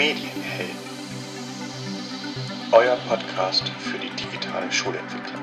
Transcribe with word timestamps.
Medienhelden. 0.00 0.76
Euer 2.72 2.96
Podcast 3.06 3.68
für 3.68 3.98
die 3.98 4.08
digitale 4.16 4.72
Schulentwicklung. 4.72 5.42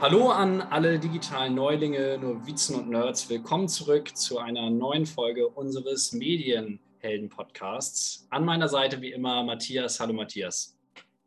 Hallo 0.00 0.30
an 0.30 0.62
alle 0.62 1.00
digitalen 1.00 1.56
Neulinge, 1.56 2.16
Novizen 2.18 2.76
und 2.76 2.90
Nerds. 2.90 3.28
Willkommen 3.28 3.66
zurück 3.66 4.16
zu 4.16 4.38
einer 4.38 4.70
neuen 4.70 5.04
Folge 5.04 5.48
unseres 5.48 6.12
Medienhelden-Podcasts. 6.12 8.28
An 8.30 8.44
meiner 8.44 8.68
Seite 8.68 9.02
wie 9.02 9.10
immer 9.10 9.42
Matthias. 9.42 9.98
Hallo 9.98 10.12
Matthias. 10.12 10.78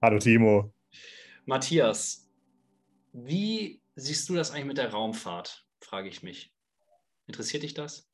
Hallo 0.02 0.20
Timo. 0.20 0.74
Matthias, 1.44 2.32
wie 3.12 3.82
siehst 3.96 4.30
du 4.30 4.36
das 4.36 4.52
eigentlich 4.52 4.68
mit 4.68 4.78
der 4.78 4.92
Raumfahrt, 4.92 5.68
frage 5.82 6.08
ich 6.08 6.24
mich. 6.24 6.54
Interessiert 7.28 7.64
dich 7.64 7.74
das? 7.74 8.10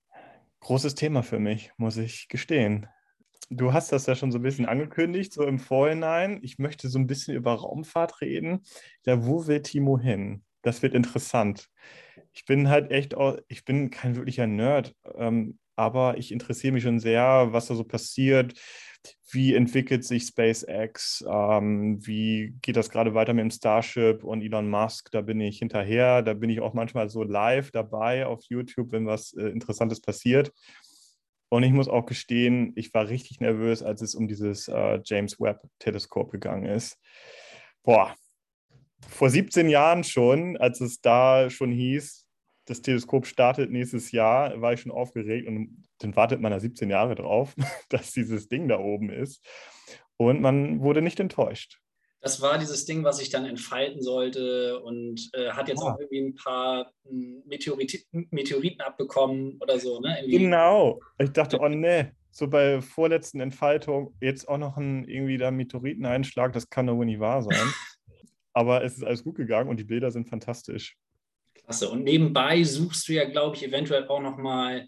Großes 0.61 0.95
Thema 0.95 1.21
für 1.21 1.37
mich, 1.37 1.69
muss 1.77 1.97
ich 1.97 2.27
gestehen. 2.27 2.87
Du 3.49 3.73
hast 3.73 3.91
das 3.91 4.05
ja 4.05 4.15
schon 4.15 4.31
so 4.31 4.37
ein 4.37 4.43
bisschen 4.43 4.67
angekündigt, 4.67 5.33
so 5.33 5.43
im 5.43 5.57
Vorhinein. 5.57 6.39
Ich 6.43 6.59
möchte 6.59 6.87
so 6.87 6.99
ein 6.99 7.07
bisschen 7.07 7.35
über 7.35 7.53
Raumfahrt 7.53 8.21
reden. 8.21 8.61
Ja, 9.05 9.25
wo 9.25 9.47
will 9.47 9.61
Timo 9.63 9.97
hin? 9.97 10.43
Das 10.61 10.83
wird 10.83 10.93
interessant. 10.93 11.67
Ich 12.33 12.45
bin 12.45 12.69
halt 12.69 12.91
echt, 12.91 13.15
ich 13.47 13.65
bin 13.65 13.89
kein 13.89 14.15
wirklicher 14.15 14.45
Nerd, 14.45 14.93
ähm, 15.15 15.57
aber 15.75 16.17
ich 16.17 16.31
interessiere 16.31 16.73
mich 16.73 16.83
schon 16.83 16.99
sehr, 16.99 17.47
was 17.51 17.67
da 17.67 17.75
so 17.75 17.83
passiert, 17.83 18.53
wie 19.31 19.55
entwickelt 19.55 20.03
sich 20.03 20.23
SpaceX, 20.23 21.23
ähm, 21.27 22.05
wie 22.05 22.55
geht 22.61 22.75
das 22.75 22.89
gerade 22.89 23.13
weiter 23.15 23.33
mit 23.33 23.43
dem 23.43 23.51
Starship 23.51 24.23
und 24.23 24.41
Elon 24.41 24.69
Musk, 24.69 25.09
da 25.11 25.21
bin 25.21 25.39
ich 25.39 25.59
hinterher, 25.59 26.21
da 26.21 26.33
bin 26.33 26.49
ich 26.49 26.59
auch 26.59 26.73
manchmal 26.73 27.09
so 27.09 27.23
live 27.23 27.71
dabei 27.71 28.25
auf 28.27 28.43
YouTube, 28.49 28.91
wenn 28.91 29.07
was 29.07 29.33
äh, 29.33 29.47
Interessantes 29.47 30.01
passiert. 30.01 30.51
Und 31.49 31.63
ich 31.63 31.71
muss 31.71 31.87
auch 31.89 32.05
gestehen, 32.05 32.73
ich 32.75 32.93
war 32.93 33.09
richtig 33.09 33.39
nervös, 33.39 33.81
als 33.81 34.01
es 34.01 34.13
um 34.13 34.27
dieses 34.27 34.67
äh, 34.67 34.99
James 35.03 35.39
Webb-Teleskop 35.39 36.31
gegangen 36.31 36.65
ist. 36.65 36.97
Boah, 37.83 38.15
vor 39.07 39.29
17 39.29 39.69
Jahren 39.69 40.03
schon, 40.03 40.57
als 40.57 40.79
es 40.81 41.01
da 41.01 41.49
schon 41.49 41.71
hieß, 41.71 42.27
das 42.65 42.81
Teleskop 42.81 43.25
startet 43.25 43.71
nächstes 43.71 44.11
Jahr, 44.11 44.61
war 44.61 44.73
ich 44.73 44.81
schon 44.81 44.91
aufgeregt 44.91 45.47
und 45.47 45.83
dann 45.99 46.15
wartet 46.15 46.39
man 46.39 46.51
da 46.51 46.59
17 46.59 46.89
Jahre 46.89 47.15
drauf, 47.15 47.55
dass 47.89 48.11
dieses 48.11 48.47
Ding 48.47 48.67
da 48.67 48.79
oben 48.79 49.09
ist. 49.09 49.43
Und 50.17 50.41
man 50.41 50.81
wurde 50.81 51.01
nicht 51.01 51.19
enttäuscht. 51.19 51.79
Das 52.21 52.41
war 52.41 52.57
dieses 52.57 52.85
Ding, 52.85 53.03
was 53.03 53.17
sich 53.17 53.29
dann 53.29 53.45
entfalten 53.45 54.01
sollte 54.01 54.79
und 54.81 55.29
äh, 55.33 55.51
hat 55.51 55.69
jetzt 55.69 55.81
ja. 55.81 55.93
auch 55.93 55.99
irgendwie 55.99 56.19
ein 56.19 56.35
paar 56.35 56.91
hm, 57.07 57.43
Meteoriten, 57.45 58.27
Meteoriten 58.31 58.81
abbekommen 58.81 59.57
oder 59.61 59.79
so. 59.79 60.01
Ne? 60.01 60.17
Genau. 60.27 60.99
Ich 61.17 61.31
dachte, 61.31 61.59
oh 61.61 61.69
ne, 61.69 62.13
so 62.31 62.47
bei 62.47 62.81
vorletzten 62.81 63.39
Entfaltung 63.39 64.13
jetzt 64.21 64.47
auch 64.47 64.57
noch 64.57 64.77
ein 64.77 65.05
irgendwie 65.05 65.37
da 65.37 65.51
Meteoriteneinschlag, 65.51 66.53
das 66.53 66.69
kann 66.69 66.87
doch 66.87 66.95
wohl 66.95 67.05
nicht 67.05 67.19
wahr 67.19 67.41
sein. 67.41 67.55
Aber 68.53 68.83
es 68.83 68.97
ist 68.97 69.03
alles 69.03 69.23
gut 69.23 69.35
gegangen 69.35 69.69
und 69.69 69.79
die 69.79 69.85
Bilder 69.85 70.11
sind 70.11 70.27
fantastisch. 70.27 70.97
Klasse. 71.53 71.89
Und 71.89 72.03
nebenbei 72.03 72.63
suchst 72.63 73.07
du 73.07 73.13
ja, 73.13 73.25
glaube 73.25 73.55
ich, 73.55 73.63
eventuell 73.63 74.07
auch 74.07 74.21
noch 74.21 74.37
mal 74.37 74.87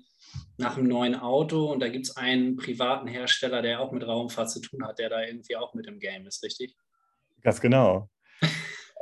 nach 0.57 0.77
einem 0.77 0.87
neuen 0.87 1.15
Auto. 1.15 1.71
Und 1.71 1.79
da 1.79 1.89
gibt 1.89 2.07
es 2.07 2.17
einen 2.17 2.55
privaten 2.55 3.07
Hersteller, 3.07 3.61
der 3.61 3.79
auch 3.79 3.91
mit 3.91 4.05
Raumfahrt 4.05 4.49
zu 4.49 4.61
tun 4.61 4.83
hat, 4.85 4.99
der 4.99 5.09
da 5.09 5.23
irgendwie 5.23 5.55
auch 5.55 5.73
mit 5.73 5.87
im 5.87 5.99
Game 5.99 6.25
ist, 6.25 6.43
richtig? 6.43 6.75
Ganz 7.41 7.61
genau. 7.61 8.09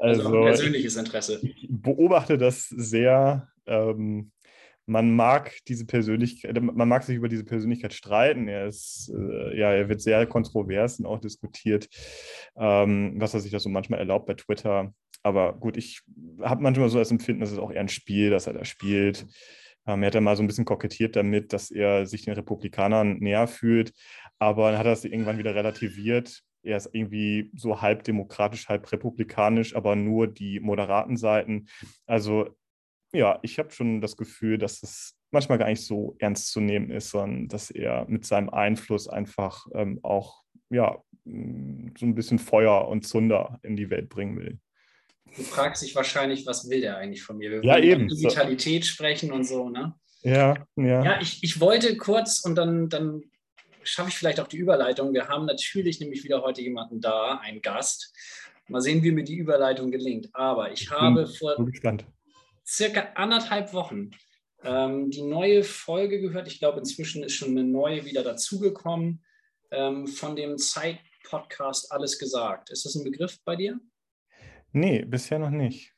Also, 0.02 0.28
also 0.28 0.44
persönliches 0.44 0.96
Interesse. 0.96 1.42
Ich 1.44 1.68
beobachte 1.70 2.38
das 2.38 2.70
sehr. 2.70 3.50
Ähm, 3.68 4.32
man 4.90 5.16
mag 5.16 5.54
diese 5.68 5.86
Persönlichkeit, 5.86 6.60
man 6.62 6.88
mag 6.88 7.04
sich 7.04 7.16
über 7.16 7.30
diese 7.30 7.44
Persönlichkeit 7.44 7.94
streiten. 7.94 8.48
Er 8.48 8.68
ist, 8.68 9.12
äh, 9.14 9.58
ja, 9.58 9.72
er 9.72 9.88
wird 9.88 10.02
sehr 10.02 10.26
kontrovers 10.26 11.00
und 11.00 11.06
auch 11.06 11.20
diskutiert, 11.20 11.88
ähm, 12.58 13.14
was 13.18 13.34
er 13.34 13.42
sich 13.42 13.52
da 13.52 13.60
so 13.60 13.70
manchmal 13.70 14.00
erlaubt 14.00 14.26
bei 14.26 14.34
Twitter. 14.34 14.94
Aber 15.22 15.54
gut, 15.54 15.78
ich 15.78 16.02
habe 16.42 16.64
manchmal 16.64 16.90
so 16.90 16.98
das 16.98 17.12
Empfinden, 17.12 17.42
dass 17.42 17.52
es 17.52 17.60
auch 17.60 17.72
eher 17.72 17.82
ein 17.82 17.90
Spiel, 17.90 18.32
dass 18.32 18.48
er 18.48 18.54
da 18.54 18.66
spielt. 18.66 19.28
Ähm, 19.86 20.02
er 20.02 20.08
hat 20.08 20.16
ja 20.16 20.22
mal 20.22 20.36
so 20.36 20.44
ein 20.44 20.48
bisschen 20.48 20.66
kokettiert 20.66 21.16
damit, 21.16 21.54
dass 21.54 21.72
er 21.72 22.06
sich 22.06 22.26
den 22.26 22.34
Republikanern 22.34 23.18
näher 23.20 23.48
fühlt, 23.48 23.94
aber 24.40 24.72
dann 24.72 24.80
hat 24.80 24.86
er 24.86 24.94
es 24.94 25.06
irgendwann 25.06 25.38
wieder 25.38 25.56
relativiert. 25.56 26.42
Er 26.64 26.78
ist 26.78 26.90
irgendwie 26.94 27.52
so 27.56 27.82
halb 27.82 28.04
demokratisch, 28.04 28.68
halb 28.68 28.92
republikanisch, 28.92 29.76
aber 29.76 29.96
nur 29.96 30.28
die 30.28 30.60
moderaten 30.60 31.18
Seiten. 31.18 31.68
Also 32.06 32.56
ja, 33.14 33.40
ich 33.42 33.58
habe 33.58 33.72
schon 33.72 34.02
das 34.02 34.18
Gefühl, 34.18 34.58
dass 34.58 34.84
es 34.84 35.16
manchmal 35.32 35.58
gar 35.58 35.68
nicht 35.68 35.86
so 35.86 36.16
ernst 36.20 36.52
zu 36.52 36.60
nehmen 36.60 36.92
ist, 36.92 37.12
sondern 37.12 37.48
dass 37.48 37.72
er 37.72 38.06
mit 38.08 38.26
seinem 38.26 38.50
Einfluss 38.50 39.08
einfach 39.08 39.66
ähm, 39.74 40.00
auch 40.04 40.44
ja, 40.70 41.02
so 41.26 42.06
ein 42.06 42.16
bisschen 42.16 42.40
Feuer 42.40 42.88
und 42.88 43.06
Zunder 43.08 43.60
in 43.64 43.76
die 43.76 43.90
Welt 43.90 44.10
bringen 44.10 44.38
will. 44.38 44.60
Du 45.36 45.44
fragst 45.44 45.84
dich 45.84 45.96
wahrscheinlich, 45.96 46.46
was 46.46 46.70
will 46.70 46.82
der 46.82 46.98
eigentlich 46.98 47.24
von 47.24 47.38
mir? 47.38 47.52
Wir 47.52 47.64
ja, 47.64 47.78
eben. 47.78 48.06
über 48.06 48.16
Digitalität 48.16 48.84
so. 48.84 48.92
sprechen 48.92 49.32
und 49.32 49.44
so, 49.44 49.70
ne? 49.70 49.94
Ja, 50.22 50.56
ja. 50.76 51.04
Ja, 51.04 51.22
ich, 51.22 51.44
ich 51.44 51.60
wollte 51.60 51.96
kurz 51.98 52.40
und 52.44 52.56
dann, 52.56 52.90
dann 52.90 53.24
schaffe 53.84 54.10
ich 54.10 54.16
vielleicht 54.16 54.40
auch 54.40 54.48
die 54.48 54.58
Überleitung. 54.58 55.14
Wir 55.14 55.28
haben 55.28 55.46
natürlich 55.46 56.00
nämlich 56.00 56.24
wieder 56.24 56.42
heute 56.42 56.62
jemanden 56.62 57.02
da, 57.02 57.38
einen 57.38 57.62
Gast. 57.62 58.14
Mal 58.68 58.82
sehen, 58.82 59.04
wie 59.04 59.12
mir 59.12 59.24
die 59.24 59.38
Überleitung 59.38 59.92
gelingt. 59.92 60.30
Aber 60.34 60.72
ich, 60.72 60.82
ich 60.82 60.92
habe 60.92 61.26
vor 61.26 61.56
circa 62.66 63.08
anderthalb 63.16 63.74
Wochen 63.74 64.12
ähm, 64.64 65.10
die 65.10 65.24
neue 65.24 65.64
Folge 65.64 66.20
gehört. 66.22 66.48
Ich 66.48 66.60
glaube, 66.60 66.80
inzwischen 66.80 67.24
ist 67.24 67.34
schon 67.34 67.50
eine 67.50 67.64
neue 67.64 68.06
wieder 68.06 68.24
dazugekommen 68.24 69.24
ähm, 69.72 70.08
von 70.08 70.36
dem 70.36 70.58
Zeit-Podcast 70.58 71.92
Alles 71.92 72.20
gesagt. 72.20 72.70
Ist 72.70 72.86
das 72.86 72.96
ein 72.96 73.04
Begriff 73.04 73.38
bei 73.44 73.56
dir? 73.56 73.80
Nee, 74.72 75.04
bisher 75.04 75.40
noch 75.40 75.50
nicht. 75.50 75.94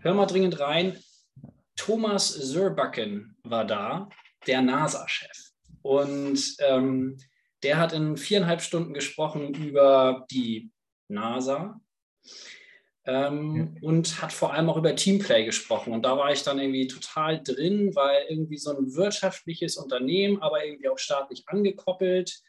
Hör 0.00 0.14
mal 0.14 0.26
dringend 0.26 0.58
rein. 0.60 0.98
Thomas 1.76 2.28
Sörbacken 2.28 3.36
war 3.42 3.66
da, 3.66 4.08
der 4.46 4.62
NASA-Chef. 4.62 5.50
Und 5.86 6.56
ähm, 6.60 7.18
der 7.62 7.78
hat 7.78 7.92
in 7.92 8.16
viereinhalb 8.16 8.60
Stunden 8.60 8.92
gesprochen 8.92 9.54
über 9.54 10.26
die 10.30 10.70
NASA 11.08 11.80
ähm, 13.04 13.56
ja. 13.74 13.88
und 13.88 14.20
hat 14.20 14.32
vor 14.32 14.52
allem 14.52 14.68
auch 14.68 14.76
über 14.76 14.94
Teamplay 14.94 15.44
gesprochen. 15.44 15.92
Und 15.92 16.02
da 16.02 16.16
war 16.18 16.32
ich 16.32 16.42
dann 16.42 16.58
irgendwie 16.58 16.88
total 16.88 17.42
drin, 17.42 17.94
weil 17.94 18.26
irgendwie 18.28 18.58
so 18.58 18.76
ein 18.76 18.94
wirtschaftliches 18.94 19.76
Unternehmen, 19.76 20.42
aber 20.42 20.64
irgendwie 20.64 20.88
auch 20.88 20.98
staatlich 20.98 21.44
angekoppelt, 21.46 22.40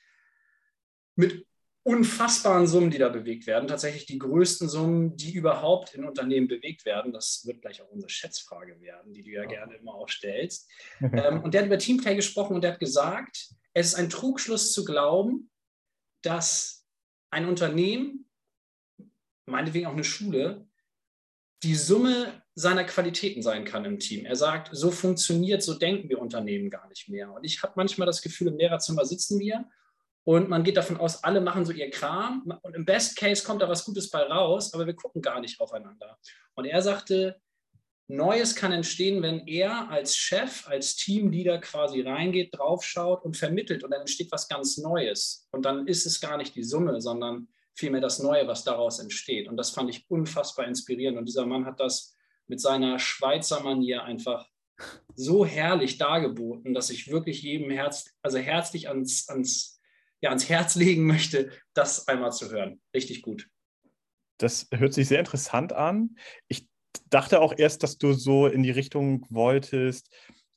mit 1.16 1.46
unfassbaren 1.88 2.68
Summen, 2.68 2.92
die 2.92 2.98
da 2.98 3.08
bewegt 3.08 3.48
werden. 3.48 3.70
Tatsächlich 3.70 4.06
die 4.06 4.20
größten 4.20 4.68
Summen, 4.68 5.16
die 5.16 5.32
überhaupt 5.32 5.96
in 5.96 6.04
Unternehmen 6.04 6.50
bewegt 6.50 6.84
werden. 6.84 7.14
Das 7.14 7.44
wird 7.46 7.62
gleich 7.62 7.82
auch 7.82 7.90
unsere 7.90 8.10
Schätzfrage 8.10 8.82
werden, 8.82 9.14
die 9.14 9.24
du 9.24 9.32
ja, 9.32 9.44
ja. 9.44 9.48
gerne 9.48 9.76
immer 9.76 9.96
auch 9.96 10.10
stellst. 10.10 10.70
ähm, 11.02 11.42
und 11.44 11.54
der 11.54 11.62
hat 11.62 11.68
über 11.68 11.78
Teamplay 11.78 12.16
gesprochen 12.16 12.56
und 12.56 12.64
der 12.64 12.74
hat 12.74 12.82
gesagt, 12.82 13.54
es 13.74 13.88
ist 13.88 13.96
ein 13.96 14.10
Trugschluss 14.10 14.74
zu 14.74 14.84
glauben, 14.84 15.50
dass 16.24 16.86
ein 17.32 17.48
Unternehmen, 17.48 18.30
meinetwegen 19.46 19.86
auch 19.86 19.94
eine 19.94 20.04
Schule, 20.04 20.68
die 21.64 21.76
Summe 21.76 22.44
seiner 22.54 22.84
Qualitäten 22.84 23.42
sein 23.42 23.64
kann 23.64 23.86
im 23.86 24.00
Team. 24.00 24.26
Er 24.26 24.36
sagt, 24.36 24.72
so 24.74 24.92
funktioniert, 24.92 25.64
so 25.64 25.74
denken 25.74 26.10
wir 26.10 26.20
Unternehmen 26.20 26.70
gar 26.70 26.90
nicht 26.90 27.08
mehr. 27.08 27.32
Und 27.32 27.46
ich 27.46 27.64
habe 27.64 27.74
manchmal 27.78 28.08
das 28.08 28.22
Gefühl, 28.22 28.48
im 28.48 28.58
Lehrerzimmer 28.58 29.06
sitzen 29.06 29.40
wir 29.40 29.70
und 30.28 30.50
man 30.50 30.66
geht 30.66 30.76
davon 30.76 30.98
aus, 30.98 31.24
alle 31.24 31.40
machen 31.40 31.64
so 31.64 31.72
ihr 31.72 31.90
Kram 31.90 32.54
und 32.62 32.76
im 32.76 32.84
Best 32.84 33.16
Case 33.16 33.42
kommt 33.46 33.62
da 33.62 33.70
was 33.70 33.86
Gutes 33.86 34.10
bei 34.10 34.24
raus, 34.24 34.74
aber 34.74 34.86
wir 34.86 34.94
gucken 34.94 35.22
gar 35.22 35.40
nicht 35.40 35.62
aufeinander. 35.62 36.20
Und 36.54 36.66
er 36.66 36.82
sagte, 36.82 37.40
Neues 38.10 38.54
kann 38.54 38.74
entstehen, 38.74 39.22
wenn 39.22 39.48
er 39.48 39.90
als 39.90 40.18
Chef, 40.18 40.68
als 40.68 40.98
Teamleader 40.98 41.60
quasi 41.60 42.02
reingeht, 42.02 42.54
draufschaut 42.54 43.24
und 43.24 43.38
vermittelt 43.38 43.86
und 43.86 43.92
dann 43.92 44.02
entsteht 44.02 44.30
was 44.30 44.50
ganz 44.50 44.78
Neues. 44.78 45.48
Und 45.52 45.64
dann 45.64 45.88
ist 45.88 46.06
es 46.06 46.20
gar 46.20 46.36
nicht 46.36 46.56
die 46.56 46.64
Summe, 46.64 47.00
sondern 47.00 47.48
vielmehr 47.74 48.02
das 48.02 48.20
Neue, 48.20 48.50
was 48.50 48.66
daraus 48.66 49.00
entsteht. 49.00 49.48
Und 49.48 49.56
das 49.56 49.70
fand 49.70 49.90
ich 49.90 50.10
unfassbar 50.10 50.68
inspirierend. 50.68 51.18
Und 51.18 51.30
dieser 51.30 51.46
Mann 51.46 51.66
hat 51.66 51.80
das 51.80 52.18
mit 52.48 52.60
seiner 52.60 53.00
Schweizer 53.00 53.62
Manier 53.62 54.04
einfach 54.04 54.46
so 55.16 55.46
herrlich 55.46 55.98
dargeboten, 55.98 56.74
dass 56.74 56.90
ich 56.90 57.10
wirklich 57.10 57.44
jedem 57.44 57.72
Herz, 57.72 58.14
also 58.22 58.40
herzlich 58.40 58.90
ans, 58.90 59.30
ans 59.30 59.77
ja, 60.28 60.32
ans 60.32 60.50
Herz 60.50 60.76
legen 60.76 61.06
möchte, 61.06 61.52
das 61.74 62.08
einmal 62.08 62.32
zu 62.34 62.52
hören. 62.52 62.82
Richtig 62.94 63.22
gut. 63.22 63.50
Das 64.38 64.68
hört 64.72 64.94
sich 64.94 65.08
sehr 65.08 65.20
interessant 65.20 65.74
an. 65.74 66.18
Ich 66.48 66.68
dachte 67.10 67.42
auch 67.42 67.54
erst, 67.58 67.82
dass 67.84 67.98
du 67.98 68.14
so 68.14 68.48
in 68.48 68.62
die 68.62 68.72
Richtung 68.72 69.26
wolltest, 69.30 70.14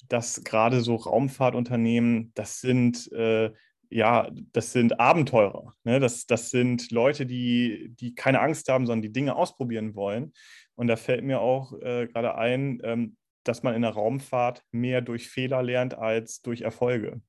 dass 0.08 0.42
gerade 0.42 0.80
so 0.80 0.96
Raumfahrtunternehmen, 0.96 2.32
das 2.34 2.60
sind 2.60 3.10
äh, 3.12 3.52
ja, 3.92 4.30
das 4.52 4.72
sind 4.72 5.00
Abenteurer. 5.00 5.74
Ne? 5.82 5.98
Das, 5.98 6.26
das 6.26 6.50
sind 6.50 6.92
Leute, 6.92 7.26
die, 7.26 7.88
die 7.90 8.14
keine 8.14 8.40
Angst 8.40 8.68
haben, 8.68 8.86
sondern 8.86 9.02
die 9.02 9.12
Dinge 9.12 9.34
ausprobieren 9.34 9.96
wollen. 9.96 10.32
Und 10.76 10.86
da 10.86 10.94
fällt 10.94 11.24
mir 11.24 11.40
auch 11.40 11.72
äh, 11.80 12.06
gerade 12.06 12.36
ein, 12.36 12.80
ähm, 12.84 13.16
dass 13.42 13.64
man 13.64 13.74
in 13.74 13.82
der 13.82 13.90
Raumfahrt 13.90 14.62
mehr 14.70 15.00
durch 15.00 15.28
Fehler 15.28 15.64
lernt 15.64 15.94
als 15.94 16.40
durch 16.40 16.60
Erfolge. 16.60 17.20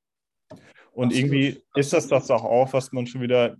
Und 0.91 1.07
Absolut, 1.07 1.33
irgendwie 1.33 1.63
ist 1.75 1.93
das 1.93 2.07
das 2.07 2.29
auch, 2.29 2.43
auch, 2.43 2.73
was 2.73 2.91
man 2.91 3.07
schon 3.07 3.21
wieder, 3.21 3.57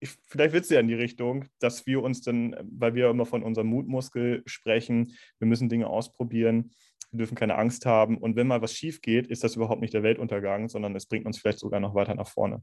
ich, 0.00 0.10
vielleicht 0.26 0.52
wird 0.52 0.64
es 0.64 0.70
ja 0.70 0.80
in 0.80 0.88
die 0.88 0.94
Richtung, 0.94 1.46
dass 1.60 1.86
wir 1.86 2.02
uns 2.02 2.20
dann, 2.20 2.56
weil 2.62 2.94
wir 2.94 3.10
immer 3.10 3.26
von 3.26 3.42
unserem 3.42 3.68
Mutmuskel 3.68 4.42
sprechen, 4.44 5.16
wir 5.38 5.46
müssen 5.46 5.68
Dinge 5.68 5.86
ausprobieren, 5.86 6.72
wir 7.12 7.18
dürfen 7.18 7.36
keine 7.36 7.56
Angst 7.56 7.86
haben. 7.86 8.18
Und 8.18 8.34
wenn 8.34 8.48
mal 8.48 8.60
was 8.60 8.74
schief 8.74 9.00
geht, 9.00 9.28
ist 9.28 9.44
das 9.44 9.54
überhaupt 9.54 9.80
nicht 9.80 9.94
der 9.94 10.02
Weltuntergang, 10.02 10.68
sondern 10.68 10.96
es 10.96 11.06
bringt 11.06 11.26
uns 11.26 11.38
vielleicht 11.38 11.60
sogar 11.60 11.78
noch 11.78 11.94
weiter 11.94 12.14
nach 12.14 12.28
vorne. 12.28 12.62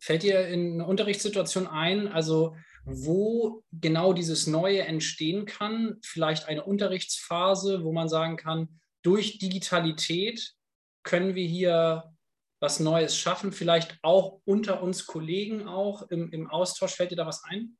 Fällt 0.00 0.22
dir 0.22 0.46
in 0.48 0.74
eine 0.74 0.86
Unterrichtssituation 0.86 1.66
ein, 1.66 2.08
also 2.08 2.56
wo 2.84 3.62
genau 3.72 4.12
dieses 4.12 4.46
Neue 4.46 4.82
entstehen 4.82 5.44
kann? 5.44 5.96
Vielleicht 6.02 6.46
eine 6.46 6.64
Unterrichtsphase, 6.64 7.84
wo 7.84 7.92
man 7.92 8.08
sagen 8.08 8.36
kann, 8.36 8.80
durch 9.02 9.38
Digitalität 9.38 10.54
können 11.02 11.34
wir 11.34 11.46
hier 11.46 12.04
was 12.60 12.80
Neues 12.80 13.16
schaffen, 13.16 13.52
vielleicht 13.52 13.98
auch 14.02 14.40
unter 14.44 14.82
uns 14.82 15.06
Kollegen 15.06 15.68
auch 15.68 16.02
im, 16.10 16.30
im 16.32 16.48
Austausch. 16.48 16.94
Fällt 16.94 17.12
dir 17.12 17.16
da 17.16 17.26
was 17.26 17.44
ein? 17.44 17.76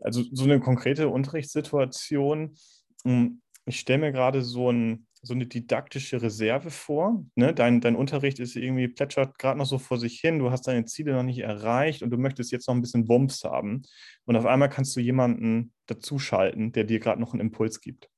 Also 0.00 0.22
so 0.32 0.44
eine 0.44 0.60
konkrete 0.60 1.08
Unterrichtssituation, 1.08 2.56
hm, 3.04 3.42
ich 3.66 3.80
stelle 3.80 3.98
mir 3.98 4.12
gerade 4.12 4.42
so, 4.42 4.70
ein, 4.70 5.06
so 5.22 5.34
eine 5.34 5.46
didaktische 5.46 6.22
Reserve 6.22 6.70
vor. 6.70 7.24
Ne? 7.34 7.52
Dein, 7.52 7.80
dein 7.80 7.96
Unterricht 7.96 8.38
ist 8.38 8.56
irgendwie, 8.56 8.88
plätschert 8.88 9.38
gerade 9.38 9.58
noch 9.58 9.66
so 9.66 9.78
vor 9.78 9.98
sich 9.98 10.20
hin, 10.20 10.38
du 10.38 10.50
hast 10.50 10.66
deine 10.66 10.86
Ziele 10.86 11.12
noch 11.12 11.22
nicht 11.22 11.40
erreicht 11.40 12.02
und 12.02 12.10
du 12.10 12.16
möchtest 12.16 12.50
jetzt 12.50 12.66
noch 12.66 12.74
ein 12.74 12.80
bisschen 12.80 13.08
Wumms 13.08 13.44
haben. 13.44 13.82
Und 14.24 14.36
auf 14.36 14.46
einmal 14.46 14.70
kannst 14.70 14.96
du 14.96 15.00
jemanden 15.00 15.72
dazuschalten, 15.86 16.72
der 16.72 16.84
dir 16.84 16.98
gerade 16.98 17.20
noch 17.20 17.32
einen 17.32 17.40
Impuls 17.40 17.80
gibt. 17.80 18.08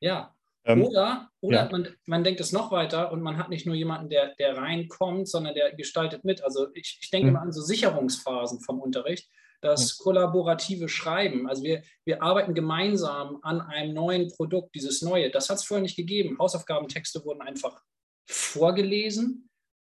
Ja. 0.00 0.34
Ähm, 0.64 0.82
oder 0.84 1.28
oder 1.40 1.64
ja. 1.64 1.68
man, 1.70 1.88
man 2.06 2.22
denkt 2.24 2.40
es 2.40 2.52
noch 2.52 2.70
weiter 2.70 3.10
und 3.10 3.20
man 3.20 3.36
hat 3.36 3.48
nicht 3.48 3.66
nur 3.66 3.74
jemanden, 3.74 4.08
der, 4.10 4.34
der 4.36 4.56
reinkommt, 4.56 5.28
sondern 5.28 5.54
der 5.54 5.74
gestaltet 5.74 6.24
mit. 6.24 6.42
Also 6.44 6.68
ich, 6.74 6.98
ich 7.00 7.10
denke 7.10 7.28
Mhm. 7.28 7.32
mal 7.34 7.40
an 7.40 7.52
so 7.52 7.62
Sicherungsphasen 7.62 8.60
vom 8.60 8.80
Unterricht, 8.80 9.28
das 9.60 9.98
kollaborative 9.98 10.88
Schreiben. 10.88 11.48
Also 11.48 11.62
wir, 11.62 11.82
wir 12.04 12.22
arbeiten 12.22 12.54
gemeinsam 12.54 13.38
an 13.42 13.60
einem 13.60 13.92
neuen 13.94 14.28
Produkt, 14.28 14.74
dieses 14.74 15.02
Neue. 15.02 15.30
Das 15.30 15.50
hat 15.50 15.56
es 15.58 15.64
vorher 15.64 15.82
nicht 15.82 15.96
gegeben. 15.96 16.36
Hausaufgabentexte 16.38 17.24
wurden 17.24 17.42
einfach 17.42 17.80
vorgelesen. 18.28 19.48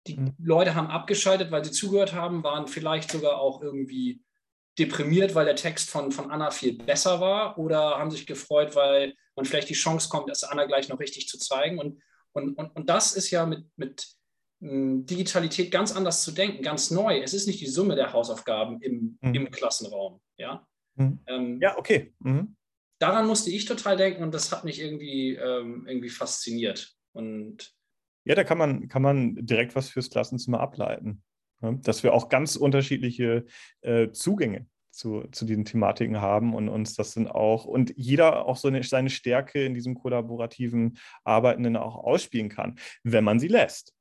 Die 0.08 0.18
Mhm. 0.18 0.34
Leute 0.40 0.74
haben 0.76 0.88
abgeschaltet, 0.88 1.52
weil 1.52 1.64
sie 1.64 1.72
zugehört 1.72 2.14
haben, 2.14 2.44
waren 2.44 2.68
vielleicht 2.68 3.12
sogar 3.12 3.40
auch 3.40 3.62
irgendwie 3.62 4.22
deprimiert, 4.80 5.36
weil 5.36 5.46
der 5.46 5.56
Text 5.56 5.90
von, 5.90 6.12
von 6.12 6.32
Anna 6.32 6.52
viel 6.52 6.78
besser 6.78 7.20
war 7.20 7.58
oder 7.58 7.98
haben 8.00 8.12
sich 8.12 8.26
gefreut, 8.26 8.76
weil 8.76 9.14
man 9.36 9.46
vielleicht 9.46 9.70
die 9.70 9.74
Chance 9.74 10.10
kommt, 10.10 10.30
es 10.30 10.44
Anna 10.44 10.66
gleich 10.66 10.90
noch 10.90 11.00
richtig 11.00 11.28
zu 11.28 11.38
zeigen. 11.38 11.78
Und, 11.80 12.02
und, 12.34 12.58
und, 12.58 12.76
und 12.76 12.90
das 12.90 13.14
ist 13.14 13.32
ja 13.32 13.46
mit, 13.46 13.66
mit 13.76 14.08
mh, 14.60 15.04
Digitalität 15.06 15.72
ganz 15.72 15.96
anders 15.96 16.24
zu 16.24 16.32
denken, 16.32 16.64
ganz 16.64 16.90
neu. 16.92 17.20
Es 17.22 17.34
ist 17.34 17.48
nicht 17.48 17.60
die 17.62 17.68
Summe 17.68 17.96
der 17.96 18.14
Hausaufgaben 18.14 18.82
im, 18.82 19.18
Mhm. 19.22 19.34
im 19.36 19.52
Klassenraum. 19.52 20.22
Ja? 20.38 20.66
Mhm. 20.96 21.20
Ähm, 21.28 21.60
Ja, 21.62 21.78
okay. 21.78 22.14
Mhm. 22.20 22.56
Daran 23.00 23.28
musste 23.28 23.50
ich 23.50 23.66
total 23.66 23.98
denken 23.98 24.24
und 24.24 24.34
das 24.34 24.52
hat 24.52 24.64
mich 24.64 24.80
irgendwie, 24.80 25.36
ähm, 25.36 25.86
irgendwie 25.88 26.10
fasziniert. 26.10 26.96
Und 27.14 27.74
Ja, 28.26 28.36
da 28.36 28.44
kann 28.44 28.58
man, 28.58 28.88
kann 28.88 29.02
man 29.02 29.36
direkt 29.36 29.76
was 29.76 29.90
fürs 29.90 30.10
Klassenzimmer 30.10 30.60
ableiten. 30.60 31.24
Ne? 31.62 31.80
Dass 31.84 32.04
wir 32.04 32.14
auch 32.14 32.30
ganz 32.30 32.56
unterschiedliche 32.56 33.46
äh, 33.82 34.12
Zugänge 34.12 34.68
zu, 34.92 35.24
zu 35.32 35.46
diesen 35.46 35.66
Thematiken 35.66 36.22
haben 36.22 36.54
und 36.54 36.70
uns 36.70 36.96
das 36.96 37.14
sind 37.14 37.28
auch 37.28 37.66
und 37.66 37.94
jeder 37.96 38.46
auch 38.46 38.58
so 38.58 38.68
eine, 38.68 38.84
seine 38.84 39.10
Stärke 39.10 39.64
in 39.64 39.74
diesem 39.74 39.96
kollaborativen 39.96 40.98
Arbeiten 41.24 41.64
dann 41.64 41.78
auch 41.78 41.96
ausspielen 41.96 42.50
kann, 42.50 42.78
wenn 43.04 43.24
man 43.24 43.40
sie 43.40 43.48
lässt. 43.48 43.94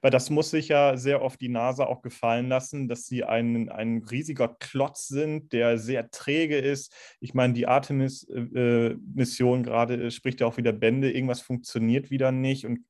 Weil 0.00 0.10
das 0.10 0.30
muss 0.30 0.50
sich 0.50 0.68
ja 0.68 0.96
sehr 0.96 1.22
oft 1.22 1.40
die 1.40 1.48
NASA 1.48 1.86
auch 1.86 2.02
gefallen 2.02 2.48
lassen, 2.48 2.88
dass 2.88 3.06
sie 3.06 3.24
ein, 3.24 3.68
ein 3.68 4.04
riesiger 4.10 4.48
Klotz 4.48 5.08
sind, 5.08 5.52
der 5.52 5.78
sehr 5.78 6.10
träge 6.10 6.58
ist. 6.58 6.94
Ich 7.20 7.34
meine, 7.34 7.52
die 7.52 7.66
Artemis-Mission 7.66 9.62
gerade 9.62 10.06
äh, 10.06 10.10
spricht 10.10 10.40
ja 10.40 10.46
auch 10.46 10.56
wieder 10.56 10.72
Bände, 10.72 11.10
irgendwas 11.10 11.40
funktioniert 11.40 12.10
wieder 12.10 12.32
nicht 12.32 12.66
und 12.66 12.80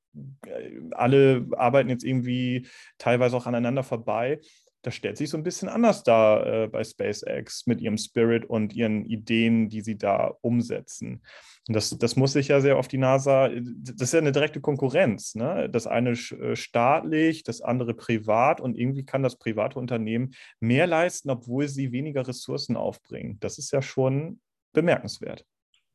äh, 0.47 0.81
alle 0.93 1.47
arbeiten 1.57 1.91
jetzt 1.91 2.05
irgendwie 2.05 2.67
teilweise 2.99 3.37
auch 3.37 3.47
aneinander 3.47 3.83
vorbei. 3.83 4.41
Das 4.83 4.95
stellt 4.95 5.19
sich 5.19 5.29
so 5.29 5.37
ein 5.37 5.43
bisschen 5.43 5.69
anders 5.69 6.03
dar 6.03 6.47
äh, 6.47 6.69
bei 6.69 6.83
SpaceX 6.83 7.67
mit 7.67 7.81
ihrem 7.81 7.99
Spirit 7.99 8.47
und 8.47 8.73
ihren 8.73 9.05
Ideen, 9.05 9.69
die 9.69 9.83
sie 9.83 9.99
da 9.99 10.35
umsetzen. 10.41 11.23
Und 11.69 11.75
das, 11.75 11.97
das 11.99 12.17
muss 12.17 12.33
sich 12.33 12.49
ja 12.49 12.61
sehr 12.61 12.79
auf 12.79 12.89
die 12.89 12.99
NASA, 12.99 13.49
das 13.49 14.01
ist 14.01 14.15
ja 14.15 14.19
eine 14.19 14.33
direkte 14.33 14.61
Konkurrenz. 14.61 15.35
Ne? 15.35 15.69
Das 15.71 15.87
eine 15.87 16.11
äh, 16.11 16.57
staatlich, 16.57 17.43
das 17.43 17.61
andere 17.61 17.95
privat 17.95 18.61
und 18.61 18.77
irgendwie 18.77 19.05
kann 19.05 19.23
das 19.23 19.39
private 19.39 19.79
Unternehmen 19.79 20.33
mehr 20.59 20.87
leisten, 20.87 21.31
obwohl 21.31 21.69
sie 21.69 21.93
weniger 21.93 22.27
Ressourcen 22.27 22.77
aufbringen. 22.77 23.39
Das 23.41 23.59
ist 23.59 23.73
ja 23.73 23.83
schon 23.83 24.41
bemerkenswert. 24.73 25.45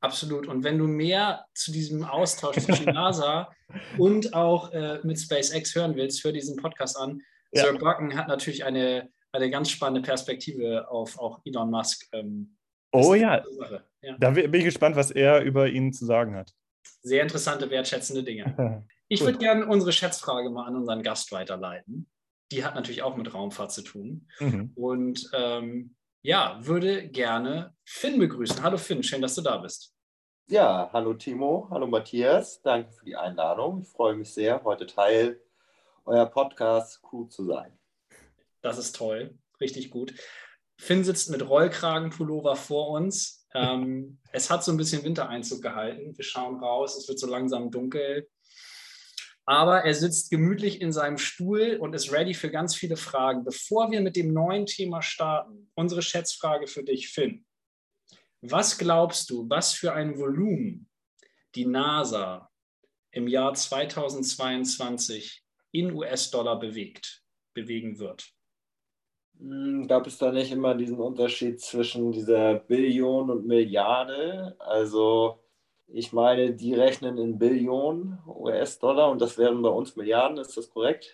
Absolut. 0.01 0.47
Und 0.47 0.63
wenn 0.63 0.77
du 0.77 0.85
mehr 0.85 1.45
zu 1.55 1.71
diesem 1.71 2.03
Austausch 2.03 2.57
zwischen 2.57 2.85
NASA 2.93 3.51
und 3.97 4.33
auch 4.35 4.71
äh, 4.71 4.99
mit 5.03 5.19
SpaceX 5.19 5.73
hören 5.73 5.95
willst, 5.95 6.23
hör 6.23 6.31
diesen 6.31 6.57
Podcast 6.57 6.97
an. 6.97 7.21
Ja. 7.51 7.63
Sir 7.63 7.77
Bucken 7.79 8.15
hat 8.15 8.27
natürlich 8.27 8.63
eine, 8.63 9.09
eine 9.31 9.49
ganz 9.49 9.71
spannende 9.71 10.01
Perspektive 10.01 10.89
auf 10.89 11.17
auch 11.17 11.39
Elon 11.43 11.71
Musk. 11.71 12.07
Ähm, 12.11 12.55
Oh 12.95 13.13
ja, 13.13 13.43
ja. 14.01 14.17
da 14.19 14.31
bin 14.31 14.53
ich 14.53 14.63
gespannt, 14.63 14.95
was 14.95 15.11
er 15.11 15.41
über 15.41 15.67
ihn 15.67 15.93
zu 15.93 16.05
sagen 16.05 16.35
hat. 16.35 16.53
Sehr 17.01 17.21
interessante, 17.21 17.69
wertschätzende 17.69 18.23
Dinge. 18.23 18.85
Ich 19.07 19.21
würde 19.21 19.37
gerne 19.37 19.67
unsere 19.67 19.91
Schätzfrage 19.91 20.49
mal 20.49 20.65
an 20.65 20.77
unseren 20.77 21.03
Gast 21.03 21.31
weiterleiten. 21.31 22.09
Die 22.51 22.65
hat 22.65 22.73
natürlich 22.73 23.03
auch 23.03 23.15
mit 23.15 23.31
Raumfahrt 23.31 23.71
zu 23.71 23.83
tun. 23.83 24.27
Mhm. 24.39 24.71
Und 24.73 25.29
ähm, 25.31 25.95
ja, 26.23 26.57
würde 26.61 27.07
gerne 27.07 27.75
Finn 27.83 28.17
begrüßen. 28.17 28.63
Hallo 28.63 28.77
Finn, 28.77 29.03
schön, 29.03 29.21
dass 29.21 29.35
du 29.35 29.43
da 29.43 29.57
bist. 29.57 29.93
Ja, 30.47 30.89
hallo 30.91 31.13
Timo, 31.13 31.67
hallo 31.69 31.85
Matthias, 31.85 32.61
danke 32.63 32.91
für 32.93 33.05
die 33.05 33.15
Einladung. 33.15 33.81
Ich 33.81 33.89
freue 33.89 34.15
mich 34.15 34.33
sehr, 34.33 34.63
heute 34.63 34.87
Teil 34.87 35.39
eurer 36.05 36.25
Podcast-Crew 36.27 37.25
zu 37.27 37.45
sein. 37.45 37.77
Das 38.61 38.77
ist 38.77 38.95
toll, 38.95 39.37
richtig 39.59 39.91
gut. 39.91 40.13
Finn 40.77 41.03
sitzt 41.03 41.29
mit 41.29 41.47
Rollkragenpullover 41.47 42.55
vor 42.55 42.89
uns. 42.89 43.47
Ähm, 43.53 44.19
es 44.31 44.49
hat 44.49 44.63
so 44.63 44.71
ein 44.71 44.77
bisschen 44.77 45.03
Wintereinzug 45.03 45.61
gehalten. 45.61 46.17
Wir 46.17 46.25
schauen 46.25 46.59
raus, 46.59 46.97
es 46.97 47.07
wird 47.07 47.19
so 47.19 47.27
langsam 47.27 47.71
dunkel. 47.71 48.27
Aber 49.47 49.83
er 49.83 49.93
sitzt 49.93 50.31
gemütlich 50.31 50.81
in 50.81 50.91
seinem 50.91 51.19
Stuhl 51.19 51.77
und 51.79 51.93
ist 51.93 52.11
ready 52.11 52.33
für 52.33 52.49
ganz 52.49 52.75
viele 52.75 52.97
Fragen. 52.97 53.43
Bevor 53.43 53.91
wir 53.91 54.01
mit 54.01 54.15
dem 54.15 54.33
neuen 54.33 54.65
Thema 54.65 55.03
starten, 55.03 55.69
unsere 55.75 56.01
Schätzfrage 56.01 56.65
für 56.65 56.83
dich, 56.83 57.09
Finn. 57.09 57.45
Was 58.41 58.77
glaubst 58.77 59.29
du, 59.29 59.47
was 59.49 59.73
für 59.73 59.93
ein 59.93 60.17
Volumen 60.17 60.89
die 61.53 61.65
NASA 61.65 62.49
im 63.11 63.27
Jahr 63.27 63.53
2022 63.53 65.43
in 65.71 65.91
US-Dollar 65.93 66.59
bewegt, 66.59 67.23
bewegen 67.53 67.99
wird? 67.99 68.34
Hm, 69.39 69.87
Gab 69.87 70.07
es 70.07 70.17
da 70.17 70.31
nicht 70.31 70.51
immer 70.51 70.75
diesen 70.75 70.99
Unterschied 70.99 71.59
zwischen 71.61 72.11
dieser 72.11 72.55
Billion 72.55 73.29
und 73.29 73.45
Milliarde? 73.45 74.55
Also 74.59 75.39
ich 75.87 76.13
meine, 76.13 76.53
die 76.53 76.73
rechnen 76.73 77.17
in 77.17 77.37
Billionen 77.37 78.19
US-Dollar 78.25 79.11
und 79.11 79.21
das 79.21 79.37
wären 79.37 79.61
bei 79.61 79.69
uns 79.69 79.95
Milliarden, 79.95 80.37
ist 80.37 80.57
das 80.57 80.69
korrekt? 80.69 81.13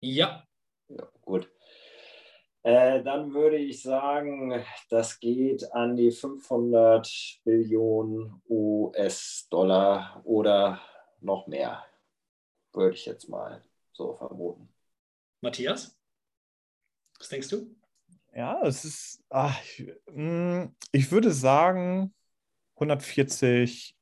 Ja, 0.00 0.46
Ja, 0.88 1.08
gut. 1.22 1.50
Äh, 2.62 3.02
dann 3.02 3.32
würde 3.32 3.56
ich 3.56 3.82
sagen, 3.82 4.62
das 4.90 5.18
geht 5.18 5.72
an 5.72 5.96
die 5.96 6.10
500 6.10 7.40
Billionen 7.44 8.42
US-Dollar 8.48 10.20
oder 10.24 10.80
noch 11.20 11.46
mehr, 11.46 11.84
würde 12.72 12.94
ich 12.96 13.06
jetzt 13.06 13.28
mal 13.28 13.62
so 13.92 14.14
vermuten. 14.14 14.68
Matthias? 15.40 15.99
Was 17.20 17.28
denkst 17.28 17.48
du? 17.48 17.76
Ja, 18.34 18.60
es 18.64 18.84
ist, 18.84 19.22
ach, 19.28 19.60
ich, 19.62 19.92
mh, 20.12 20.72
ich 20.92 21.12
würde 21.12 21.30
sagen 21.30 22.14
140 22.76 23.94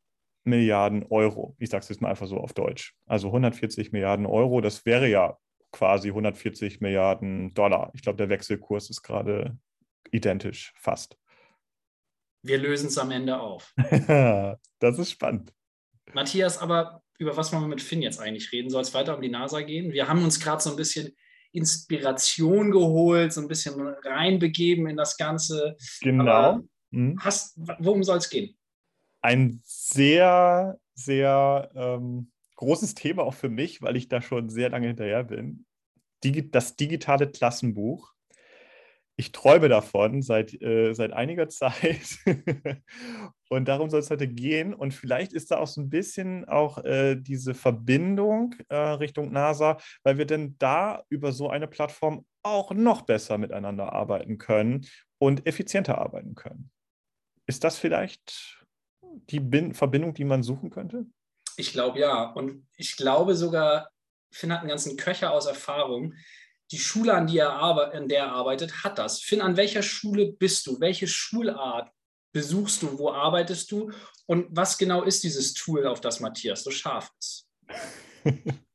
Milliarden 0.45 1.05
Euro. 1.11 1.55
Ich 1.59 1.69
sage 1.69 1.83
es 1.83 1.89
jetzt 1.89 2.01
mal 2.01 2.11
einfach 2.11 2.27
so 2.27 2.39
auf 2.39 2.55
Deutsch. 2.55 2.95
Also 3.07 3.29
140 3.29 3.93
Milliarden 3.93 4.25
Euro, 4.25 4.61
das 4.61 4.87
wäre 4.87 5.09
ja 5.09 5.37
quasi 5.73 6.09
140 6.09 6.81
Milliarden 6.81 7.53
Dollar. 7.55 7.91
Ich 7.95 8.03
glaube, 8.03 8.17
der 8.17 8.29
Wechselkurs 8.29 8.89
ist 8.89 9.03
gerade 9.03 9.59
identisch, 10.11 10.73
fast. 10.77 11.19
Wir 12.43 12.59
lösen 12.59 12.87
es 12.87 12.99
am 12.99 13.11
Ende 13.11 13.39
auf. 13.41 13.75
das 14.79 14.99
ist 14.99 15.11
spannend. 15.11 15.53
Matthias, 16.15 16.59
aber 16.59 17.03
über 17.19 17.37
was 17.37 17.53
wollen 17.53 17.65
wir 17.65 17.69
mit 17.69 17.83
Finn 17.83 18.01
jetzt 18.01 18.21
eigentlich 18.21 18.53
reden? 18.53 18.71
Soll 18.71 18.83
es 18.83 18.95
weiter 18.95 19.17
um 19.17 19.21
die 19.21 19.29
NASA 19.29 19.61
gehen? 19.63 19.93
Wir 19.93 20.09
haben 20.09 20.23
uns 20.23 20.41
gerade 20.41 20.63
so 20.63 20.71
ein 20.71 20.77
bisschen 20.77 21.15
Inspiration 21.53 22.71
geholt, 22.71 23.33
so 23.33 23.41
ein 23.41 23.49
bisschen 23.49 23.81
reinbegeben 23.81 24.87
in 24.87 24.97
das 24.97 25.17
Ganze. 25.17 25.77
Genau. 26.01 26.61
Mhm. 26.91 27.19
hast, 27.21 27.59
worum 27.79 28.03
soll 28.03 28.19
es 28.19 28.31
gehen? 28.31 28.57
Ein 29.21 29.61
sehr, 29.65 30.79
sehr 30.95 31.71
ähm, 31.75 32.31
großes 32.57 32.95
Thema 32.95 33.25
auch 33.25 33.35
für 33.35 33.49
mich, 33.49 33.83
weil 33.83 33.97
ich 33.97 34.09
da 34.09 34.23
schon 34.23 34.49
sehr 34.49 34.71
lange 34.71 34.89
hinterher 34.89 35.25
bin. 35.25 35.67
Digi 36.25 36.51
das 36.51 36.77
digitale 36.77 37.31
Klassenbuch. 37.31 38.15
Ich 39.21 39.33
träume 39.33 39.69
davon 39.69 40.23
seit, 40.23 40.63
äh, 40.63 40.93
seit 40.95 41.13
einiger 41.13 41.49
Zeit. 41.49 42.19
und 43.49 43.67
darum 43.67 43.91
soll 43.91 43.99
es 43.99 44.11
heute 44.11 44.29
gehen. 44.29 44.73
Und 44.73 44.95
vielleicht 44.95 45.33
ist 45.33 45.51
da 45.51 45.59
auch 45.59 45.67
so 45.67 45.81
ein 45.81 45.91
bisschen 45.91 46.49
auch 46.49 46.79
äh, 46.85 47.17
diese 47.17 47.55
Verbindung 47.55 48.55
äh, 48.69 48.77
Richtung 48.77 49.33
NASA, 49.33 49.79
weil 50.05 50.19
wir 50.19 50.25
denn 50.25 50.55
da 50.59 51.03
über 51.09 51.33
so 51.33 51.51
eine 51.51 51.67
Plattform 51.67 52.25
auch 52.45 52.71
noch 52.71 53.03
besser 53.03 53.39
miteinander 53.39 53.93
arbeiten 53.93 54.39
können 54.39 54.87
und 55.19 55.47
effizienter 55.47 55.99
arbeiten 55.99 56.37
können. 56.37 56.71
Ist 57.47 57.65
das 57.65 57.77
vielleicht 57.77 58.65
die 59.31 59.41
Bin 59.41 59.75
Verbindung, 59.75 60.15
die 60.15 60.25
man 60.25 60.45
suchen 60.45 60.71
könnte? 60.71 61.07
Ich 61.57 61.73
glaube 61.73 61.99
ja. 61.99 62.31
Und 62.31 62.69
ich 62.77 62.97
glaube 62.97 63.35
sogar, 63.35 63.91
Finn 64.33 64.53
hat 64.53 64.61
einen 64.61 64.69
ganzen 64.69 64.97
Köcher 64.97 65.33
aus 65.33 65.47
Erfahrung. 65.47 66.15
Die 66.71 66.79
Schule, 66.79 67.15
an, 67.15 67.29
er 67.29 68.01
der 68.03 68.19
er 68.19 68.33
arbeitet, 68.33 68.85
hat 68.85 68.99
das. 68.99 69.21
Finn, 69.21 69.41
an 69.41 69.57
welcher 69.57 69.83
Schule 69.83 70.33
bist 70.33 70.67
du? 70.67 70.81
Welche 70.81 71.07
Schulart 71.07 71.91
besuchst 72.33 72.83
du? 72.83 72.99
Wo 72.99 73.11
arbeitest 73.11 73.71
du? 73.71 73.91
Und 74.27 74.47
was 74.51 74.77
genau 74.77 75.03
ist 75.03 75.25
dieses 75.25 75.55
Tool, 75.55 75.87
auf 75.87 76.01
das 76.01 76.21
Matthias 76.21 76.65
so 76.65 76.71
scharf 76.71 77.11
ist? 77.19 77.49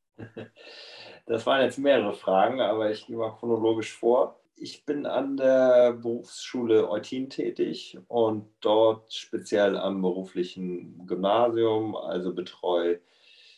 Das 1.26 1.46
waren 1.46 1.62
jetzt 1.62 1.80
mehrere 1.80 2.14
Fragen, 2.14 2.60
aber 2.60 2.92
ich 2.92 3.08
gehe 3.08 3.16
mal 3.16 3.32
chronologisch 3.32 3.94
vor. 3.94 4.42
Ich 4.56 4.86
bin 4.86 5.06
an 5.06 5.38
der 5.38 5.94
Berufsschule 5.94 6.90
Eutin 6.90 7.30
tätig 7.30 7.98
und 8.10 8.50
dort 8.60 9.14
speziell 9.14 9.78
am 9.78 10.02
beruflichen 10.02 11.08
Gymnasium, 11.08 11.96
also 11.96 12.34
betreue 12.34 13.00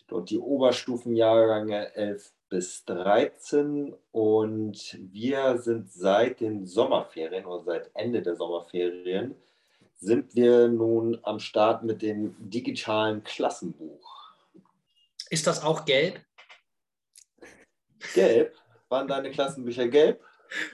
dort 0.08 0.30
die 0.30 0.38
Oberstufenjahrgänge 0.38 1.96
11 1.96 2.35
bis 2.50 2.86
13 2.86 3.96
und 4.12 4.98
wir 5.12 5.58
sind 5.58 5.92
seit 5.92 6.40
den 6.40 6.66
Sommerferien 6.66 7.46
oder 7.46 7.64
seit 7.64 7.92
Ende 7.94 8.22
der 8.22 8.36
Sommerferien 8.36 9.36
sind 9.98 10.36
wir 10.36 10.68
nun 10.68 11.20
am 11.24 11.40
Start 11.40 11.84
mit 11.84 12.02
dem 12.02 12.36
digitalen 12.40 13.24
Klassenbuch. 13.24 14.34
Ist 15.30 15.48
das 15.48 15.64
auch 15.64 15.86
gelb? 15.86 16.22
Gelb? 18.14 18.56
Waren 18.90 19.08
deine 19.08 19.32
Klassenbücher 19.32 19.88
gelb? 19.88 20.22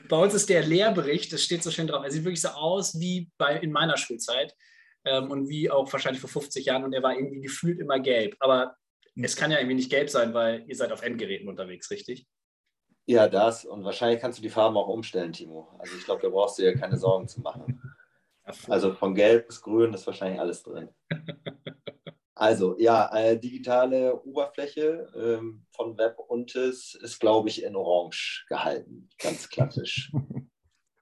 Bei 0.10 0.18
uns 0.18 0.34
ist 0.34 0.50
der 0.50 0.64
Lehrbericht, 0.64 1.32
das 1.32 1.44
steht 1.44 1.64
so 1.64 1.72
schön 1.72 1.88
drauf. 1.88 2.04
Er 2.04 2.12
sieht 2.12 2.26
wirklich 2.26 2.42
so 2.42 2.50
aus 2.50 3.00
wie 3.00 3.32
bei, 3.38 3.58
in 3.58 3.72
meiner 3.72 3.98
Schulzeit 3.98 4.54
ähm, 5.06 5.32
und 5.32 5.48
wie 5.48 5.72
auch 5.72 5.92
wahrscheinlich 5.92 6.20
vor 6.20 6.30
50 6.30 6.66
Jahren 6.66 6.84
und 6.84 6.94
er 6.94 7.04
war 7.04 7.16
irgendwie 7.16 7.42
gefühlt 7.42 7.80
immer 7.80 8.00
gelb. 8.00 8.36
Aber. 8.40 8.76
Es 9.16 9.36
kann 9.36 9.52
ja 9.52 9.58
irgendwie 9.58 9.76
nicht 9.76 9.90
gelb 9.90 10.10
sein, 10.10 10.34
weil 10.34 10.64
ihr 10.68 10.76
seid 10.76 10.92
auf 10.92 11.02
Endgeräten 11.02 11.50
unterwegs, 11.50 11.92
richtig? 11.92 12.28
Ja, 13.06 13.28
das. 13.28 13.66
Und 13.66 13.84
wahrscheinlich 13.84 14.22
kannst 14.22 14.40
du 14.40 14.44
die 14.44 14.50
Farben 14.50 14.78
auch 14.78 14.88
umstellen, 14.88 15.34
Timo. 15.34 15.76
Also 15.80 15.96
ich 15.98 16.06
glaube, 16.06 16.22
da 16.22 16.30
brauchst 16.30 16.60
du 16.60 16.64
dir 16.64 16.76
keine 16.76 16.98
Sorgen 16.98 17.28
zu 17.28 17.42
machen. 17.42 17.82
Also 18.68 18.94
von 18.94 19.16
gelb 19.16 19.48
bis 19.48 19.62
grün 19.62 19.94
ist 19.94 20.08
wahrscheinlich 20.08 20.40
alles 20.40 20.64
drin. 20.64 20.90
Also 22.42 22.76
ja, 22.80 23.16
äh, 23.16 23.40
digitale 23.40 24.20
Oberfläche 24.24 25.08
ähm, 25.16 25.64
von 25.70 25.96
Web 26.00 26.18
Untis 26.28 26.96
ist, 26.96 27.20
glaube 27.20 27.50
ich, 27.50 27.62
in 27.62 27.76
Orange 27.76 28.46
gehalten, 28.50 29.10
ganz 29.20 29.48
klassisch. 29.48 30.12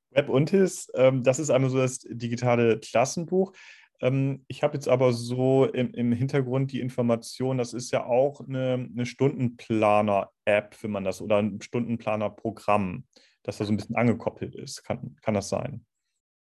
Web 0.09 0.27
Untis, 0.27 0.91
ähm, 0.95 1.23
das 1.23 1.39
ist 1.39 1.49
einmal 1.49 1.69
so 1.69 1.77
das 1.77 1.99
digitale 1.99 2.77
Klassenbuch. 2.79 3.53
Ähm, 4.01 4.45
ich 4.47 4.63
habe 4.63 4.75
jetzt 4.75 4.87
aber 4.87 5.13
so 5.13 5.65
im, 5.65 5.93
im, 5.93 6.11
Hintergrund 6.11 6.71
die 6.71 6.79
Information, 6.79 7.57
das 7.57 7.73
ist 7.73 7.91
ja 7.91 8.05
auch 8.05 8.41
eine, 8.41 8.89
eine 8.91 9.05
Stundenplaner-App, 9.05 10.75
wenn 10.81 10.91
man 10.91 11.03
das, 11.03 11.21
oder 11.21 11.37
ein 11.37 11.61
Stundenplaner-Programm, 11.61 13.05
das 13.43 13.57
da 13.57 13.65
so 13.65 13.73
ein 13.73 13.77
bisschen 13.77 13.95
angekoppelt 13.95 14.55
ist. 14.55 14.83
Kann, 14.83 15.15
kann 15.21 15.33
das 15.33 15.49
sein? 15.49 15.85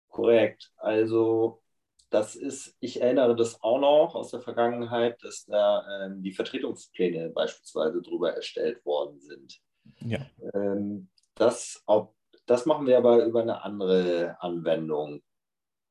Korrekt. 0.09 0.71
Also 0.77 1.61
das 2.09 2.35
ist, 2.35 2.75
ich 2.79 3.01
erinnere 3.01 3.35
das 3.35 3.61
auch 3.61 3.79
noch 3.79 4.15
aus 4.15 4.31
der 4.31 4.41
Vergangenheit, 4.41 5.21
dass 5.23 5.45
da 5.45 5.83
ähm, 6.05 6.23
die 6.23 6.31
Vertretungspläne 6.31 7.29
beispielsweise 7.29 8.01
drüber 8.01 8.33
erstellt 8.33 8.83
worden 8.85 9.19
sind. 9.19 9.59
Ja. 9.99 10.19
Ähm, 10.53 11.09
das, 11.35 11.83
ob, 11.85 12.15
das 12.45 12.65
machen 12.65 12.87
wir 12.87 12.97
aber 12.97 13.23
über 13.25 13.41
eine 13.41 13.63
andere 13.63 14.37
Anwendung. 14.39 15.21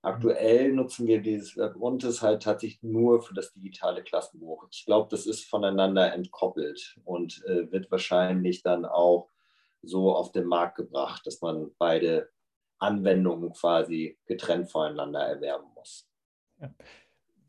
Aktuell 0.02 0.72
nutzen 0.72 1.08
wir 1.08 1.20
dieses 1.20 1.56
Web 1.56 1.74
und 1.76 2.04
es 2.04 2.22
halt 2.22 2.42
tatsächlich 2.42 2.82
nur 2.82 3.20
für 3.20 3.34
das 3.34 3.52
digitale 3.52 4.04
Klassenbuch. 4.04 4.68
Ich 4.70 4.86
glaube, 4.86 5.08
das 5.10 5.26
ist 5.26 5.44
voneinander 5.44 6.12
entkoppelt 6.12 6.96
und 7.04 7.44
äh, 7.46 7.70
wird 7.72 7.90
wahrscheinlich 7.90 8.62
dann 8.62 8.84
auch 8.84 9.28
so 9.82 10.14
auf 10.14 10.30
den 10.30 10.44
Markt 10.44 10.76
gebracht, 10.76 11.26
dass 11.26 11.40
man 11.40 11.72
beide 11.78 12.30
Anwendungen 12.78 13.52
quasi 13.52 14.16
getrennt 14.26 14.70
voneinander 14.70 15.20
erwerben 15.20 15.66
muss. 15.74 16.08
Ja. 16.60 16.72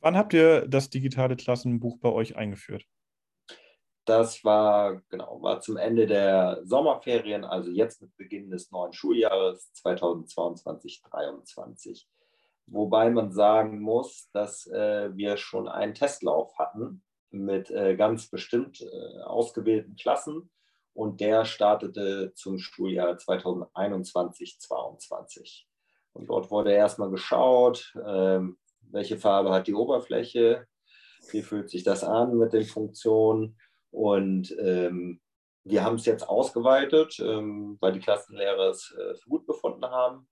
Wann 0.02 0.18
habt 0.18 0.34
ihr 0.34 0.68
das 0.68 0.90
digitale 0.90 1.36
Klassenbuch 1.36 2.00
bei 2.00 2.10
euch 2.10 2.36
eingeführt? 2.36 2.84
Das 4.06 4.44
war, 4.44 5.04
genau, 5.10 5.40
war 5.42 5.62
zum 5.62 5.78
Ende 5.78 6.08
der 6.08 6.62
Sommerferien, 6.64 7.44
also 7.44 7.70
jetzt 7.70 8.02
mit 8.02 8.18
Beginn 8.18 8.50
des 8.50 8.72
neuen 8.72 8.92
Schuljahres 8.92 9.72
2022-2023. 9.86 12.08
Wobei 12.72 13.10
man 13.10 13.32
sagen 13.32 13.82
muss, 13.82 14.30
dass 14.32 14.68
äh, 14.68 15.10
wir 15.16 15.38
schon 15.38 15.68
einen 15.68 15.96
Testlauf 15.96 16.56
hatten 16.58 17.04
mit 17.32 17.72
äh, 17.72 17.96
ganz 17.96 18.30
bestimmt 18.30 18.82
äh, 18.82 19.22
ausgewählten 19.24 19.96
Klassen 19.96 20.52
und 20.94 21.22
der 21.22 21.46
startete 21.46 22.34
zum 22.36 22.60
Schuljahr 22.60 23.16
2021-2022. 23.16 25.64
Und 26.14 26.30
dort 26.30 26.52
wurde 26.52 26.74
erstmal 26.74 27.10
geschaut, 27.10 27.94
ähm, 28.06 28.60
welche 28.82 29.18
Farbe 29.18 29.52
hat 29.52 29.68
die 29.68 29.76
Oberfläche, 29.76 30.68
wie 31.32 31.42
fühlt 31.42 31.70
sich 31.70 31.84
das 31.84 32.04
an 32.04 32.38
mit 32.38 32.54
den 32.54 32.66
Funktionen. 32.66 33.58
Und 33.92 34.56
ähm, 34.60 35.22
wir 35.64 35.84
haben 35.84 35.96
es 35.96 36.06
jetzt 36.06 36.28
ausgeweitet, 36.28 37.20
ähm, 37.20 37.78
weil 37.80 37.94
die 37.94 38.00
Klassenlehrer 38.00 38.70
es 38.70 38.96
äh, 38.98 39.16
für 39.16 39.30
gut 39.30 39.46
befunden 39.46 39.86
haben. 39.86 40.28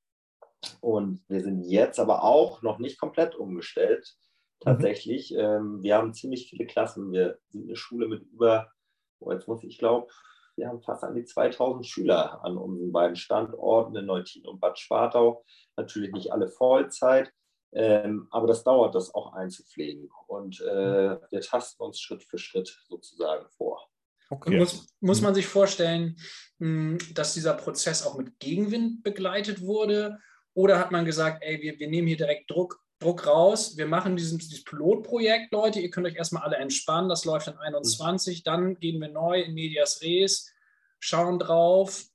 Und 0.82 1.24
wir 1.28 1.42
sind 1.42 1.64
jetzt 1.64 2.00
aber 2.00 2.24
auch 2.24 2.62
noch 2.62 2.80
nicht 2.80 3.00
komplett 3.00 3.36
umgestellt. 3.36 4.16
Mhm. 4.60 4.66
Tatsächlich, 4.66 5.32
mhm. 5.32 5.40
ähm, 5.40 5.84
wir 5.84 5.96
haben 5.96 6.14
ziemlich 6.14 6.50
viele 6.50 6.66
Klassen. 6.66 7.12
Wir 7.12 7.38
sind 7.50 7.66
eine 7.66 7.76
Schule 7.76 8.08
mit 8.08 8.24
über, 8.24 8.72
oh, 9.20 9.32
jetzt 9.32 9.48
muss 9.48 9.64
ich 9.64 9.78
glaube, 9.78 10.08
wir 10.56 10.68
haben 10.68 10.82
fast 10.82 11.04
an 11.04 11.14
die 11.14 11.24
2000 11.24 11.86
Schüler 11.86 12.44
an 12.44 12.58
unseren 12.58 12.92
beiden 12.92 13.16
Standorten 13.16 13.96
in 13.96 14.08
Neutin 14.08 14.46
und 14.46 14.60
Bad 14.60 14.80
Spartau. 14.80 15.46
Natürlich 15.76 16.12
nicht 16.12 16.32
alle 16.32 16.50
Vollzeit, 16.50 17.32
ähm, 17.74 18.28
aber 18.32 18.48
das 18.48 18.64
dauert, 18.64 18.96
das 18.96 19.14
auch 19.14 19.34
einzupflegen. 19.34 20.10
Und 20.26 20.60
äh, 20.62 21.20
wir 21.30 21.42
tasten 21.42 21.84
uns 21.84 22.00
Schritt 22.00 22.24
für 22.24 22.40
Schritt 22.40 22.76
sozusagen 22.88 23.48
vor. 23.52 23.88
Okay. 24.30 24.58
Muss, 24.58 24.88
muss 25.00 25.22
man 25.22 25.34
sich 25.36 25.46
vorstellen, 25.46 26.18
dass 26.60 27.34
dieser 27.34 27.54
Prozess 27.54 28.06
auch 28.06 28.18
mit 28.18 28.40
Gegenwind 28.40 29.04
begleitet 29.04 29.62
wurde? 29.62 30.18
Oder 30.58 30.80
hat 30.80 30.92
man 30.92 31.06
gesagt, 31.06 31.44
ey, 31.44 31.62
wir, 31.62 31.78
wir 31.78 31.88
nehmen 31.88 32.08
hier 32.08 32.18
direkt 32.18 32.50
Druck, 32.50 32.84
Druck 32.98 33.28
raus, 33.28 33.78
wir 33.78 33.86
machen 33.86 34.16
dieses, 34.16 34.36
dieses 34.40 34.64
Pilotprojekt, 34.64 35.52
Leute, 35.52 35.80
ihr 35.80 35.92
könnt 35.92 36.08
euch 36.08 36.16
erstmal 36.16 36.42
alle 36.42 36.56
entspannen, 36.56 37.10
das 37.10 37.26
läuft 37.26 37.48
in 37.48 37.58
21, 37.60 38.42
dann 38.42 38.80
gehen 38.80 39.00
wir 39.00 39.10
neu 39.10 39.40
in 39.40 39.54
Medias 39.54 40.02
Res, 40.02 40.52
schauen 41.00 41.38
drauf 41.38 42.06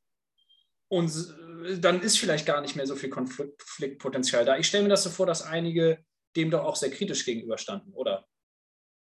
und 0.89 1.13
dann 1.79 2.03
ist 2.03 2.19
vielleicht 2.19 2.45
gar 2.45 2.61
nicht 2.61 2.75
mehr 2.75 2.89
so 2.89 2.97
viel 2.97 3.11
Konfliktpotenzial 3.11 4.45
da. 4.45 4.59
Ich 4.59 4.67
stelle 4.67 4.83
mir 4.83 4.91
das 4.91 5.05
so 5.05 5.11
vor, 5.11 5.27
dass 5.27 5.45
einige 5.45 6.05
dem 6.35 6.51
doch 6.51 6.65
auch 6.65 6.75
sehr 6.75 6.91
kritisch 6.91 7.25
gegenüberstanden, 7.25 7.93
oder? 7.95 8.27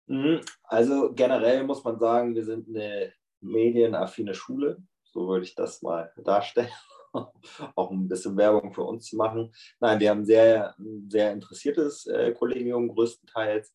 Mhm. 0.06 0.40
Also 0.62 1.12
generell 1.12 1.62
muss 1.64 1.84
man 1.84 1.98
sagen, 1.98 2.34
wir 2.34 2.46
sind 2.46 2.68
eine 2.70 3.12
medienaffine 3.42 4.32
Schule, 4.32 4.78
so 5.04 5.28
würde 5.28 5.44
ich 5.44 5.54
das 5.54 5.82
mal 5.82 6.10
darstellen, 6.24 6.72
auch 7.74 7.90
ein 7.90 8.08
bisschen 8.08 8.36
Werbung 8.36 8.72
für 8.72 8.82
uns 8.82 9.06
zu 9.06 9.16
machen. 9.16 9.52
Nein, 9.80 10.00
wir 10.00 10.10
haben 10.10 10.24
sehr, 10.24 10.74
sehr 11.08 11.32
interessiertes 11.32 12.06
äh, 12.06 12.32
Kollegium 12.32 12.88
größtenteils, 12.88 13.74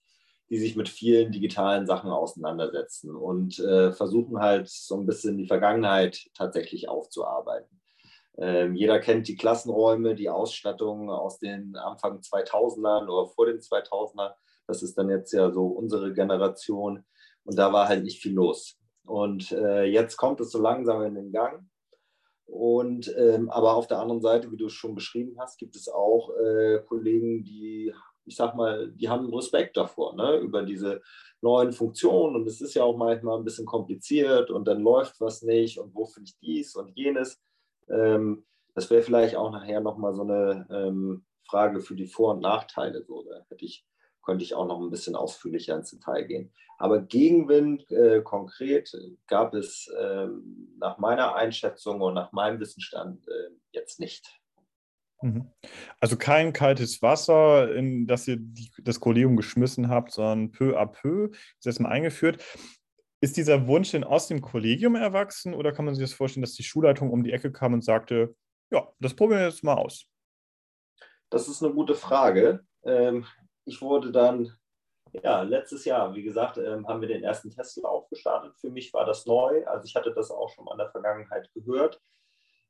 die 0.50 0.58
sich 0.58 0.76
mit 0.76 0.90
vielen 0.90 1.32
digitalen 1.32 1.86
Sachen 1.86 2.12
auseinandersetzen 2.12 3.16
und 3.16 3.60
äh, 3.60 3.92
versuchen 3.92 4.40
halt 4.40 4.70
so 4.70 4.96
ein 4.96 5.06
bisschen 5.06 5.38
die 5.38 5.48
Vergangenheit 5.48 6.28
tatsächlich 6.34 6.90
aufzuarbeiten. 6.90 7.82
Ähm, 8.38 8.76
jeder 8.76 9.00
kennt 9.00 9.28
die 9.28 9.36
Klassenräume, 9.36 10.16
die 10.16 10.30
Ausstattung 10.30 11.10
aus 11.10 11.40
den 11.40 11.76
Anfang 11.76 12.20
2000ern 12.20 13.08
oder 13.08 13.28
vor 13.30 13.46
den 13.46 13.60
2000ern. 13.60 14.34
Das 14.68 14.84
ist 14.84 14.98
dann 14.98 15.10
jetzt 15.10 15.34
ja 15.34 15.52
so 15.52 15.68
unsere 15.68 16.14
Generation. 16.14 17.04
Und 17.44 17.58
da 17.58 17.74
war 17.74 17.88
halt 17.88 18.04
nicht 18.04 18.22
viel 18.22 18.34
los. 18.34 18.78
Und 19.06 19.52
äh, 19.52 19.84
jetzt 19.84 20.18
kommt 20.18 20.40
es 20.40 20.52
so 20.52 20.62
langsam 20.62 21.04
in 21.04 21.16
den 21.16 21.32
Gang. 21.32 21.70
Und 22.52 23.14
ähm, 23.18 23.50
aber 23.50 23.76
auf 23.76 23.88
der 23.88 24.00
anderen 24.00 24.22
Seite, 24.22 24.52
wie 24.52 24.58
du 24.58 24.66
es 24.66 24.74
schon 24.74 24.94
beschrieben 24.94 25.38
hast, 25.40 25.58
gibt 25.58 25.76
es 25.76 25.88
auch 25.88 26.32
äh, 26.38 26.80
Kollegen, 26.86 27.44
die 27.44 27.94
ich 28.26 28.36
sag 28.36 28.56
mal, 28.56 28.92
die 28.92 29.10
haben 29.10 29.34
Respekt 29.34 29.78
davor, 29.78 30.16
ne, 30.16 30.38
über 30.38 30.64
diese 30.64 31.02
neuen 31.42 31.72
Funktionen. 31.72 32.36
Und 32.36 32.48
es 32.48 32.62
ist 32.62 32.74
ja 32.76 32.84
auch 32.84 32.98
manchmal 32.98 33.38
ein 33.38 33.44
bisschen 33.44 33.66
kompliziert 33.66 34.52
und 34.52 34.66
dann 34.68 34.82
läuft 34.82 35.20
was 35.20 35.42
nicht 35.42 35.80
und 35.80 35.94
wo 35.96 36.06
finde 36.06 36.30
ich 36.30 36.40
dies 36.40 36.76
und 36.76 36.96
jenes. 36.96 37.42
Ähm, 37.90 38.46
das 38.74 38.90
wäre 38.90 39.02
vielleicht 39.02 39.36
auch 39.36 39.52
nachher 39.52 39.82
nochmal 39.82 40.14
so 40.14 40.22
eine 40.22 40.68
ähm, 40.70 41.26
Frage 41.48 41.82
für 41.82 41.96
die 41.96 42.08
Vor- 42.08 42.36
und 42.36 42.42
Nachteile. 42.42 43.04
So, 43.04 43.24
da 43.24 43.44
hätte 43.50 43.66
ich, 43.66 43.86
könnte 44.24 44.44
ich 44.44 44.56
auch 44.56 44.68
noch 44.68 44.80
ein 44.80 44.92
bisschen 44.92 45.16
ausführlicher 45.16 45.76
ins 45.76 45.92
Detail 45.92 46.24
gehen. 46.24 46.54
Aber 46.78 47.00
Gegenwind 47.00 47.90
äh, 47.92 48.22
konkret 48.24 48.92
gab 49.28 49.54
es 49.54 49.88
äh, 50.00 50.28
nach 50.80 50.98
meiner 50.98 51.36
Einschätzung 51.36 52.02
und 52.02 52.16
nach 52.16 52.32
meinem 52.32 52.60
Wissensstand 52.60 53.28
äh, 53.28 53.52
jetzt 53.72 54.00
nicht. 54.00 54.42
Mhm. 55.22 55.52
Also 56.00 56.18
kein 56.18 56.54
kaltes 56.54 57.02
Wasser, 57.02 57.76
in 57.76 58.08
das 58.08 58.28
ihr 58.28 58.38
die, 58.40 58.72
das 58.82 59.00
Kollegium 59.00 59.38
geschmissen 59.38 59.90
habt, 59.90 60.12
sondern 60.12 60.52
peu 60.52 60.80
à 60.80 60.88
peu 60.88 61.30
ist 61.60 61.68
erstmal 61.68 61.92
eingeführt. 61.92 62.44
Ist 63.24 63.38
dieser 63.38 63.68
Wunsch 63.68 63.92
denn 63.92 64.04
aus 64.04 64.28
dem 64.28 64.42
Kollegium 64.42 64.96
erwachsen 64.96 65.54
oder 65.54 65.72
kann 65.72 65.86
man 65.86 65.94
sich 65.94 66.04
das 66.04 66.14
vorstellen, 66.14 66.42
dass 66.42 66.54
die 66.54 66.64
Schulleitung 66.64 67.12
um 67.12 67.24
die 67.24 67.32
Ecke 67.32 67.52
kam 67.52 67.74
und 67.74 67.84
sagte, 67.84 68.36
ja, 68.72 68.92
das 69.00 69.14
probieren 69.14 69.42
wir 69.42 69.48
jetzt 69.48 69.64
mal 69.64 69.76
aus? 69.76 70.08
Das 71.30 71.48
ist 71.48 71.64
eine 71.64 71.74
gute 71.74 71.94
Frage. 71.94 72.66
Ähm, 72.84 73.26
ich 73.66 73.82
wurde 73.82 74.12
dann, 74.12 74.52
ja, 75.24 75.42
letztes 75.42 75.86
Jahr, 75.86 76.14
wie 76.16 76.24
gesagt, 76.24 76.58
ähm, 76.58 76.88
haben 76.88 77.02
wir 77.02 77.08
den 77.08 77.24
ersten 77.24 77.50
Testlauf 77.50 78.10
gestartet. 78.10 78.56
Für 78.58 78.70
mich 78.70 78.94
war 78.94 79.06
das 79.06 79.26
neu. 79.26 79.66
Also 79.66 79.86
ich 79.86 79.96
hatte 79.96 80.14
das 80.14 80.32
auch 80.32 80.50
schon 80.50 80.66
mal 80.66 80.74
in 80.74 80.80
der 80.80 80.92
Vergangenheit 80.92 81.50
gehört. 81.54 82.02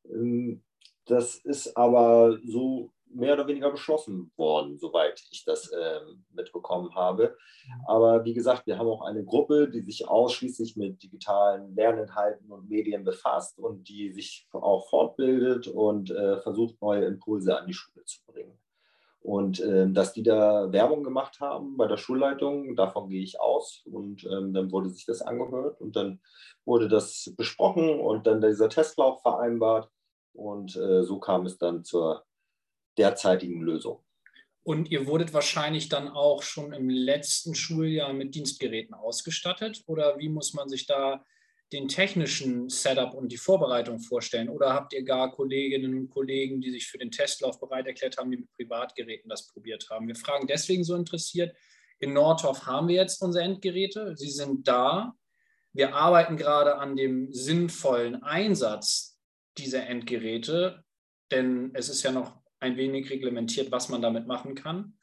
Ähm, 0.05 0.63
das 1.05 1.35
ist 1.35 1.75
aber 1.75 2.37
so 2.45 2.91
mehr 3.13 3.33
oder 3.33 3.47
weniger 3.47 3.71
beschlossen 3.71 4.31
worden, 4.37 4.77
soweit 4.77 5.21
ich 5.31 5.43
das 5.43 5.69
äh, 5.71 5.99
mitbekommen 6.31 6.93
habe. 6.95 7.35
Aber 7.87 8.23
wie 8.23 8.33
gesagt, 8.33 8.65
wir 8.67 8.77
haben 8.77 8.87
auch 8.87 9.01
eine 9.01 9.23
Gruppe, 9.23 9.69
die 9.69 9.81
sich 9.81 10.07
ausschließlich 10.07 10.77
mit 10.77 11.01
digitalen 11.03 11.75
Lerninhalten 11.75 12.51
und 12.51 12.69
Medien 12.69 13.03
befasst 13.03 13.59
und 13.59 13.87
die 13.89 14.11
sich 14.11 14.47
auch 14.51 14.89
fortbildet 14.89 15.67
und 15.67 16.11
äh, 16.11 16.39
versucht, 16.41 16.81
neue 16.81 17.05
Impulse 17.05 17.57
an 17.57 17.67
die 17.67 17.73
Schule 17.73 18.05
zu 18.05 18.19
bringen. 18.25 18.57
Und 19.21 19.59
äh, 19.59 19.87
dass 19.89 20.13
die 20.13 20.23
da 20.23 20.71
Werbung 20.71 21.03
gemacht 21.03 21.39
haben 21.39 21.77
bei 21.77 21.87
der 21.87 21.97
Schulleitung, 21.97 22.75
davon 22.75 23.09
gehe 23.09 23.21
ich 23.21 23.39
aus. 23.39 23.83
Und 23.85 24.23
ähm, 24.25 24.53
dann 24.53 24.71
wurde 24.71 24.89
sich 24.89 25.05
das 25.05 25.21
angehört 25.21 25.79
und 25.79 25.95
dann 25.95 26.19
wurde 26.65 26.87
das 26.87 27.31
besprochen 27.37 27.99
und 27.99 28.25
dann 28.25 28.41
dieser 28.41 28.69
Testlauf 28.69 29.21
vereinbart. 29.21 29.89
Und 30.33 30.75
äh, 30.75 31.03
so 31.03 31.19
kam 31.19 31.45
es 31.45 31.57
dann 31.57 31.83
zur 31.83 32.25
derzeitigen 32.97 33.61
Lösung. 33.61 34.03
Und 34.63 34.89
ihr 34.91 35.07
wurdet 35.07 35.33
wahrscheinlich 35.33 35.89
dann 35.89 36.07
auch 36.07 36.43
schon 36.43 36.73
im 36.73 36.89
letzten 36.89 37.55
Schuljahr 37.55 38.13
mit 38.13 38.35
Dienstgeräten 38.35 38.93
ausgestattet? 38.93 39.83
Oder 39.87 40.17
wie 40.19 40.29
muss 40.29 40.53
man 40.53 40.69
sich 40.69 40.85
da 40.85 41.23
den 41.71 41.87
technischen 41.87 42.69
Setup 42.69 43.13
und 43.13 43.31
die 43.31 43.37
Vorbereitung 43.37 43.99
vorstellen? 43.99 44.49
Oder 44.49 44.73
habt 44.73 44.93
ihr 44.93 45.03
gar 45.03 45.31
Kolleginnen 45.31 45.97
und 45.97 46.09
Kollegen, 46.09 46.59
die 46.59 46.71
sich 46.71 46.87
für 46.87 46.97
den 46.97 47.11
Testlauf 47.11 47.59
bereit 47.59 47.87
erklärt 47.87 48.17
haben, 48.17 48.31
die 48.31 48.37
mit 48.37 48.51
Privatgeräten 48.51 49.29
das 49.29 49.47
probiert 49.47 49.89
haben? 49.89 50.07
Wir 50.07 50.15
fragen 50.15 50.47
deswegen 50.47 50.83
so 50.83 50.95
interessiert. 50.95 51.55
In 51.99 52.13
Nordhoff 52.13 52.65
haben 52.65 52.87
wir 52.87 52.95
jetzt 52.95 53.21
unsere 53.21 53.45
Endgeräte. 53.45 54.15
Sie 54.17 54.29
sind 54.29 54.67
da. 54.67 55.13
Wir 55.73 55.95
arbeiten 55.95 56.35
gerade 56.35 56.77
an 56.77 56.95
dem 56.95 57.31
sinnvollen 57.31 58.23
Einsatz 58.23 59.17
diese 59.57 59.81
Endgeräte, 59.81 60.83
denn 61.31 61.71
es 61.73 61.89
ist 61.89 62.03
ja 62.03 62.11
noch 62.11 62.41
ein 62.59 62.75
wenig 62.77 63.09
reglementiert, 63.09 63.71
was 63.71 63.89
man 63.89 64.01
damit 64.01 64.27
machen 64.27 64.55
kann. 64.55 64.97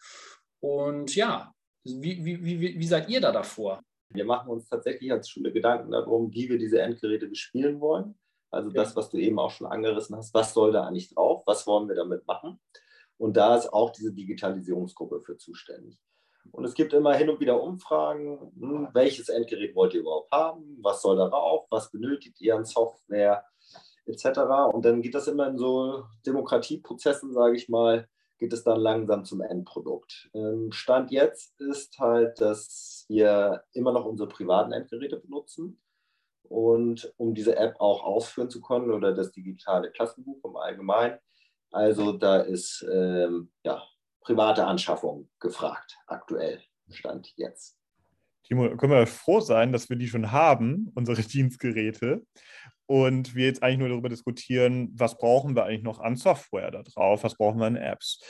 Und 0.61 1.15
ja, 1.15 1.55
wie, 1.85 2.25
wie, 2.25 2.45
wie, 2.45 2.79
wie 2.79 2.87
seid 2.87 3.09
ihr 3.09 3.21
da 3.21 3.33
davor? 3.33 3.83
Wir 4.11 4.25
machen 4.25 4.51
uns 4.51 4.69
tatsächlich 4.69 5.13
als 5.13 5.29
Schule 5.29 5.53
Gedanken 5.53 5.91
darum, 5.91 6.33
wie 6.33 6.49
wir 6.49 6.59
diese 6.59 6.81
Endgeräte 6.81 7.27
bespielen 7.27 7.81
wollen. 7.81 8.19
Also 8.51 8.71
das, 8.71 8.97
was 8.97 9.11
du 9.11 9.19
eben 9.19 9.39
auch 9.39 9.51
schon 9.51 9.67
angerissen 9.67 10.17
hast, 10.17 10.33
was 10.33 10.55
soll 10.55 10.73
da 10.73 10.87
eigentlich 10.87 11.15
drauf, 11.15 11.43
was 11.47 11.67
wollen 11.67 11.89
wir 11.89 11.97
damit 11.97 12.27
machen? 12.27 12.59
Und 13.19 13.37
da 13.37 13.57
ist 13.57 13.73
auch 13.73 13.91
diese 13.91 14.13
Digitalisierungsgruppe 14.13 15.21
für 15.21 15.37
zuständig. 15.37 16.01
Und 16.53 16.65
es 16.65 16.75
gibt 16.75 16.95
immer 16.95 17.15
hin 17.15 17.29
und 17.29 17.41
wieder 17.41 17.63
Umfragen, 17.63 18.53
hm, 18.59 18.89
welches 18.95 19.29
Endgerät 19.29 19.75
wollt 19.75 19.93
ihr 19.93 20.01
überhaupt 20.01 20.33
haben, 20.33 20.79
was 20.81 21.03
soll 21.03 21.17
darauf, 21.17 21.67
was 21.71 21.91
benötigt 21.91 22.41
ihr 22.41 22.57
an 22.57 22.65
Software, 22.65 23.45
etc. 24.07 24.41
Und 24.73 24.85
dann 24.85 25.03
geht 25.03 25.15
das 25.15 25.29
immer 25.29 25.49
in 25.49 25.59
so 25.59 26.05
Demokratieprozessen, 26.25 27.35
sage 27.35 27.57
ich 27.57 27.69
mal, 27.69 28.09
geht 28.39 28.53
es 28.53 28.65
dann 28.65 28.81
langsam 28.81 29.25
zum 29.25 29.41
Endprodukt. 29.41 30.31
Ähm, 30.35 30.73
Stand 30.73 31.11
jetzt 31.11 31.61
ist 31.61 31.99
halt, 31.99 32.41
dass 32.41 33.05
wir 33.09 33.65
immer 33.73 33.93
noch 33.93 34.05
unsere 34.05 34.29
privaten 34.29 34.73
Endgeräte 34.73 35.19
benutzen. 35.19 35.81
Und 36.45 37.13
um 37.19 37.35
diese 37.35 37.57
App 37.57 37.75
auch 37.79 38.03
ausführen 38.03 38.49
zu 38.49 38.63
können 38.63 38.91
oder 38.91 39.13
das 39.13 39.33
digitale 39.33 39.91
Klassenbuch 39.91 40.43
im 40.45 40.57
Allgemeinen, 40.57 41.19
also 41.71 42.13
da 42.13 42.41
ist 42.41 42.87
ähm, 42.91 43.51
ja, 43.65 43.83
private 44.23 44.65
Anschaffung 44.65 45.29
gefragt, 45.41 45.99
aktuell, 46.07 46.63
Stand 46.91 47.33
jetzt. 47.37 47.77
Timo, 48.45 48.75
können 48.77 48.93
wir 48.93 49.07
froh 49.07 49.41
sein, 49.41 49.73
dass 49.73 49.91
wir 49.91 49.97
die 49.97 50.09
schon 50.09 50.33
haben, 50.33 50.91
unsere 50.95 51.21
Dienstgeräte 51.23 52.23
und 52.89 53.35
wir 53.35 53.45
jetzt 53.45 53.63
eigentlich 53.63 53.81
nur 53.81 53.91
darüber 53.91 54.09
diskutieren, 54.09 54.91
was 54.95 55.19
brauchen 55.19 55.55
wir 55.55 55.65
eigentlich 55.65 55.83
noch 55.83 56.01
an 56.01 56.17
Software 56.17 56.71
da 56.71 56.83
drauf, 56.83 57.23
was 57.23 57.37
brauchen 57.37 57.61
wir 57.61 57.67
an 57.67 57.77
Apps. 57.77 58.25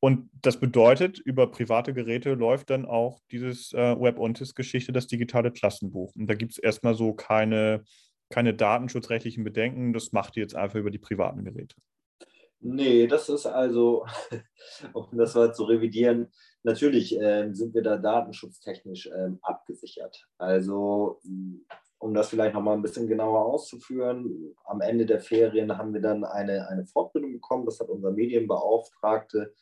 Und 0.00 0.30
das 0.40 0.58
bedeutet, 0.58 1.18
über 1.18 1.50
private 1.50 1.92
Geräte 1.92 2.32
läuft 2.32 2.70
dann 2.70 2.86
auch 2.86 3.20
dieses 3.30 3.74
äh, 3.74 4.00
Web-Ontis-Geschichte, 4.00 4.92
das 4.92 5.08
digitale 5.08 5.52
Klassenbuch. 5.52 6.14
Und 6.16 6.26
da 6.26 6.34
gibt 6.34 6.52
es 6.52 6.58
erstmal 6.58 6.94
so 6.94 7.12
keine, 7.12 7.84
keine 8.30 8.54
datenschutzrechtlichen 8.54 9.44
Bedenken, 9.44 9.92
das 9.92 10.10
macht 10.12 10.38
ihr 10.38 10.42
jetzt 10.42 10.56
einfach 10.56 10.78
über 10.78 10.90
die 10.90 10.98
privaten 10.98 11.44
Geräte. 11.44 11.76
Nee, 12.60 13.06
das 13.06 13.28
ist 13.28 13.44
also, 13.44 14.06
um 14.94 15.18
das 15.18 15.34
mal 15.34 15.54
zu 15.54 15.64
revidieren, 15.64 16.32
natürlich 16.62 17.14
äh, 17.20 17.52
sind 17.52 17.74
wir 17.74 17.82
da 17.82 17.98
datenschutztechnisch 17.98 19.08
äh, 19.08 19.32
abgesichert. 19.42 20.26
Also 20.38 21.20
um 21.98 22.14
das 22.14 22.28
vielleicht 22.28 22.54
nochmal 22.54 22.76
ein 22.76 22.82
bisschen 22.82 23.08
genauer 23.08 23.44
auszuführen, 23.44 24.54
am 24.64 24.80
Ende 24.80 25.04
der 25.04 25.20
Ferien 25.20 25.76
haben 25.76 25.92
wir 25.92 26.00
dann 26.00 26.24
eine, 26.24 26.68
eine 26.68 26.86
Fortbildung 26.86 27.32
bekommen. 27.32 27.66
Das 27.66 27.80
hat 27.80 27.88
unser 27.88 28.12
Medienbeauftragte 28.12 29.52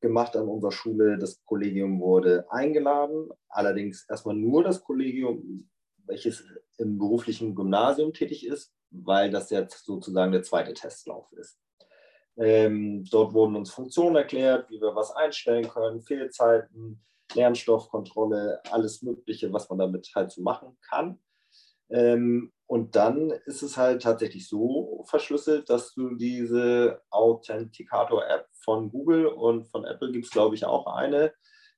gemacht 0.00 0.36
an 0.36 0.48
unserer 0.48 0.72
Schule. 0.72 1.18
Das 1.18 1.44
Kollegium 1.44 2.00
wurde 2.00 2.44
eingeladen, 2.50 3.28
allerdings 3.48 4.04
erstmal 4.08 4.34
nur 4.34 4.64
das 4.64 4.82
Kollegium, 4.82 5.70
welches 6.06 6.44
im 6.78 6.98
beruflichen 6.98 7.54
Gymnasium 7.54 8.12
tätig 8.12 8.46
ist, 8.46 8.72
weil 8.90 9.30
das 9.30 9.50
jetzt 9.50 9.84
sozusagen 9.84 10.32
der 10.32 10.42
zweite 10.42 10.74
Testlauf 10.74 11.30
ist. 11.32 11.58
Ähm, 12.36 13.04
dort 13.10 13.34
wurden 13.34 13.54
uns 13.54 13.70
Funktionen 13.70 14.16
erklärt, 14.16 14.70
wie 14.70 14.80
wir 14.80 14.94
was 14.94 15.14
einstellen 15.14 15.68
können, 15.68 16.00
Fehlzeiten, 16.02 17.04
Lernstoffkontrolle, 17.34 18.60
alles 18.70 19.02
Mögliche, 19.02 19.52
was 19.52 19.68
man 19.68 19.78
damit 19.78 20.10
halt 20.14 20.32
so 20.32 20.42
machen 20.42 20.76
kann. 20.88 21.20
Ähm, 21.90 22.52
und 22.66 22.94
dann 22.94 23.30
ist 23.46 23.62
es 23.62 23.76
halt 23.76 24.02
tatsächlich 24.02 24.48
so 24.48 25.04
verschlüsselt, 25.08 25.68
dass 25.68 25.92
du 25.94 26.14
diese 26.14 27.02
Authenticator-App 27.10 28.46
von 28.62 28.90
Google 28.90 29.26
und 29.26 29.64
von 29.64 29.84
Apple 29.84 30.12
gibt 30.12 30.26
es, 30.26 30.30
glaube 30.30 30.54
ich, 30.54 30.64
auch 30.64 30.86
eine. 30.86 31.32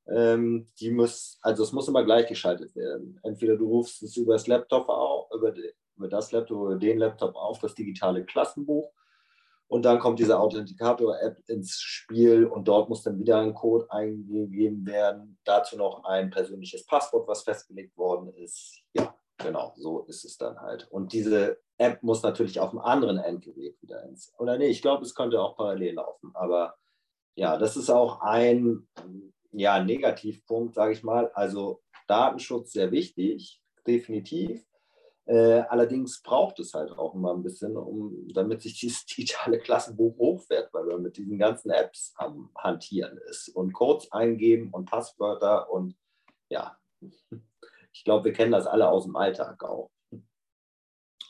Ähm, 0.07 0.69
die 0.81 0.91
muss, 0.91 1.39
also 1.41 1.63
es 1.63 1.73
muss 1.73 1.89
immer 1.89 2.05
gleichgeschaltet 2.05 2.77
werden. 2.77 3.19
Entweder 3.23 3.57
du 3.57 3.69
rufst 3.69 4.03
es 4.03 4.17
über 4.17 4.35
das 4.35 4.47
Laptop 4.47 4.89
auf, 4.89 5.31
über, 5.35 5.55
über 5.97 6.09
das 6.09 6.31
Laptop 6.33 6.59
oder 6.59 6.77
den 6.77 6.99
Laptop 6.99 7.37
auf, 7.37 7.59
das 7.61 7.75
digitale 7.75 8.25
Klassenbuch. 8.25 8.93
Und 9.69 9.87
dann 9.87 9.99
kommt 9.99 10.19
diese 10.19 10.39
Authenticator-App 10.39 11.39
ins 11.47 11.81
Spiel 11.81 12.45
und 12.45 12.69
dort 12.69 12.91
muss 12.91 13.03
dann 13.03 13.19
wieder 13.19 13.39
ein 13.41 13.55
Code 13.55 13.91
eingegeben 13.91 14.85
werden. 14.85 15.39
Dazu 15.45 15.79
noch 15.79 16.05
ein 16.05 16.29
persönliches 16.29 16.85
Passwort, 16.85 17.27
was 17.27 17.45
festgelegt 17.45 17.97
worden 17.97 18.35
ist. 18.35 18.83
Ja, 18.93 19.15
Genau, 19.43 19.73
so 19.77 20.05
ist 20.05 20.25
es 20.25 20.37
dann 20.37 20.61
halt. 20.61 20.89
Und 20.91 21.13
diese 21.13 21.59
App 21.79 22.03
muss 22.03 22.23
natürlich 22.23 22.61
auf 22.61 22.71
einem 22.71 22.81
anderen 22.81 23.19
Endgerät 23.19 23.81
wieder 23.83 24.05
ins. 24.05 24.33
Oder 24.39 24.59
nee, 24.59 24.69
ich 24.69 24.83
glaube, 24.83 25.05
es 25.05 25.15
könnte 25.15 25.41
auch 25.41 25.57
parallel 25.57 25.95
laufen. 25.95 26.31
Aber 26.35 26.77
ja, 27.35 27.57
das 27.57 27.77
ist 27.77 27.91
auch 27.91 28.21
ein 28.21 28.87
ja, 29.53 29.83
Negativpunkt, 29.83 30.75
sage 30.75 30.93
ich 30.93 31.03
mal. 31.03 31.31
Also 31.35 31.83
Datenschutz 32.07 32.73
sehr 32.73 32.91
wichtig, 32.91 33.61
definitiv. 33.87 34.65
Äh, 35.25 35.61
allerdings 35.69 36.21
braucht 36.21 36.59
es 36.59 36.75
halt 36.75 36.91
auch 36.93 37.15
immer 37.15 37.33
ein 37.33 37.43
bisschen, 37.43 37.77
um, 37.77 38.29
damit 38.35 38.63
sich 38.63 38.79
dieses 38.79 39.07
digitale 39.07 39.59
Klassenbuch 39.59 40.17
hochfährt, 40.19 40.73
weil 40.73 40.85
man 40.85 41.03
mit 41.03 41.17
diesen 41.17 41.39
ganzen 41.39 41.71
Apps 41.71 42.13
am 42.17 42.51
Hantieren 42.57 43.19
ist 43.31 43.49
und 43.49 43.73
Codes 43.73 44.11
eingeben 44.11 44.71
und 44.73 44.91
Passwörter 44.91 45.71
und 45.71 45.97
ja, 46.49 46.77
ich 47.93 48.05
glaube, 48.05 48.25
wir 48.25 48.33
kennen 48.33 48.53
das 48.53 48.67
alle 48.67 48.89
aus 48.89 49.05
dem 49.05 49.17
Alltag 49.17 49.63
auch. 49.65 49.91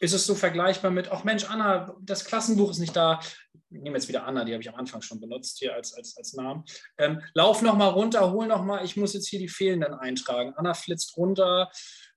ist 0.01 0.13
es 0.13 0.27
so 0.27 0.35
vergleichbar 0.35 0.91
mit, 0.91 1.11
ach 1.11 1.25
Mensch, 1.25 1.49
Anna, 1.49 1.97
das 2.01 2.25
Klassenbuch 2.25 2.71
ist 2.71 2.79
nicht 2.79 2.97
da. 2.97 3.21
Ich 3.53 3.81
nehme 3.81 3.97
jetzt 3.97 4.09
wieder 4.09 4.27
Anna, 4.27 4.45
die 4.45 4.53
habe 4.53 4.63
ich 4.63 4.69
am 4.69 4.75
Anfang 4.75 5.01
schon 5.01 5.21
benutzt 5.21 5.59
hier 5.59 5.75
als, 5.75 5.95
als, 5.95 6.17
als 6.17 6.33
Namen. 6.35 6.65
Ähm, 6.99 7.23
lauf 7.35 7.63
nochmal 7.63 7.91
runter, 7.91 8.33
hol 8.33 8.47
nochmal, 8.47 8.85
ich 8.85 8.97
muss 8.97 9.15
jetzt 9.15 9.29
hier 9.29 9.39
die 9.39 9.49
fehlenden 9.49 9.95
eintragen. 9.95 10.55
Anna 10.57 10.75
flitzt 10.75 11.17
runter, 11.17 11.71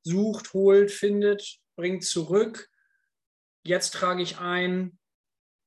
sucht, 0.03 0.53
holt, 0.53 0.91
findet, 0.91 1.59
bringt 1.75 2.03
zurück. 2.03 2.69
Jetzt 3.63 3.93
trage 3.93 4.21
ich 4.21 4.39
ein, 4.39 4.99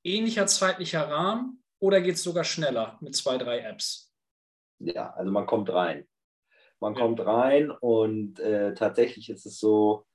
ähnlicher 0.04 0.46
zeitlicher 0.46 1.08
Rahmen 1.08 1.62
oder 1.80 2.00
geht 2.00 2.14
es 2.14 2.22
sogar 2.22 2.44
schneller 2.44 2.98
mit 3.00 3.14
zwei, 3.16 3.38
drei 3.38 3.60
Apps? 3.60 4.12
Ja, 4.80 5.10
also 5.14 5.30
man 5.30 5.46
kommt 5.46 5.70
rein. 5.70 6.08
Man 6.80 6.94
ja. 6.94 7.00
kommt 7.00 7.20
rein 7.24 7.70
und 7.70 8.38
äh, 8.40 8.74
tatsächlich 8.74 9.30
ist 9.30 9.46
es 9.46 9.58
so, 9.58 10.06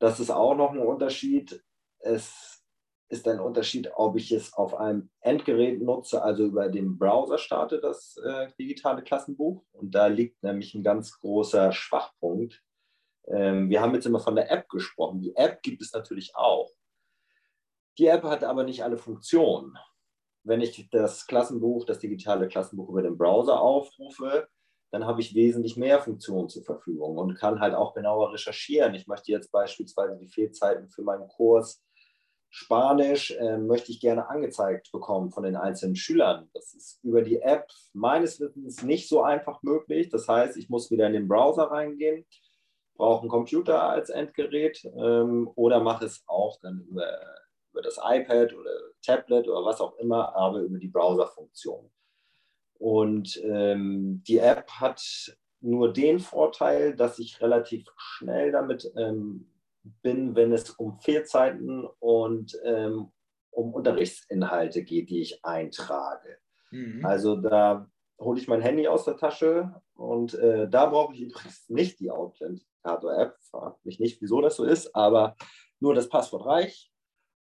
das 0.00 0.18
ist 0.18 0.30
auch 0.30 0.54
noch 0.54 0.72
ein 0.72 0.78
Unterschied. 0.78 1.62
Es 1.98 2.64
ist 3.10 3.26
ein 3.28 3.40
Unterschied, 3.40 3.90
ob 3.94 4.16
ich 4.16 4.32
es 4.32 4.54
auf 4.54 4.74
einem 4.74 5.10
Endgerät 5.20 5.82
nutze, 5.82 6.22
also 6.22 6.44
über 6.46 6.68
den 6.68 6.96
Browser 6.96 7.38
starte, 7.38 7.80
das 7.80 8.16
äh, 8.24 8.48
digitale 8.58 9.02
Klassenbuch. 9.02 9.64
Und 9.72 9.94
da 9.94 10.06
liegt 10.06 10.42
nämlich 10.42 10.74
ein 10.74 10.82
ganz 10.82 11.18
großer 11.18 11.72
Schwachpunkt. 11.72 12.62
Ähm, 13.26 13.68
wir 13.68 13.80
haben 13.80 13.94
jetzt 13.94 14.06
immer 14.06 14.20
von 14.20 14.36
der 14.36 14.50
App 14.50 14.68
gesprochen. 14.68 15.20
Die 15.20 15.34
App 15.36 15.62
gibt 15.62 15.82
es 15.82 15.92
natürlich 15.92 16.34
auch. 16.34 16.70
Die 17.98 18.06
App 18.06 18.22
hat 18.22 18.44
aber 18.44 18.64
nicht 18.64 18.82
alle 18.82 18.96
Funktionen. 18.96 19.76
Wenn 20.42 20.60
ich 20.60 20.88
das 20.90 21.26
Klassenbuch, 21.26 21.84
das 21.84 21.98
digitale 21.98 22.48
Klassenbuch 22.48 22.88
über 22.88 23.02
den 23.02 23.18
Browser 23.18 23.60
aufrufe, 23.60 24.48
dann 24.90 25.06
habe 25.06 25.20
ich 25.20 25.34
wesentlich 25.34 25.76
mehr 25.76 26.00
Funktionen 26.00 26.48
zur 26.48 26.64
Verfügung 26.64 27.16
und 27.16 27.36
kann 27.36 27.60
halt 27.60 27.74
auch 27.74 27.94
genauer 27.94 28.32
recherchieren. 28.32 28.94
Ich 28.94 29.06
möchte 29.06 29.30
jetzt 29.32 29.52
beispielsweise 29.52 30.18
die 30.18 30.28
Fehlzeiten 30.28 30.88
für 30.88 31.02
meinen 31.02 31.28
Kurs 31.28 31.82
Spanisch, 32.52 33.30
äh, 33.30 33.58
möchte 33.58 33.92
ich 33.92 34.00
gerne 34.00 34.28
angezeigt 34.28 34.90
bekommen 34.90 35.30
von 35.30 35.44
den 35.44 35.54
einzelnen 35.54 35.94
Schülern. 35.94 36.50
Das 36.52 36.74
ist 36.74 36.98
über 37.04 37.22
die 37.22 37.40
App 37.40 37.68
meines 37.92 38.40
Wissens 38.40 38.82
nicht 38.82 39.08
so 39.08 39.22
einfach 39.22 39.62
möglich. 39.62 40.08
Das 40.08 40.26
heißt, 40.26 40.56
ich 40.56 40.68
muss 40.68 40.90
wieder 40.90 41.06
in 41.06 41.12
den 41.12 41.28
Browser 41.28 41.70
reingehen, 41.70 42.26
brauche 42.96 43.20
einen 43.20 43.30
Computer 43.30 43.84
als 43.84 44.10
Endgerät 44.10 44.84
ähm, 44.84 45.48
oder 45.54 45.78
mache 45.80 46.06
es 46.06 46.24
auch 46.26 46.58
dann 46.60 46.80
über, 46.80 47.20
über 47.70 47.82
das 47.82 47.98
iPad 48.02 48.52
oder 48.52 48.72
Tablet 49.00 49.46
oder 49.46 49.64
was 49.64 49.80
auch 49.80 49.96
immer, 49.98 50.34
aber 50.34 50.58
über 50.58 50.78
die 50.78 50.88
Browser-Funktion. 50.88 51.88
Und 52.80 53.38
ähm, 53.44 54.22
die 54.26 54.38
App 54.38 54.70
hat 54.70 55.36
nur 55.60 55.92
den 55.92 56.18
Vorteil, 56.18 56.96
dass 56.96 57.18
ich 57.18 57.42
relativ 57.42 57.86
schnell 57.98 58.52
damit 58.52 58.90
ähm, 58.96 59.50
bin, 60.02 60.34
wenn 60.34 60.50
es 60.50 60.70
um 60.70 60.98
Fehlzeiten 60.98 61.86
und 61.98 62.58
ähm, 62.64 63.12
um 63.50 63.74
Unterrichtsinhalte 63.74 64.82
geht, 64.82 65.10
die 65.10 65.20
ich 65.20 65.44
eintrage. 65.44 66.38
Mhm. 66.70 67.04
Also 67.04 67.36
da 67.36 67.86
hole 68.18 68.40
ich 68.40 68.48
mein 68.48 68.62
Handy 68.62 68.88
aus 68.88 69.04
der 69.04 69.18
Tasche 69.18 69.82
und 69.94 70.32
äh, 70.34 70.66
da 70.66 70.86
brauche 70.86 71.12
ich 71.14 71.20
übrigens 71.20 71.68
nicht 71.68 72.00
die 72.00 72.10
Authenticator-App. 72.10 73.36
Frag 73.50 73.84
mich 73.84 74.00
nicht, 74.00 74.22
wieso 74.22 74.40
das 74.40 74.56
so 74.56 74.64
ist, 74.64 74.94
aber 74.94 75.36
nur 75.80 75.94
das 75.94 76.08
Passwort 76.08 76.46
reicht. 76.46 76.90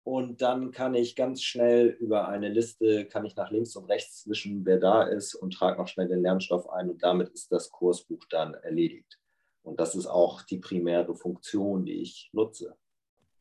Und 0.06 0.40
dann 0.40 0.70
kann 0.70 0.94
ich 0.94 1.16
ganz 1.16 1.42
schnell 1.42 1.88
über 1.88 2.28
eine 2.28 2.48
Liste, 2.48 3.06
kann 3.06 3.24
ich 3.24 3.34
nach 3.34 3.50
links 3.50 3.74
und 3.74 3.86
rechts 3.86 4.22
zwischen, 4.22 4.64
wer 4.64 4.78
da 4.78 5.02
ist 5.02 5.34
und 5.34 5.54
trage 5.54 5.78
noch 5.78 5.88
schnell 5.88 6.06
den 6.06 6.22
Lernstoff 6.22 6.70
ein 6.70 6.90
und 6.90 7.02
damit 7.02 7.30
ist 7.30 7.50
das 7.50 7.72
Kursbuch 7.72 8.24
dann 8.30 8.54
erledigt. 8.54 9.18
Und 9.64 9.80
das 9.80 9.96
ist 9.96 10.06
auch 10.06 10.42
die 10.42 10.58
primäre 10.58 11.16
Funktion, 11.16 11.84
die 11.84 12.02
ich 12.02 12.30
nutze. 12.32 12.76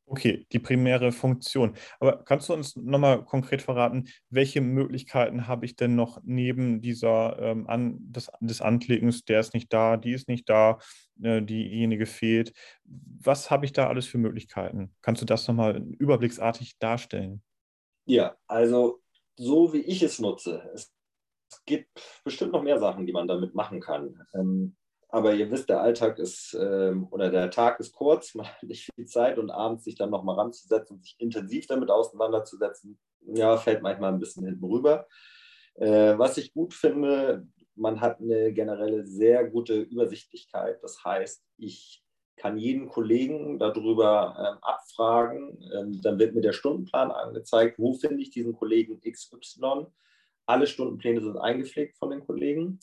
Okay, 0.07 0.45
die 0.51 0.59
primäre 0.59 1.11
Funktion. 1.11 1.75
Aber 1.99 2.23
kannst 2.23 2.49
du 2.49 2.53
uns 2.53 2.75
nochmal 2.75 3.25
konkret 3.25 3.63
verraten, 3.63 4.07
welche 4.29 4.61
Möglichkeiten 4.61 5.47
habe 5.47 5.65
ich 5.65 5.75
denn 5.75 5.95
noch 5.95 6.21
neben 6.23 6.79
dieser 6.79 7.39
ähm, 7.39 7.67
an, 7.67 7.97
des, 7.99 8.29
des 8.39 8.61
Anklickens, 8.61 9.25
der 9.25 9.39
ist 9.39 9.55
nicht 9.55 9.73
da, 9.73 9.97
die 9.97 10.11
ist 10.11 10.27
nicht 10.27 10.47
da, 10.47 10.77
äh, 11.23 11.41
diejenige 11.41 12.05
fehlt. 12.05 12.53
Was 12.83 13.49
habe 13.49 13.65
ich 13.65 13.73
da 13.73 13.87
alles 13.87 14.05
für 14.05 14.19
Möglichkeiten? 14.19 14.93
Kannst 15.01 15.23
du 15.23 15.25
das 15.25 15.47
nochmal 15.47 15.77
überblicksartig 15.97 16.77
darstellen? 16.77 17.41
Ja, 18.05 18.35
also 18.45 19.01
so 19.35 19.73
wie 19.73 19.81
ich 19.81 20.03
es 20.03 20.19
nutze, 20.19 20.69
es 20.75 20.93
gibt 21.65 22.21
bestimmt 22.23 22.51
noch 22.51 22.61
mehr 22.61 22.79
Sachen, 22.79 23.07
die 23.07 23.13
man 23.13 23.27
damit 23.27 23.55
machen 23.55 23.79
kann. 23.79 24.23
Ähm, 24.35 24.75
aber 25.15 25.33
ihr 25.33 25.49
wisst, 25.49 25.69
der 25.69 25.79
Alltag 25.79 26.19
ist 26.19 26.57
ähm, 26.59 27.07
oder 27.09 27.31
der 27.31 27.49
Tag 27.49 27.79
ist 27.79 27.93
kurz, 27.93 28.35
man 28.35 28.47
hat 28.47 28.63
nicht 28.63 28.91
viel 28.93 29.05
Zeit 29.05 29.39
und 29.39 29.49
abends 29.49 29.85
sich 29.85 29.95
dann 29.95 30.09
nochmal 30.09 30.35
ranzusetzen 30.35 30.97
und 30.97 31.03
sich 31.03 31.15
intensiv 31.19 31.67
damit 31.67 31.89
auseinanderzusetzen, 31.89 32.99
ja, 33.33 33.55
fällt 33.55 33.81
manchmal 33.81 34.11
ein 34.11 34.19
bisschen 34.19 34.45
hinten 34.45 34.65
rüber. 34.65 35.07
Äh, 35.75 36.17
was 36.17 36.37
ich 36.37 36.53
gut 36.53 36.73
finde, 36.73 37.47
man 37.75 38.01
hat 38.01 38.19
eine 38.19 38.51
generelle 38.51 39.05
sehr 39.05 39.45
gute 39.45 39.79
Übersichtlichkeit. 39.79 40.83
Das 40.83 41.05
heißt, 41.05 41.41
ich 41.57 42.03
kann 42.35 42.57
jeden 42.57 42.89
Kollegen 42.89 43.57
darüber 43.57 44.35
ähm, 44.37 44.63
abfragen. 44.63 45.57
Ähm, 45.73 46.01
dann 46.01 46.19
wird 46.19 46.35
mir 46.35 46.41
der 46.41 46.51
Stundenplan 46.51 47.11
angezeigt, 47.11 47.79
wo 47.79 47.93
finde 47.93 48.21
ich 48.21 48.31
diesen 48.31 48.53
Kollegen 48.53 48.99
XY. 48.99 49.85
Alle 50.45 50.67
Stundenpläne 50.67 51.21
sind 51.21 51.37
eingepflegt 51.37 51.97
von 51.97 52.09
den 52.09 52.25
Kollegen. 52.25 52.81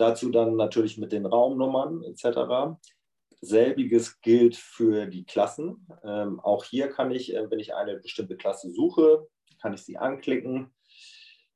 Dazu 0.00 0.30
dann 0.30 0.56
natürlich 0.56 0.96
mit 0.96 1.12
den 1.12 1.26
Raumnummern 1.26 2.02
etc. 2.04 2.78
Selbiges 3.42 4.22
gilt 4.22 4.56
für 4.56 5.04
die 5.04 5.26
Klassen. 5.26 5.86
Ähm, 6.02 6.40
auch 6.40 6.64
hier 6.64 6.88
kann 6.88 7.10
ich, 7.10 7.34
äh, 7.34 7.50
wenn 7.50 7.58
ich 7.58 7.74
eine 7.74 7.98
bestimmte 7.98 8.38
Klasse 8.38 8.70
suche, 8.70 9.26
kann 9.60 9.74
ich 9.74 9.82
sie 9.82 9.98
anklicken. 9.98 10.72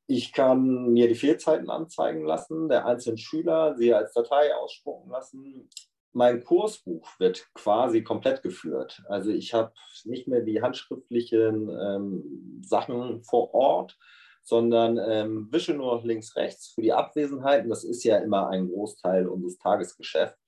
Ich 0.06 0.34
kann 0.34 0.92
mir 0.92 1.08
die 1.08 1.14
Fehlzeiten 1.14 1.70
anzeigen 1.70 2.26
lassen, 2.26 2.68
der 2.68 2.84
einzelnen 2.84 3.16
Schüler 3.16 3.76
sie 3.78 3.94
als 3.94 4.12
Datei 4.12 4.54
ausspucken 4.54 5.10
lassen. 5.10 5.70
Mein 6.12 6.44
Kursbuch 6.44 7.08
wird 7.18 7.48
quasi 7.54 8.02
komplett 8.02 8.42
geführt. 8.42 9.02
Also 9.08 9.30
ich 9.30 9.54
habe 9.54 9.72
nicht 10.04 10.28
mehr 10.28 10.42
die 10.42 10.60
handschriftlichen 10.60 11.70
ähm, 11.70 12.60
Sachen 12.62 13.24
vor 13.24 13.54
Ort, 13.54 13.98
sondern 14.44 14.98
ähm, 14.98 15.48
wische 15.50 15.72
nur 15.72 15.96
noch 15.96 16.04
links, 16.04 16.36
rechts 16.36 16.68
für 16.68 16.82
die 16.82 16.92
Abwesenheiten. 16.92 17.70
Das 17.70 17.82
ist 17.82 18.04
ja 18.04 18.18
immer 18.18 18.48
ein 18.48 18.68
Großteil 18.68 19.26
unseres 19.26 19.56
Tagesgeschäfts, 19.58 20.38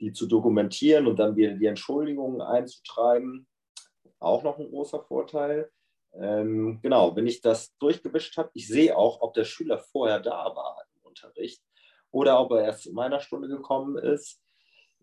die 0.00 0.12
zu 0.12 0.26
dokumentieren 0.26 1.08
und 1.08 1.18
dann 1.18 1.34
wieder 1.34 1.54
die 1.54 1.66
Entschuldigungen 1.66 2.40
einzutreiben. 2.40 3.48
Auch 4.20 4.44
noch 4.44 4.58
ein 4.58 4.68
großer 4.68 5.02
Vorteil. 5.02 5.70
Ähm, 6.14 6.78
genau, 6.82 7.16
wenn 7.16 7.26
ich 7.26 7.40
das 7.40 7.76
durchgewischt 7.78 8.36
habe, 8.36 8.50
ich 8.54 8.68
sehe 8.68 8.96
auch, 8.96 9.20
ob 9.22 9.34
der 9.34 9.44
Schüler 9.44 9.78
vorher 9.78 10.20
da 10.20 10.54
war 10.54 10.84
im 10.94 11.02
Unterricht 11.02 11.62
oder 12.12 12.38
ob 12.40 12.52
er 12.52 12.64
erst 12.64 12.86
in 12.86 12.94
meiner 12.94 13.18
Stunde 13.18 13.48
gekommen 13.48 13.98
ist. 13.98 14.40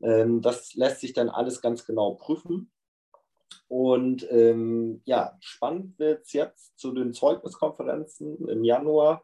Ähm, 0.01 0.41
das 0.41 0.73
lässt 0.75 1.01
sich 1.01 1.11
dann 1.11 1.27
alles 1.27 1.61
ganz 1.61 1.85
genau 1.85 2.13
prüfen. 2.13 2.71
Und 3.67 4.29
ähm, 4.31 5.01
ja, 5.05 5.37
spannend 5.39 5.97
wird 5.99 6.25
es 6.25 6.33
jetzt 6.33 6.77
zu 6.79 6.91
den 6.91 7.13
Zeugniskonferenzen 7.13 8.47
im 8.47 8.63
Januar, 8.63 9.23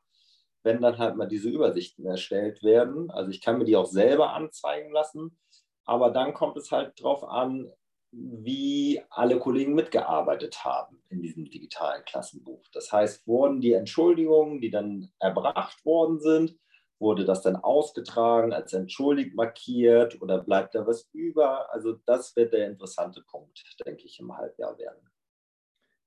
wenn 0.63 0.81
dann 0.81 0.97
halt 0.97 1.15
mal 1.15 1.27
diese 1.27 1.49
Übersichten 1.49 2.05
erstellt 2.05 2.63
werden. 2.63 3.11
Also 3.11 3.31
ich 3.31 3.41
kann 3.41 3.57
mir 3.57 3.65
die 3.65 3.75
auch 3.75 3.85
selber 3.85 4.33
anzeigen 4.33 4.91
lassen, 4.91 5.37
aber 5.85 6.11
dann 6.11 6.33
kommt 6.33 6.57
es 6.57 6.71
halt 6.71 6.99
darauf 6.99 7.23
an, 7.23 7.71
wie 8.11 9.01
alle 9.09 9.39
Kollegen 9.39 9.73
mitgearbeitet 9.73 10.63
haben 10.63 11.01
in 11.09 11.21
diesem 11.21 11.45
digitalen 11.45 12.03
Klassenbuch. 12.05 12.63
Das 12.71 12.91
heißt, 12.91 13.27
wurden 13.27 13.61
die 13.61 13.73
Entschuldigungen, 13.73 14.61
die 14.61 14.69
dann 14.69 15.11
erbracht 15.19 15.85
worden 15.85 16.19
sind, 16.19 16.57
Wurde 16.99 17.25
das 17.25 17.41
dann 17.41 17.57
ausgetragen, 17.57 18.53
als 18.53 18.71
entschuldigt 18.73 19.35
markiert 19.35 20.21
oder 20.21 20.39
bleibt 20.39 20.75
da 20.75 20.87
was 20.87 21.09
über? 21.11 21.71
Also 21.73 21.99
das 22.05 22.35
wird 22.35 22.53
der 22.53 22.67
interessante 22.67 23.21
Punkt, 23.21 23.63
denke 23.85 24.05
ich, 24.05 24.19
im 24.19 24.35
Halbjahr 24.35 24.77
werden. 24.77 25.09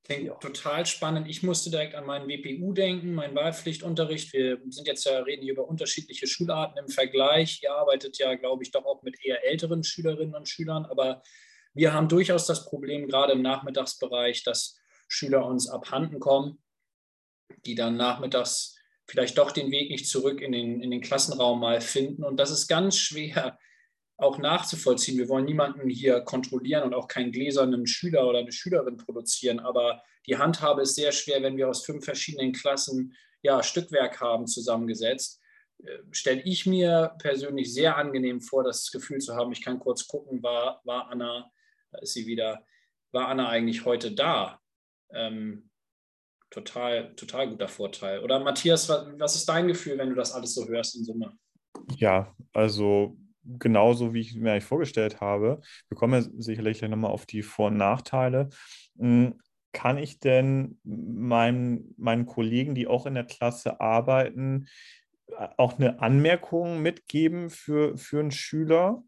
Klingt 0.05 0.25
ja. 0.25 0.35
total 0.37 0.87
spannend. 0.87 1.29
Ich 1.29 1.43
musste 1.43 1.69
direkt 1.69 1.95
an 1.95 2.07
meinen 2.07 2.29
WPU 2.29 2.73
denken, 2.73 3.15
meinen 3.15 3.37
Wahlpflichtunterricht. 3.37 4.33
Wir 4.33 4.59
sind 4.71 4.87
jetzt 4.87 5.05
ja, 5.05 5.19
reden 5.19 5.43
hier 5.43 5.53
über 5.53 5.69
unterschiedliche 5.69 6.27
Schularten 6.27 6.79
im 6.79 6.89
Vergleich. 6.89 7.61
Ihr 7.63 7.75
arbeitet 7.75 8.17
ja, 8.17 8.35
glaube 8.35 8.63
ich, 8.63 8.71
doch 8.71 8.87
auch 8.87 9.03
mit 9.03 9.23
eher 9.23 9.45
älteren 9.47 9.85
Schülerinnen 9.85 10.35
und 10.35 10.49
Schülern, 10.49 10.87
aber 10.87 11.23
wir 11.75 11.93
haben 11.93 12.09
durchaus 12.09 12.47
das 12.47 12.65
Problem, 12.65 13.07
gerade 13.07 13.35
im 13.35 13.43
Nachmittagsbereich, 13.43 14.43
dass 14.45 14.79
Schüler 15.09 15.45
uns 15.45 15.69
abhanden 15.69 16.21
kommen, 16.21 16.63
die 17.67 17.75
dann 17.75 17.97
nachmittags 17.97 18.78
vielleicht 19.09 19.39
doch 19.39 19.51
den 19.51 19.71
Weg 19.71 19.91
nicht 19.91 20.07
zurück 20.07 20.41
in 20.41 20.53
den, 20.53 20.81
in 20.81 20.91
den 20.91 21.01
Klassenraum 21.01 21.61
mal 21.61 21.81
finden. 21.81 22.25
Und 22.25 22.37
das 22.39 22.51
ist 22.51 22.69
ganz 22.69 22.97
schwer 22.97 23.59
auch 24.19 24.39
nachzuvollziehen. 24.39 25.17
Wir 25.17 25.29
wollen 25.29 25.45
niemanden 25.45 25.89
hier 25.89 26.21
kontrollieren 26.21 26.83
und 26.83 26.95
auch 26.95 27.09
keinen 27.09 27.33
gläsernen 27.33 27.87
Schüler 27.87 28.29
oder 28.29 28.41
eine 28.41 28.53
Schülerin 28.53 28.97
produzieren. 28.97 29.61
Aber 29.61 30.03
die 30.27 30.37
Handhabe 30.37 30.83
ist 30.83 30.97
sehr 30.97 31.13
schwer, 31.13 31.43
wenn 31.43 31.57
wir 31.57 31.69
aus 31.69 31.87
fünf 31.87 32.05
verschiedenen 32.05 32.53
Klassen 32.53 33.15
ja, 33.43 33.63
Stückwerk 33.63 34.21
haben 34.21 34.47
zusammengesetzt. 34.47 35.41
Äh, 35.83 35.99
Stelle 36.11 36.43
ich 36.43 36.67
mir 36.67 37.15
persönlich 37.19 37.73
sehr 37.73 37.97
angenehm 37.97 38.41
vor, 38.41 38.65
das 38.65 38.91
Gefühl 38.91 39.21
zu 39.21 39.37
haben, 39.37 39.53
ich 39.53 39.63
kann 39.63 39.79
kurz 39.79 40.07
gucken, 40.07 40.43
war, 40.43 40.83
war 40.85 41.09
Anna, 41.11 41.51
da 41.93 41.99
ist 42.01 42.13
sie 42.13 42.27
wieder, 42.27 42.67
war 43.13 43.29
Anna 43.29 43.49
eigentlich 43.49 43.85
heute 43.85 44.13
da? 44.13 44.61
Ähm, 45.15 45.71
total, 46.51 47.15
total 47.15 47.51
guter 47.51 47.69
Vorteil. 47.69 48.21
Oder 48.21 48.41
Matthias, 48.41 48.89
was, 48.89 49.07
was 49.19 49.37
ist 49.37 49.49
dein 49.49 49.69
Gefühl, 49.69 49.99
wenn 49.99 50.11
du 50.11 50.15
das 50.15 50.33
alles 50.33 50.55
so 50.55 50.67
hörst 50.67 50.97
in 50.97 51.05
Summe? 51.05 51.33
Ja, 51.97 52.35
also 52.53 53.17
genauso 53.45 54.13
wie 54.13 54.21
ich 54.21 54.35
mir 54.35 54.53
eigentlich 54.53 54.65
vorgestellt 54.65 55.21
habe. 55.21 55.61
Wir 55.89 55.97
kommen 55.97 56.23
ja 56.23 56.29
sicherlich 56.39 56.83
nochmal 56.83 57.11
auf 57.11 57.27
die 57.27 57.43
Vor- 57.43 57.69
und 57.69 57.77
Nachteile. 57.77 58.49
Hm, 58.99 59.39
kann 59.73 59.99
ich 59.99 60.19
denn 60.19 60.79
meinen, 60.85 61.95
meinen 61.99 62.27
Kollegen, 62.27 62.75
die 62.75 62.87
auch 62.87 63.07
in 63.07 63.15
der 63.15 63.25
Klasse 63.25 63.81
arbeiten, 63.81 64.67
auch 65.57 65.79
eine 65.79 66.01
Anmerkung 66.01 66.81
mitgeben 66.81 67.51
für, 67.51 67.97
für 67.97 68.21
einen 68.21 68.31
Schüler? 68.31 69.03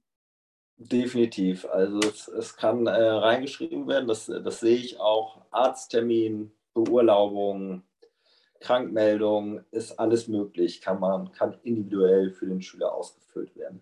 Definitiv. 0.76 1.66
Also 1.66 1.98
es, 2.00 2.28
es 2.28 2.56
kann 2.56 2.86
äh, 2.86 2.90
reingeschrieben 2.90 3.86
werden, 3.86 4.06
das, 4.06 4.26
das 4.26 4.60
sehe 4.60 4.76
ich 4.76 4.98
auch. 4.98 5.44
Arzttermin, 5.50 6.52
Beurlaubung, 6.74 7.82
Krankmeldung, 8.60 9.60
ist 9.70 9.98
alles 9.98 10.28
möglich, 10.28 10.80
kann 10.80 11.00
man, 11.00 11.32
kann 11.32 11.58
individuell 11.62 12.30
für 12.30 12.46
den 12.46 12.60
Schüler 12.60 12.92
ausgefüllt 12.94 13.56
werden. 13.56 13.80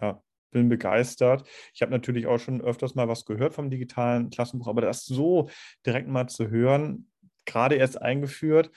Ja, 0.00 0.22
bin 0.50 0.68
begeistert. 0.68 1.46
Ich 1.74 1.82
habe 1.82 1.92
natürlich 1.92 2.26
auch 2.26 2.38
schon 2.38 2.60
öfters 2.60 2.94
mal 2.94 3.08
was 3.08 3.24
gehört 3.24 3.54
vom 3.54 3.70
digitalen 3.70 4.30
Klassenbuch, 4.30 4.68
aber 4.68 4.80
das 4.80 5.04
so 5.04 5.50
direkt 5.84 6.08
mal 6.08 6.28
zu 6.28 6.48
hören, 6.48 7.10
gerade 7.44 7.76
erst 7.76 8.00
eingeführt, 8.00 8.70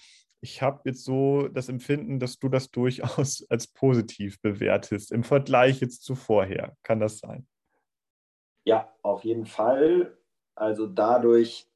ich 0.44 0.64
habe 0.64 0.82
jetzt 0.86 1.06
so 1.06 1.48
das 1.48 1.70
Empfinden, 1.70 2.20
dass 2.20 2.40
du 2.40 2.50
das 2.50 2.72
durchaus 2.72 3.46
als 3.50 3.68
positiv 3.68 4.42
bewertest 4.42 5.12
im 5.12 5.24
Vergleich 5.24 5.80
jetzt 5.82 6.04
zu 6.04 6.16
vorher. 6.16 6.76
Kann 6.84 7.00
das 7.00 7.20
sein? 7.20 7.48
Ja, 8.66 8.92
auf 9.04 9.24
jeden 9.24 9.46
Fall. 9.46 10.18
Also 10.56 10.88
dadurch, 10.88 11.68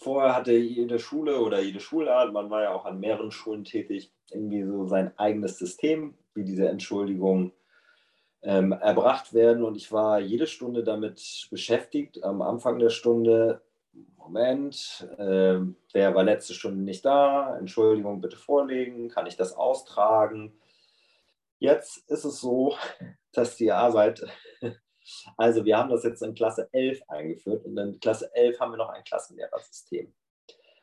vorher 0.00 0.34
hatte 0.34 0.52
jede 0.52 0.98
Schule 0.98 1.40
oder 1.40 1.60
jede 1.60 1.80
Schulart, 1.80 2.32
man 2.32 2.50
war 2.50 2.62
ja 2.62 2.72
auch 2.72 2.84
an 2.84 3.00
mehreren 3.00 3.30
Schulen 3.30 3.64
tätig, 3.64 4.12
irgendwie 4.30 4.64
so 4.64 4.86
sein 4.86 5.16
eigenes 5.18 5.58
System, 5.58 6.14
wie 6.34 6.44
diese 6.44 6.68
Entschuldigung 6.68 7.52
ähm, 8.42 8.72
erbracht 8.72 9.34
werden. 9.34 9.62
Und 9.64 9.76
ich 9.76 9.90
war 9.92 10.20
jede 10.20 10.46
Stunde 10.46 10.84
damit 10.84 11.48
beschäftigt, 11.50 12.22
am 12.22 12.42
Anfang 12.42 12.78
der 12.78 12.90
Stunde 12.90 13.62
Moment, 14.24 15.06
äh, 15.18 15.60
wer 15.92 16.14
war 16.14 16.24
letzte 16.24 16.54
Stunde 16.54 16.82
nicht 16.82 17.04
da? 17.04 17.58
Entschuldigung, 17.58 18.22
bitte 18.22 18.36
vorlegen. 18.38 19.10
Kann 19.10 19.26
ich 19.26 19.36
das 19.36 19.54
austragen? 19.54 20.58
Jetzt 21.58 22.08
ist 22.08 22.24
es 22.24 22.40
so, 22.40 22.74
dass 23.32 23.56
die 23.56 23.70
Arbeit, 23.70 24.24
also 25.36 25.64
wir 25.64 25.76
haben 25.76 25.90
das 25.90 26.04
jetzt 26.04 26.22
in 26.22 26.34
Klasse 26.34 26.68
11 26.72 27.02
eingeführt 27.08 27.64
und 27.64 27.76
in 27.76 28.00
Klasse 28.00 28.30
11 28.34 28.60
haben 28.60 28.72
wir 28.72 28.78
noch 28.78 28.90
ein 28.90 29.04
Klassenlehrersystem. 29.04 30.12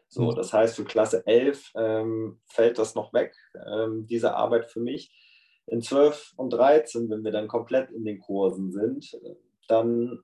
So, 0.07 0.23
mhm. 0.23 0.35
das 0.35 0.51
heißt, 0.51 0.75
für 0.75 0.83
Klasse 0.83 1.25
11 1.25 1.71
ähm, 1.75 2.41
fällt 2.45 2.77
das 2.77 2.95
noch 2.95 3.13
weg, 3.13 3.33
ähm, 3.65 4.05
diese 4.07 4.35
Arbeit 4.35 4.65
für 4.65 4.81
mich. 4.81 5.11
In 5.67 5.81
12 5.81 6.33
und 6.35 6.51
13, 6.51 7.09
wenn 7.09 7.23
wir 7.23 7.31
dann 7.31 7.47
komplett 7.47 7.91
in 7.91 8.03
den 8.03 8.19
Kursen 8.19 8.71
sind, 8.71 9.17
dann 9.67 10.19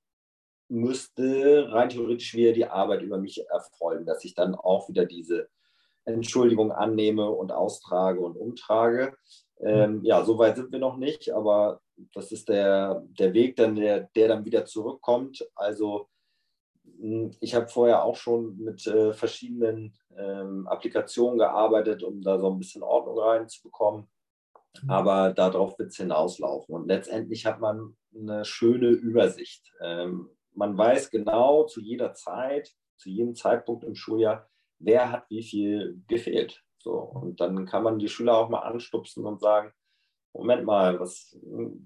müsste 0.68 1.72
rein 1.72 1.90
theoretisch 1.90 2.34
wieder 2.34 2.52
die 2.52 2.66
Arbeit 2.66 3.02
über 3.02 3.18
mich 3.18 3.48
erfolgen, 3.50 4.06
dass 4.06 4.26
ich 4.26 4.36
dann 4.36 4.56
auch 4.56 4.90
wieder 4.90 5.06
diese 5.06 5.48
Entschuldigung 6.04 6.72
annehme 6.72 7.30
und 7.30 7.52
austrage 7.52 8.20
und 8.20 8.36
umtrage. 8.36 9.16
Ähm, 9.60 10.04
ja, 10.04 10.24
so 10.24 10.38
weit 10.38 10.58
sind 10.58 10.72
wir 10.72 10.80
noch 10.80 10.98
nicht, 10.98 11.34
aber 11.34 11.82
das 12.14 12.32
ist 12.32 12.50
der, 12.50 13.04
der 13.20 13.34
Weg, 13.34 13.56
dann, 13.56 13.76
der, 13.76 14.10
der 14.16 14.28
dann 14.28 14.46
wieder 14.46 14.66
zurückkommt. 14.66 15.48
Also 15.56 16.08
hm, 17.00 17.32
ich 17.40 17.56
habe 17.56 17.68
vorher 17.68 18.04
auch 18.04 18.16
schon 18.16 18.58
mit 18.58 18.86
äh, 18.88 19.14
verschiedenen 19.14 19.94
ähm, 20.16 20.68
Applikationen 20.68 21.38
gearbeitet, 21.38 22.04
um 22.04 22.22
da 22.22 22.40
so 22.40 22.52
ein 22.52 22.60
bisschen 22.60 22.84
Ordnung 22.84 23.20
reinzubekommen. 23.20 24.08
Mhm. 24.82 24.90
Aber 24.90 25.34
darauf 25.34 25.78
wird 25.80 25.90
es 25.90 25.98
hinauslaufen. 25.98 26.76
Und 26.76 26.88
letztendlich 26.88 27.46
hat 27.46 27.60
man 27.60 27.96
eine 28.16 28.46
schöne 28.46 28.90
Übersicht. 28.90 29.72
Ähm, 29.82 30.30
man 30.54 30.78
weiß 30.78 31.12
genau 31.12 31.66
zu 31.66 31.82
jeder 31.82 32.14
Zeit, 32.14 32.74
zu 32.98 33.10
jedem 33.10 33.36
Zeitpunkt 33.36 33.84
im 33.84 33.96
Schuljahr, 33.96 34.50
wer 34.80 35.12
hat 35.12 35.26
wie 35.30 35.44
viel 35.44 36.02
gefehlt. 36.08 36.64
So, 36.80 36.94
und 36.94 37.40
dann 37.40 37.66
kann 37.66 37.84
man 37.84 38.00
die 38.00 38.08
Schüler 38.08 38.38
auch 38.38 38.50
mal 38.50 38.62
anstupsen 38.62 39.26
und 39.26 39.40
sagen, 39.40 39.72
Moment 40.34 40.66
mal, 40.66 41.00
was, 41.00 41.38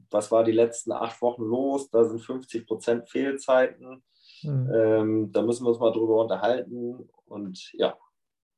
was 0.09 0.31
war 0.31 0.43
die 0.43 0.51
letzten 0.51 0.91
acht 0.91 1.21
Wochen 1.21 1.43
los? 1.43 1.89
Da 1.89 2.03
sind 2.03 2.19
50 2.19 2.65
Prozent 2.67 3.09
Fehlzeiten. 3.09 4.03
Mhm. 4.43 4.71
Ähm, 4.73 5.31
da 5.31 5.41
müssen 5.41 5.65
wir 5.65 5.69
uns 5.69 5.79
mal 5.79 5.91
drüber 5.91 6.21
unterhalten. 6.21 7.09
Und 7.25 7.71
ja. 7.73 7.97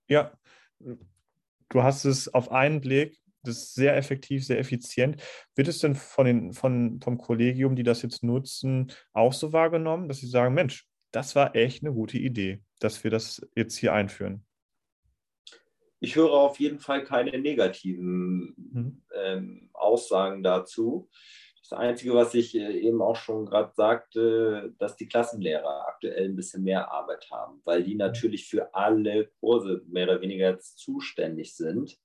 Ja, 0.08 0.32
du 0.80 1.84
hast 1.84 2.06
es 2.06 2.34
auf 2.34 2.52
einen 2.52 2.82
Blick 2.82 3.24
das 3.44 3.58
ist 3.58 3.76
sehr 3.76 3.98
effektiv, 3.98 4.46
sehr 4.46 4.60
effizient. 4.60 5.22
Wird 5.56 5.68
es 5.68 5.80
denn 5.80 5.96
von 5.96 6.26
den, 6.26 6.54
von, 6.54 7.00
vom 7.02 7.18
Kollegium, 7.18 7.76
die 7.76 7.84
das 7.84 8.02
jetzt 8.02 8.24
nutzen, 8.24 8.92
auch 9.12 9.34
so 9.34 9.54
wahrgenommen, 9.54 10.08
dass 10.08 10.20
sie 10.20 10.28
sagen, 10.28 10.54
Mensch, 10.54 10.88
das 11.12 11.36
war 11.36 11.56
echt 11.56 11.84
eine 11.84 11.94
gute 11.94 12.18
Idee, 12.18 12.62
dass 12.80 13.04
wir 13.04 13.12
das 13.12 13.46
jetzt 13.56 13.78
hier 13.78 13.94
einführen? 13.94 14.46
Ich 16.04 16.18
höre 16.18 16.34
auf 16.34 16.60
jeden 16.60 16.80
Fall 16.80 17.06
keine 17.06 17.40
negativen 17.40 18.54
mhm. 18.58 19.02
ähm, 19.16 19.70
Aussagen 19.72 20.44
dazu. 20.44 21.10
Das 21.62 21.80
Einzige, 21.80 22.14
was 22.14 22.34
ich 22.34 22.54
äh, 22.56 22.78
eben 22.78 23.02
auch 23.02 23.16
schon 23.16 23.46
gerade 23.46 23.72
sagte, 23.74 24.76
dass 24.80 24.98
die 24.98 25.08
Klassenlehrer 25.08 25.88
aktuell 25.88 26.26
ein 26.26 26.36
bisschen 26.36 26.64
mehr 26.64 26.92
Arbeit 26.92 27.32
haben, 27.32 27.62
weil 27.64 27.84
die 27.84 27.94
mhm. 27.94 28.00
natürlich 28.00 28.50
für 28.50 28.76
alle 28.76 29.28
Kurse 29.40 29.82
mehr 29.88 30.04
oder 30.04 30.20
weniger 30.20 30.50
jetzt 30.50 30.78
zuständig 30.78 31.56
sind. 31.56 31.98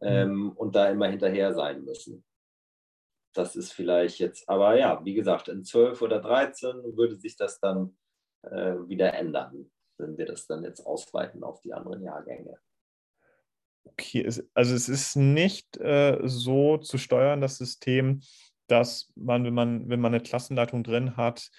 Mhm. 0.00 0.06
ähm, 0.06 0.52
und 0.52 0.74
da 0.74 0.88
immer 0.88 1.08
hinterher 1.08 1.52
sein 1.52 1.84
müssen. 1.84 2.24
Das 3.34 3.56
ist 3.56 3.72
vielleicht 3.72 4.20
jetzt, 4.20 4.48
aber 4.48 4.78
ja, 4.78 5.04
wie 5.04 5.14
gesagt, 5.14 5.48
in 5.48 5.64
12 5.64 6.00
oder 6.00 6.20
13 6.20 6.96
würde 6.96 7.16
sich 7.16 7.36
das 7.36 7.60
dann 7.60 7.94
äh, 8.42 8.76
wieder 8.88 9.12
ändern, 9.12 9.70
wenn 9.98 10.16
wir 10.16 10.24
das 10.24 10.46
dann 10.46 10.64
jetzt 10.64 10.80
ausweiten 10.80 11.44
auf 11.44 11.60
die 11.60 11.74
anderen 11.74 12.02
Jahrgänge. 12.02 12.58
Okay, 13.84 14.24
es, 14.26 14.44
also 14.54 14.74
es 14.74 14.88
ist 14.88 15.16
nicht 15.16 15.76
äh, 15.76 16.18
so 16.24 16.78
zu 16.78 16.98
steuern, 16.98 17.40
das 17.40 17.58
System, 17.58 18.20
dass 18.66 19.12
man, 19.14 19.44
wenn 19.44 19.54
man, 19.54 19.88
wenn 19.88 20.00
man 20.00 20.14
eine 20.14 20.22
Klassenleitung 20.22 20.82
drin 20.82 21.16
hat, 21.16 21.50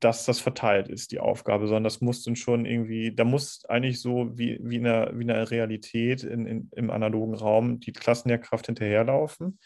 dass 0.00 0.24
das 0.24 0.40
verteilt 0.40 0.88
ist, 0.88 1.12
die 1.12 1.20
Aufgabe, 1.20 1.66
sondern 1.66 1.84
das 1.84 2.00
muss 2.00 2.22
dann 2.22 2.36
schon 2.36 2.64
irgendwie, 2.64 3.14
da 3.14 3.24
muss 3.24 3.64
eigentlich 3.66 4.00
so 4.00 4.30
wie, 4.36 4.58
wie, 4.62 4.76
in, 4.76 4.84
der, 4.84 5.10
wie 5.14 5.22
in 5.22 5.28
der 5.28 5.50
Realität 5.50 6.22
in, 6.22 6.46
in, 6.46 6.70
im 6.72 6.90
analogen 6.90 7.34
Raum 7.34 7.80
die 7.80 7.92
Klassenlehrkraft 7.92 8.66
hinterherlaufen. 8.66 9.58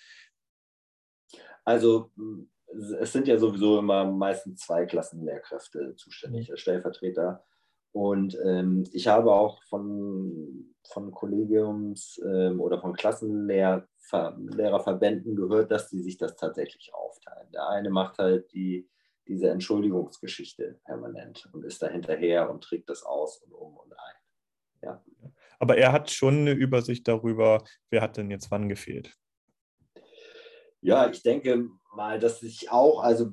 Also 1.64 2.10
es 3.00 3.12
sind 3.12 3.28
ja 3.28 3.38
sowieso 3.38 3.78
immer 3.78 4.04
meistens 4.04 4.60
zwei 4.60 4.86
Klassenlehrkräfte 4.86 5.94
zuständig, 5.96 6.50
mhm. 6.50 6.56
Stellvertreter. 6.56 7.44
Und 7.92 8.36
ähm, 8.44 8.84
ich 8.92 9.08
habe 9.08 9.32
auch 9.32 9.62
von, 9.64 10.74
von 10.86 11.10
Kollegiums- 11.10 12.20
ähm, 12.24 12.60
oder 12.60 12.78
von 12.80 12.92
Klassenlehrerverbänden 12.92 15.34
gehört, 15.36 15.70
dass 15.70 15.88
die 15.88 16.02
sich 16.02 16.18
das 16.18 16.36
tatsächlich 16.36 16.92
aufteilen. 16.94 17.50
Der 17.52 17.68
eine 17.68 17.90
macht 17.90 18.18
halt 18.18 18.52
die 18.52 18.88
diese 19.28 19.50
Entschuldigungsgeschichte 19.50 20.80
permanent 20.84 21.48
und 21.52 21.64
ist 21.64 21.82
da 21.82 21.88
hinterher 21.88 22.50
und 22.50 22.64
trägt 22.64 22.88
das 22.88 23.02
aus 23.02 23.42
und 23.42 23.52
um 23.52 23.76
und 23.76 23.92
ein. 23.92 24.14
Ja. 24.82 25.04
Aber 25.58 25.76
er 25.76 25.92
hat 25.92 26.10
schon 26.10 26.38
eine 26.38 26.52
Übersicht 26.52 27.06
darüber, 27.06 27.62
wer 27.90 28.00
hat 28.00 28.16
denn 28.16 28.30
jetzt 28.30 28.50
wann 28.50 28.68
gefehlt. 28.68 29.16
Ja, 30.80 31.10
ich 31.10 31.22
denke 31.22 31.68
mal, 31.94 32.18
dass 32.18 32.40
sich 32.40 32.70
auch, 32.70 33.02
also 33.02 33.30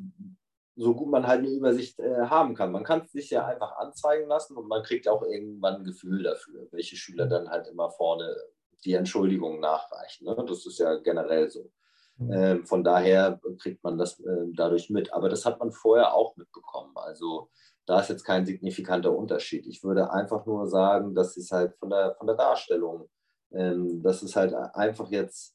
so 0.75 0.93
gut 0.93 1.09
man 1.09 1.25
halt 1.25 1.39
eine 1.39 1.49
Übersicht 1.49 1.99
äh, 1.99 2.25
haben 2.25 2.53
kann. 2.53 2.71
Man 2.71 2.83
kann 2.83 3.01
es 3.01 3.11
sich 3.11 3.29
ja 3.29 3.45
einfach 3.45 3.77
anzeigen 3.77 4.27
lassen 4.27 4.57
und 4.57 4.67
man 4.67 4.83
kriegt 4.83 5.07
auch 5.07 5.23
irgendwann 5.23 5.75
ein 5.75 5.83
Gefühl 5.83 6.23
dafür, 6.23 6.67
welche 6.71 6.95
Schüler 6.95 7.27
dann 7.27 7.49
halt 7.49 7.67
immer 7.67 7.89
vorne 7.89 8.35
die 8.83 8.93
Entschuldigung 8.93 9.59
nachreichen. 9.59 10.25
Ne? 10.25 10.45
Das 10.47 10.65
ist 10.65 10.79
ja 10.79 10.95
generell 10.95 11.49
so. 11.49 11.71
Mhm. 12.17 12.31
Ähm, 12.31 12.65
von 12.65 12.83
daher 12.83 13.39
kriegt 13.59 13.83
man 13.83 13.97
das 13.97 14.19
äh, 14.19 14.45
dadurch 14.53 14.89
mit. 14.89 15.13
Aber 15.13 15.29
das 15.29 15.45
hat 15.45 15.59
man 15.59 15.71
vorher 15.71 16.13
auch 16.13 16.35
mitbekommen. 16.35 16.91
Also 16.95 17.49
da 17.85 17.99
ist 17.99 18.09
jetzt 18.09 18.23
kein 18.23 18.45
signifikanter 18.45 19.15
Unterschied. 19.15 19.65
Ich 19.67 19.83
würde 19.83 20.11
einfach 20.11 20.45
nur 20.45 20.67
sagen, 20.67 21.15
dass 21.15 21.37
es 21.37 21.51
halt 21.51 21.75
von 21.75 21.89
der, 21.89 22.15
von 22.15 22.27
der 22.27 22.35
Darstellung, 22.35 23.09
ähm, 23.51 24.01
dass 24.01 24.23
es 24.23 24.35
halt 24.35 24.53
einfach 24.53 25.09
jetzt 25.09 25.54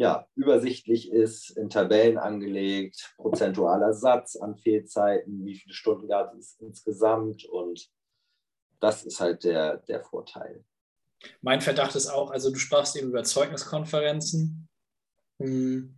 ja, 0.00 0.26
übersichtlich 0.34 1.12
ist, 1.12 1.50
in 1.58 1.68
Tabellen 1.68 2.16
angelegt, 2.16 3.12
prozentualer 3.18 3.92
Satz 3.92 4.34
an 4.34 4.56
Fehlzeiten, 4.56 5.44
wie 5.44 5.56
viele 5.56 5.74
Stunden 5.74 6.08
gab 6.08 6.34
es 6.36 6.56
insgesamt 6.58 7.44
und 7.44 7.86
das 8.80 9.04
ist 9.04 9.20
halt 9.20 9.44
der, 9.44 9.76
der 9.76 10.02
Vorteil. 10.02 10.64
Mein 11.42 11.60
Verdacht 11.60 11.96
ist 11.96 12.06
auch, 12.06 12.30
also 12.30 12.50
du 12.50 12.58
sprachst 12.58 12.96
eben 12.96 13.08
über 13.08 13.24
Zeugniskonferenzen. 13.24 14.70
Hm, 15.38 15.94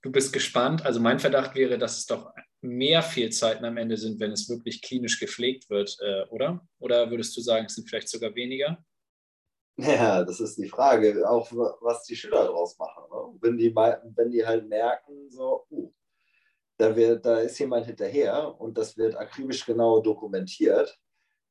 du 0.00 0.10
bist 0.10 0.32
gespannt. 0.32 0.86
Also 0.86 0.98
mein 0.98 1.18
Verdacht 1.18 1.54
wäre, 1.54 1.76
dass 1.76 1.98
es 1.98 2.06
doch 2.06 2.32
mehr 2.62 3.02
Fehlzeiten 3.02 3.66
am 3.66 3.76
Ende 3.76 3.98
sind, 3.98 4.18
wenn 4.18 4.32
es 4.32 4.48
wirklich 4.48 4.80
klinisch 4.80 5.20
gepflegt 5.20 5.68
wird, 5.68 5.94
äh, 6.00 6.24
oder? 6.30 6.66
Oder 6.78 7.10
würdest 7.10 7.36
du 7.36 7.42
sagen, 7.42 7.66
es 7.66 7.74
sind 7.74 7.86
vielleicht 7.86 8.08
sogar 8.08 8.34
weniger? 8.34 8.82
Ja, 9.78 10.24
das 10.24 10.40
ist 10.40 10.56
die 10.56 10.68
Frage, 10.68 11.28
auch 11.28 11.52
was 11.52 12.04
die 12.04 12.16
Schüler 12.16 12.44
daraus 12.44 12.78
machen. 12.78 13.04
Ne? 13.32 13.38
Wenn, 13.40 13.56
die, 13.56 13.74
wenn 13.74 14.30
die 14.30 14.44
halt 14.46 14.68
merken, 14.68 15.30
so, 15.30 15.66
uh, 15.70 15.92
da, 16.78 16.94
wird, 16.94 17.24
da 17.24 17.38
ist 17.38 17.58
jemand 17.58 17.86
hinterher 17.86 18.60
und 18.60 18.76
das 18.76 18.96
wird 18.96 19.16
akribisch 19.16 19.64
genau 19.64 20.00
dokumentiert. 20.00 20.98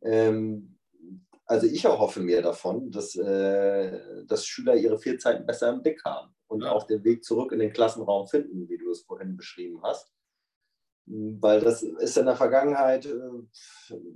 Ähm, 0.02 0.78
also 1.46 1.68
ich 1.68 1.86
erhoffe 1.86 2.22
mir 2.22 2.42
davon, 2.42 2.92
dass, 2.92 3.16
äh, 3.16 4.26
dass 4.26 4.46
Schüler 4.46 4.76
ihre 4.76 4.98
Fehlzeiten 4.98 5.46
besser 5.46 5.70
im 5.70 5.82
Blick 5.82 6.04
haben 6.04 6.36
und 6.48 6.64
ja. 6.64 6.72
auch 6.72 6.84
den 6.88 7.04
Weg 7.04 7.24
zurück 7.24 7.52
in 7.52 7.60
den 7.60 7.74
Klassenraum 7.74 8.28
finden, 8.28 8.68
wie 8.68 8.78
du 8.78 8.92
es 8.92 9.02
vorhin 9.02 9.38
beschrieben 9.38 9.80
hast. 9.84 10.12
Weil 11.08 11.62
das 11.62 11.84
ist 11.84 12.18
in 12.18 12.26
der 12.26 12.36
Vergangenheit, 12.36 13.06
äh, 13.06 13.20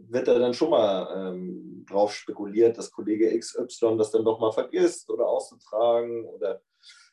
wird 0.09 0.27
da 0.27 0.39
dann 0.39 0.55
schon 0.55 0.71
mal 0.71 1.33
ähm, 1.33 1.85
drauf 1.87 2.15
spekuliert, 2.15 2.79
dass 2.79 2.91
Kollege 2.91 3.37
XY 3.37 3.97
das 3.97 4.09
dann 4.09 4.25
doch 4.25 4.39
mal 4.39 4.51
vergisst 4.51 5.07
oder 5.11 5.27
auszutragen. 5.27 6.25
Oder 6.25 6.63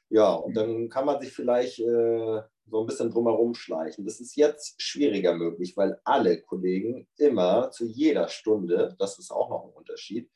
ja, 0.08 0.32
und 0.34 0.56
dann 0.56 0.88
kann 0.88 1.06
man 1.06 1.20
sich 1.20 1.32
vielleicht 1.32 1.80
äh, 1.80 2.42
so 2.68 2.80
ein 2.80 2.86
bisschen 2.86 3.10
drumherum 3.10 3.54
schleichen. 3.54 4.04
Das 4.04 4.20
ist 4.20 4.36
jetzt 4.36 4.80
schwieriger 4.80 5.34
möglich, 5.34 5.76
weil 5.76 6.00
alle 6.04 6.40
Kollegen 6.42 7.08
immer 7.16 7.70
zu 7.70 7.86
jeder 7.86 8.28
Stunde, 8.28 8.94
das 8.98 9.18
ist 9.18 9.30
auch 9.30 9.50
noch 9.50 9.64
ein 9.64 9.72
Unterschied, 9.72 10.30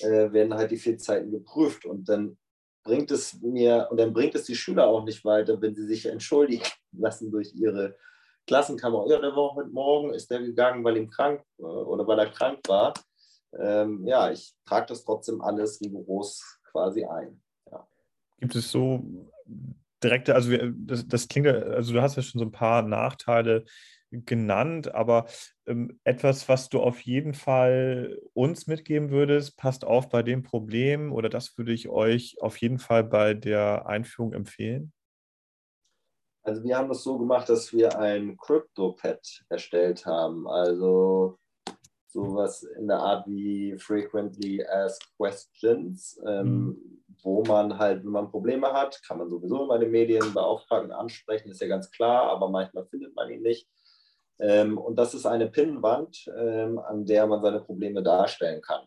äh, 0.00 0.32
werden 0.32 0.54
halt 0.54 0.70
die 0.70 0.76
vier 0.76 0.98
Zeiten 0.98 1.30
geprüft. 1.30 1.84
Und 1.84 2.08
dann 2.08 2.36
bringt 2.82 3.10
es 3.10 3.40
mir, 3.40 3.88
und 3.90 3.98
dann 3.98 4.12
bringt 4.12 4.34
es 4.34 4.44
die 4.44 4.56
Schüler 4.56 4.86
auch 4.86 5.04
nicht 5.04 5.24
weiter, 5.24 5.60
wenn 5.60 5.74
sie 5.74 5.86
sich 5.86 6.06
entschuldigen 6.06 6.64
lassen 6.92 7.30
durch 7.30 7.54
ihre 7.54 7.96
Klassenkammer, 8.46 9.06
ja, 9.08 9.18
der 9.20 9.34
war 9.34 9.54
heute 9.54 9.70
Morgen, 9.70 10.12
ist 10.12 10.30
der 10.30 10.40
gegangen, 10.40 10.84
weil 10.84 10.98
ihm 10.98 11.08
krank 11.08 11.42
äh, 11.58 11.62
oder 11.62 12.06
weil 12.06 12.18
er 12.18 12.30
krank 12.30 12.60
war. 12.68 12.92
Ähm, 13.58 14.06
ja, 14.06 14.30
ich 14.30 14.54
trage 14.66 14.86
das 14.88 15.04
trotzdem 15.04 15.40
alles 15.40 15.80
rigoros 15.80 16.42
quasi 16.70 17.04
ein. 17.04 17.43
Gibt 18.44 18.56
es 18.56 18.70
so 18.70 19.02
direkte, 20.02 20.34
also 20.34 20.54
das, 20.76 21.08
das 21.08 21.28
klingt, 21.28 21.46
also 21.46 21.94
du 21.94 22.02
hast 22.02 22.16
ja 22.16 22.22
schon 22.22 22.38
so 22.38 22.44
ein 22.44 22.52
paar 22.52 22.82
Nachteile 22.82 23.64
genannt, 24.10 24.94
aber 24.94 25.24
ähm, 25.64 25.98
etwas, 26.04 26.46
was 26.46 26.68
du 26.68 26.82
auf 26.82 27.00
jeden 27.00 27.32
Fall 27.32 28.20
uns 28.34 28.66
mitgeben 28.66 29.08
würdest, 29.08 29.56
passt 29.56 29.86
auf 29.86 30.10
bei 30.10 30.22
dem 30.22 30.42
Problem 30.42 31.10
oder 31.10 31.30
das 31.30 31.56
würde 31.56 31.72
ich 31.72 31.88
euch 31.88 32.36
auf 32.42 32.58
jeden 32.58 32.78
Fall 32.78 33.02
bei 33.02 33.32
der 33.32 33.86
Einführung 33.86 34.34
empfehlen? 34.34 34.92
Also 36.42 36.62
wir 36.64 36.76
haben 36.76 36.90
das 36.90 37.02
so 37.02 37.16
gemacht, 37.16 37.48
dass 37.48 37.72
wir 37.72 37.98
ein 37.98 38.36
Crypto-Pad 38.36 39.46
erstellt 39.48 40.04
haben. 40.04 40.46
Also 40.46 41.38
sowas 42.14 42.62
in 42.62 42.86
der 42.88 42.98
Art 42.98 43.26
wie 43.26 43.76
Frequently 43.78 44.62
Asked 44.64 45.08
Questions, 45.16 46.20
ähm, 46.26 46.66
mhm. 46.66 47.03
Wo 47.22 47.44
man 47.44 47.78
halt, 47.78 48.04
wenn 48.04 48.10
man 48.10 48.30
Probleme 48.30 48.72
hat, 48.72 49.02
kann 49.06 49.18
man 49.18 49.28
sowieso 49.28 49.64
immer 49.64 49.78
den 49.78 49.90
Medienbeauftragten 49.90 50.92
ansprechen, 50.92 51.50
ist 51.50 51.60
ja 51.60 51.68
ganz 51.68 51.90
klar, 51.90 52.30
aber 52.30 52.48
manchmal 52.48 52.86
findet 52.86 53.14
man 53.14 53.30
ihn 53.30 53.42
nicht. 53.42 53.68
Ähm, 54.38 54.78
und 54.78 54.96
das 54.96 55.14
ist 55.14 55.26
eine 55.26 55.48
Pinnwand, 55.48 56.26
ähm, 56.36 56.78
an 56.78 57.06
der 57.06 57.26
man 57.26 57.42
seine 57.42 57.60
Probleme 57.60 58.02
darstellen 58.02 58.60
kann. 58.60 58.86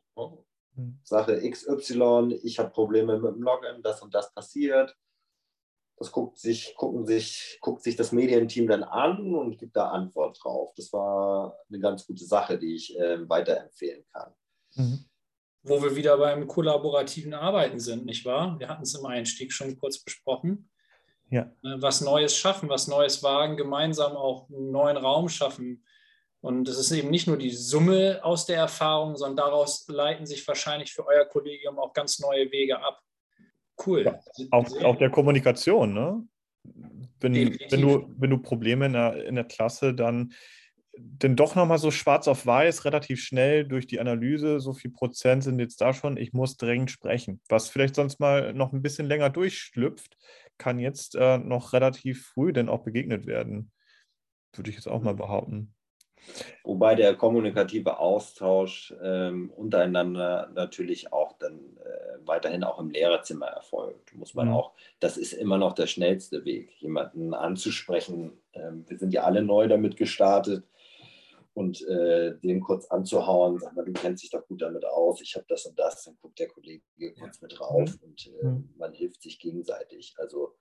Mhm. 0.76 1.00
Sache 1.04 1.38
XY, 1.50 2.40
ich 2.44 2.60
habe 2.60 2.72
Probleme 2.72 3.18
mit 3.18 3.36
dem 3.36 3.42
Login, 3.42 3.82
das 3.82 4.02
und 4.02 4.14
das 4.14 4.34
passiert 4.34 4.96
das 5.98 6.12
guckt 6.12 6.38
sich, 6.38 6.76
gucken 6.76 7.06
sich, 7.06 7.58
guckt 7.60 7.82
sich 7.82 7.96
das 7.96 8.12
Medienteam 8.12 8.68
dann 8.68 8.84
an 8.84 9.34
und 9.34 9.58
gibt 9.58 9.76
da 9.76 9.90
Antwort 9.90 10.40
drauf. 10.42 10.72
Das 10.76 10.94
war 10.94 11.58
eine 11.70 11.80
ganz 11.80 12.06
gute 12.06 12.24
Sache, 12.24 12.60
die 12.60 12.76
ich 12.76 12.98
äh, 12.98 13.28
weiterempfehlen 13.28 14.06
kann. 14.14 14.34
Mhm. 14.76 15.06
Wo 15.68 15.82
wir 15.82 15.96
wieder 15.96 16.18
beim 16.18 16.48
kollaborativen 16.48 17.34
Arbeiten 17.34 17.80
sind, 17.80 18.06
nicht 18.06 18.26
wahr? 18.26 18.58
Wir 18.60 18.70
hatten 18.70 18.84
es 18.84 18.96
im 18.96 19.06
Einstieg 19.06 19.52
schon 19.52 19.78
kurz 19.78 20.00
besprochen. 20.00 20.70
Ja. 21.30 21.52
Äh, 21.64 21.82
was 21.82 22.02
Neues 22.02 22.38
schaffen, 22.38 22.70
was 22.70 22.88
Neues 22.88 23.22
wagen, 23.24 23.58
gemeinsam 23.58 24.16
auch 24.16 24.50
einen 24.50 24.72
neuen 24.72 24.98
Raum 24.98 25.30
schaffen. 25.30 25.84
Und 26.42 26.70
es 26.70 26.78
ist 26.78 26.92
eben 26.92 27.10
nicht 27.10 27.28
nur 27.28 27.38
die 27.38 27.52
Summe 27.52 28.20
aus 28.24 28.46
der 28.46 28.58
Erfahrung, 28.58 29.16
sondern 29.16 29.48
daraus 29.48 29.88
leiten 29.88 30.26
sich 30.26 30.48
wahrscheinlich 30.48 30.94
für 30.94 31.06
euer 31.06 31.26
Kollegium 31.26 31.80
auch 31.80 31.94
ganz 31.94 32.20
neue 32.20 32.52
Wege 32.52 32.80
ab. 32.80 33.02
Cool. 33.86 34.06
Ja, 34.06 34.20
auch, 34.52 34.84
auch 34.84 34.96
der 34.96 35.10
Kommunikation, 35.10 35.94
ne? 35.94 36.26
Wenn, 37.20 37.34
wenn, 37.70 37.82
du, 37.82 38.14
wenn 38.18 38.30
du 38.30 38.38
Probleme 38.38 38.86
in 38.86 38.94
der, 38.94 39.26
in 39.26 39.36
der 39.36 39.46
Klasse 39.46 39.94
dann 39.94 40.34
denn 41.00 41.36
doch 41.36 41.56
nochmal 41.56 41.78
so 41.78 41.92
schwarz 41.92 42.28
auf 42.28 42.46
weiß, 42.46 42.86
relativ 42.86 43.22
schnell 43.22 43.68
durch 43.68 43.88
die 43.88 44.00
Analyse, 44.00 44.60
so 44.60 44.74
viel 44.74 44.92
Prozent 44.92 45.44
sind 45.44 45.60
jetzt 45.60 45.82
da 45.82 45.94
schon, 45.94 46.18
ich 46.18 46.34
muss 46.34 46.58
dringend 46.58 46.92
sprechen. 46.92 47.42
Was 47.50 47.70
vielleicht 47.70 47.96
sonst 47.96 48.20
mal 48.20 48.54
noch 48.54 48.74
ein 48.74 48.82
bisschen 48.82 49.08
länger 49.08 49.30
durchschlüpft, 49.30 50.18
kann 50.58 50.80
jetzt 50.80 51.16
äh, 51.16 51.38
noch 51.38 51.74
relativ 51.74 52.28
früh 52.28 52.54
denn 52.54 52.70
auch 52.70 52.84
begegnet 52.84 53.26
werden. 53.26 53.72
Würde 54.54 54.70
ich 54.70 54.76
jetzt 54.76 54.88
auch 54.88 55.02
mal 55.02 55.14
mhm. 55.14 55.18
behaupten. 55.18 55.74
Wobei 56.64 56.96
der 56.96 57.16
kommunikative 57.16 58.00
Austausch 58.00 58.94
ähm, 59.02 59.52
untereinander 59.56 60.50
natürlich 60.54 61.14
auch 61.14 61.38
dann 61.38 61.78
äh, 61.78 62.28
weiterhin 62.28 62.64
auch 62.64 62.80
im 62.80 62.90
Lehrerzimmer 62.90 63.46
erfolgt. 63.46 64.14
Muss 64.16 64.34
man 64.34 64.48
mhm. 64.48 64.54
auch, 64.56 64.74
das 65.00 65.18
ist 65.18 65.34
immer 65.34 65.58
noch 65.58 65.74
der 65.74 65.88
schnellste 65.88 66.44
Weg, 66.44 66.72
jemanden 66.80 67.34
anzusprechen. 67.34 68.34
Ähm, 68.54 68.84
wir 68.88 68.98
sind 68.98 69.14
ja 69.14 69.24
alle 69.24 69.44
neu 69.44 69.68
damit 69.68 69.96
gestartet 69.96 70.64
und 71.58 71.82
äh, 71.88 72.38
den 72.44 72.62
kurz 72.62 72.86
anzuhauen, 72.86 73.58
sag 73.58 73.76
mal, 73.76 73.84
du 73.84 73.92
kennst 73.92 74.22
dich 74.22 74.30
doch 74.30 74.46
gut 74.46 74.62
damit 74.62 74.86
aus, 74.86 75.22
ich 75.22 75.34
habe 75.36 75.46
das 75.50 75.66
und 75.66 75.78
das, 75.80 76.04
dann 76.04 76.16
guckt 76.22 76.38
der 76.38 76.50
Kollege 76.50 76.84
kurz 77.18 77.42
mit 77.42 77.58
drauf 77.58 77.90
mhm. 77.90 78.00
und 78.04 78.28
äh, 78.28 78.46
mhm. 78.46 78.70
man 78.78 78.94
hilft 78.94 79.24
sich 79.24 79.40
gegenseitig. 79.40 80.14
Also 80.20 80.56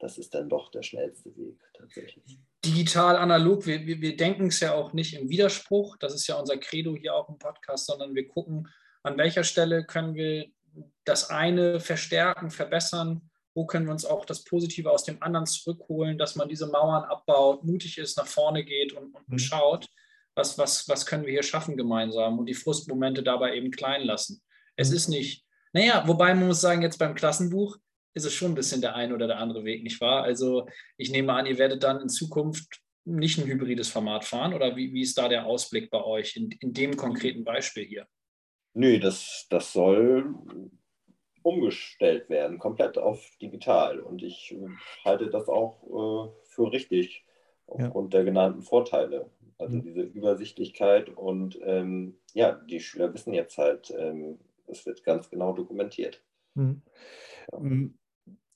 das 0.00 0.18
ist 0.18 0.34
dann 0.34 0.48
doch 0.48 0.72
der 0.72 0.82
schnellste 0.82 1.36
Weg 1.36 1.60
tatsächlich. 1.74 2.40
Digital, 2.64 3.14
analog, 3.14 3.64
wir, 3.64 3.86
wir, 3.86 4.00
wir 4.00 4.16
denken 4.16 4.48
es 4.48 4.58
ja 4.58 4.74
auch 4.74 4.92
nicht 4.92 5.14
im 5.14 5.28
Widerspruch, 5.28 5.96
das 5.98 6.14
ist 6.14 6.26
ja 6.26 6.34
unser 6.34 6.56
Credo 6.56 6.96
hier 6.96 7.14
auch 7.14 7.28
im 7.28 7.38
Podcast, 7.38 7.86
sondern 7.86 8.16
wir 8.16 8.26
gucken, 8.26 8.66
an 9.04 9.16
welcher 9.18 9.44
Stelle 9.44 9.84
können 9.84 10.16
wir 10.16 10.46
das 11.04 11.30
eine 11.30 11.78
verstärken, 11.78 12.50
verbessern, 12.50 13.30
wo 13.54 13.66
können 13.66 13.86
wir 13.86 13.92
uns 13.92 14.04
auch 14.04 14.24
das 14.24 14.42
Positive 14.42 14.90
aus 14.90 15.04
dem 15.04 15.22
anderen 15.22 15.46
zurückholen, 15.46 16.18
dass 16.18 16.34
man 16.34 16.48
diese 16.48 16.66
Mauern 16.66 17.04
abbaut, 17.04 17.62
mutig 17.62 17.98
ist, 17.98 18.16
nach 18.16 18.26
vorne 18.26 18.64
geht 18.64 18.94
und, 18.94 19.14
und 19.14 19.28
mhm. 19.28 19.38
schaut, 19.38 19.86
was, 20.34 20.58
was, 20.58 20.88
was 20.88 21.06
können 21.06 21.24
wir 21.24 21.32
hier 21.32 21.42
schaffen 21.42 21.76
gemeinsam 21.76 22.38
und 22.38 22.46
die 22.46 22.54
Frustmomente 22.54 23.22
dabei 23.22 23.54
eben 23.56 23.70
klein 23.70 24.02
lassen. 24.02 24.42
Es 24.76 24.90
mhm. 24.90 24.96
ist 24.96 25.08
nicht, 25.08 25.44
naja, 25.72 26.04
wobei 26.06 26.34
man 26.34 26.48
muss 26.48 26.60
sagen, 26.60 26.82
jetzt 26.82 26.98
beim 26.98 27.14
Klassenbuch, 27.14 27.76
ist 28.14 28.26
es 28.26 28.34
schon 28.34 28.52
ein 28.52 28.56
bisschen 28.56 28.80
der 28.80 28.96
ein 28.96 29.12
oder 29.12 29.26
der 29.26 29.38
andere 29.38 29.64
Weg, 29.64 29.82
nicht 29.82 30.00
wahr? 30.00 30.24
Also 30.24 30.66
ich 30.96 31.10
nehme 31.10 31.32
an, 31.32 31.46
ihr 31.46 31.58
werdet 31.58 31.82
dann 31.84 32.00
in 32.00 32.08
Zukunft 32.08 32.80
nicht 33.04 33.38
ein 33.38 33.46
hybrides 33.46 33.88
Format 33.88 34.24
fahren 34.24 34.52
oder 34.52 34.76
wie, 34.76 34.92
wie 34.92 35.02
ist 35.02 35.16
da 35.16 35.28
der 35.28 35.46
Ausblick 35.46 35.90
bei 35.90 36.02
euch 36.02 36.36
in, 36.36 36.50
in 36.60 36.72
dem 36.72 36.96
konkreten 36.96 37.44
Beispiel 37.44 37.84
hier? 37.84 38.06
Nö, 38.74 38.98
das, 38.98 39.46
das 39.50 39.72
soll 39.72 40.34
umgestellt 41.42 42.28
werden, 42.28 42.58
komplett 42.58 42.98
auf 42.98 43.24
digital. 43.40 44.00
Und 44.00 44.22
ich 44.22 44.54
halte 45.04 45.30
das 45.30 45.48
auch 45.48 45.82
äh, 45.84 46.30
für 46.48 46.70
richtig, 46.70 47.24
aufgrund 47.66 48.12
ja. 48.12 48.18
der 48.18 48.24
genannten 48.24 48.62
Vorteile. 48.62 49.30
Also 49.60 49.76
mhm. 49.76 49.82
diese 49.82 50.00
Übersichtlichkeit 50.00 51.10
und 51.10 51.58
ähm, 51.62 52.16
ja, 52.32 52.52
die 52.52 52.80
Schüler 52.80 53.12
wissen 53.12 53.34
jetzt 53.34 53.58
halt, 53.58 53.92
ähm, 53.96 54.38
es 54.66 54.86
wird 54.86 55.04
ganz 55.04 55.28
genau 55.28 55.52
dokumentiert. 55.52 56.24
Mhm. 56.54 56.82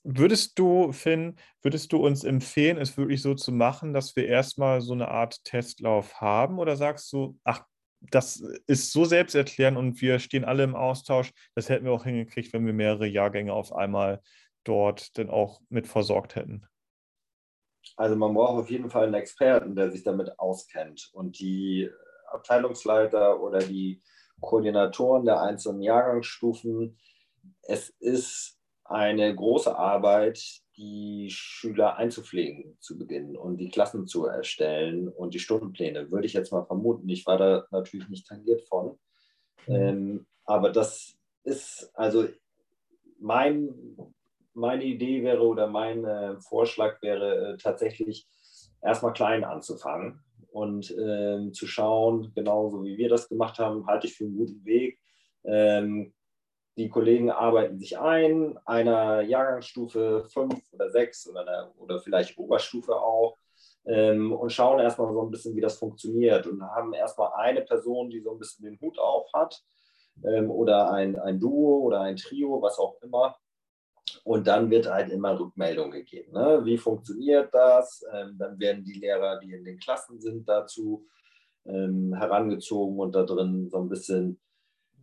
Würdest 0.03 0.57
du, 0.59 0.91
Finn, 0.91 1.35
würdest 1.61 1.91
du 1.91 1.97
uns 1.97 2.23
empfehlen, 2.23 2.77
es 2.77 2.97
wirklich 2.97 3.21
so 3.21 3.33
zu 3.33 3.51
machen, 3.51 3.93
dass 3.93 4.15
wir 4.15 4.27
erstmal 4.27 4.81
so 4.81 4.93
eine 4.93 5.07
Art 5.07 5.43
Testlauf 5.43 6.21
haben? 6.21 6.59
Oder 6.59 6.75
sagst 6.75 7.11
du, 7.11 7.39
ach, 7.43 7.65
das 8.01 8.43
ist 8.67 8.91
so 8.91 9.05
selbsterklärend 9.05 9.77
und 9.77 9.99
wir 10.01 10.19
stehen 10.19 10.45
alle 10.45 10.63
im 10.63 10.75
Austausch, 10.75 11.31
das 11.55 11.69
hätten 11.69 11.85
wir 11.85 11.91
auch 11.91 12.03
hingekriegt, 12.03 12.53
wenn 12.53 12.65
wir 12.65 12.73
mehrere 12.73 13.07
Jahrgänge 13.07 13.53
auf 13.53 13.73
einmal 13.73 14.21
dort 14.63 15.17
dann 15.17 15.29
auch 15.29 15.61
mit 15.69 15.87
versorgt 15.87 16.35
hätten? 16.35 16.65
Also 17.97 18.15
man 18.15 18.33
braucht 18.33 18.61
auf 18.61 18.69
jeden 18.69 18.89
Fall 18.89 19.05
einen 19.05 19.13
Experten, 19.13 19.75
der 19.75 19.91
sich 19.91 20.03
damit 20.03 20.39
auskennt. 20.39 21.09
Und 21.13 21.39
die 21.39 21.89
Abteilungsleiter 22.31 23.41
oder 23.41 23.59
die 23.59 24.01
Koordinatoren 24.41 25.25
der 25.25 25.41
einzelnen 25.41 25.81
Jahrgangsstufen, 25.81 26.97
es 27.61 27.89
ist 27.99 28.59
eine 28.83 29.33
große 29.33 29.75
Arbeit, 29.75 30.39
die 30.77 31.29
Schüler 31.31 31.95
einzupflegen 31.95 32.77
zu 32.79 32.97
Beginn 32.97 33.37
und 33.37 33.57
die 33.57 33.69
Klassen 33.69 34.07
zu 34.07 34.25
erstellen 34.25 35.07
und 35.07 35.33
die 35.33 35.39
Stundenpläne, 35.39 36.11
würde 36.11 36.27
ich 36.27 36.33
jetzt 36.33 36.51
mal 36.51 36.65
vermuten. 36.65 37.07
Ich 37.09 37.25
war 37.25 37.37
da 37.37 37.65
natürlich 37.71 38.09
nicht 38.09 38.27
tangiert 38.27 38.61
von. 38.67 38.99
Mhm. 39.67 39.75
Ähm, 39.75 40.27
aber 40.43 40.71
das 40.71 41.17
ist, 41.43 41.89
also 41.93 42.27
mein, 43.19 43.97
meine 44.55 44.83
Idee 44.83 45.23
wäre 45.23 45.45
oder 45.45 45.67
mein 45.67 46.03
äh, 46.05 46.39
Vorschlag 46.39 47.01
wäre 47.01 47.53
äh, 47.53 47.57
tatsächlich 47.57 48.27
erstmal 48.81 49.13
klein 49.13 49.43
anzufangen 49.43 50.23
und 50.51 50.95
ähm, 50.97 51.53
zu 51.53 51.67
schauen, 51.67 52.31
genauso 52.33 52.83
wie 52.83 52.97
wir 52.97 53.09
das 53.09 53.27
gemacht 53.27 53.59
haben, 53.59 53.85
halte 53.87 54.07
ich 54.07 54.15
für 54.15 54.23
einen 54.23 54.37
guten 54.37 54.63
Weg. 54.63 54.99
Ähm, 55.43 56.13
die 56.77 56.89
Kollegen 56.89 57.29
arbeiten 57.31 57.79
sich 57.79 57.97
ein, 57.99 58.57
einer 58.65 59.21
Jahrgangsstufe 59.21 60.25
5 60.29 60.73
oder 60.73 60.89
6 60.89 61.29
oder, 61.29 61.71
oder 61.77 61.99
vielleicht 61.99 62.37
Oberstufe 62.37 62.95
auch 62.95 63.37
ähm, 63.85 64.33
und 64.33 64.51
schauen 64.51 64.79
erstmal 64.79 65.13
so 65.13 65.21
ein 65.21 65.31
bisschen, 65.31 65.55
wie 65.55 65.61
das 65.61 65.77
funktioniert 65.77 66.47
und 66.47 66.61
haben 66.61 66.93
erstmal 66.93 67.31
eine 67.35 67.61
Person, 67.61 68.09
die 68.09 68.19
so 68.21 68.31
ein 68.31 68.39
bisschen 68.39 68.65
den 68.65 68.79
Hut 68.81 68.99
auf 68.99 69.31
hat 69.33 69.61
ähm, 70.23 70.51
oder 70.51 70.91
ein, 70.91 71.17
ein 71.19 71.39
Duo 71.39 71.79
oder 71.79 72.01
ein 72.01 72.15
Trio, 72.15 72.61
was 72.61 72.79
auch 72.79 73.01
immer. 73.01 73.35
Und 74.23 74.47
dann 74.47 74.69
wird 74.69 74.89
halt 74.89 75.11
immer 75.11 75.39
Rückmeldung 75.39 75.91
gegeben. 75.91 76.33
Ne? 76.33 76.61
Wie 76.63 76.77
funktioniert 76.77 77.53
das? 77.53 78.03
Ähm, 78.13 78.37
dann 78.37 78.59
werden 78.59 78.83
die 78.83 78.99
Lehrer, 78.99 79.39
die 79.39 79.53
in 79.53 79.63
den 79.63 79.79
Klassen 79.79 80.19
sind, 80.19 80.47
dazu 80.47 81.07
ähm, 81.65 82.13
herangezogen 82.15 82.99
und 82.99 83.13
da 83.15 83.23
drin 83.23 83.69
so 83.69 83.79
ein 83.79 83.89
bisschen 83.89 84.39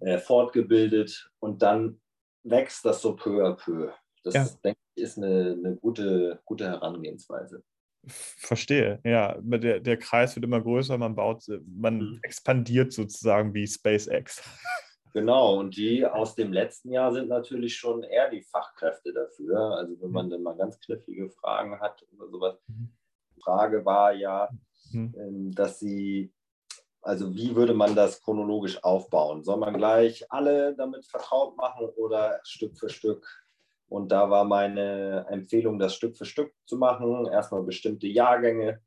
äh, 0.00 0.18
fortgebildet. 0.18 1.30
Und 1.38 1.62
dann 1.62 2.00
wächst 2.44 2.84
das 2.84 3.02
so 3.02 3.14
peu 3.14 3.44
à 3.44 3.54
peu. 3.54 3.92
Das, 4.24 4.34
ja. 4.34 4.46
denke 4.64 4.80
ich, 4.94 5.02
ist 5.02 5.18
eine, 5.18 5.56
eine 5.58 5.76
gute, 5.76 6.40
gute 6.44 6.66
Herangehensweise. 6.66 7.62
Verstehe, 8.06 9.00
ja. 9.04 9.36
Der, 9.40 9.80
der 9.80 9.96
Kreis 9.96 10.34
wird 10.34 10.44
immer 10.44 10.60
größer, 10.60 10.98
man 10.98 11.14
baut, 11.14 11.44
man 11.66 11.98
mhm. 11.98 12.18
expandiert 12.22 12.92
sozusagen 12.92 13.54
wie 13.54 13.66
SpaceX. 13.66 14.42
Genau, 15.12 15.58
und 15.58 15.76
die 15.76 16.06
aus 16.06 16.34
dem 16.34 16.52
letzten 16.52 16.90
Jahr 16.90 17.12
sind 17.12 17.28
natürlich 17.28 17.76
schon 17.76 18.02
eher 18.02 18.30
die 18.30 18.42
Fachkräfte 18.42 19.12
dafür. 19.12 19.58
Also 19.76 20.00
wenn 20.00 20.10
man 20.10 20.30
dann 20.30 20.42
mal 20.42 20.56
ganz 20.56 20.80
knifflige 20.80 21.28
Fragen 21.28 21.78
hat 21.80 22.02
oder 22.16 22.28
sowas. 22.30 22.56
Mhm. 22.66 22.92
Die 23.36 23.40
Frage 23.42 23.84
war 23.84 24.12
ja, 24.12 24.48
mhm. 24.90 25.14
Ähm, 25.18 25.54
dass 25.54 25.80
sie, 25.80 26.32
also 27.02 27.34
wie 27.34 27.54
würde 27.54 27.74
man 27.74 27.94
das 27.94 28.22
chronologisch 28.22 28.82
aufbauen? 28.82 29.44
Soll 29.44 29.58
man 29.58 29.74
gleich 29.74 30.24
alle 30.30 30.74
damit 30.74 31.04
vertraut 31.04 31.56
machen 31.58 31.88
oder 31.96 32.40
Stück 32.44 32.78
für 32.78 32.88
Stück? 32.88 33.26
Und 33.88 34.10
da 34.10 34.30
war 34.30 34.44
meine 34.44 35.26
Empfehlung, 35.28 35.78
das 35.78 35.94
Stück 35.94 36.16
für 36.16 36.24
Stück 36.24 36.54
zu 36.64 36.78
machen. 36.78 37.26
Erstmal 37.26 37.62
bestimmte 37.62 38.06
Jahrgänge 38.06 38.80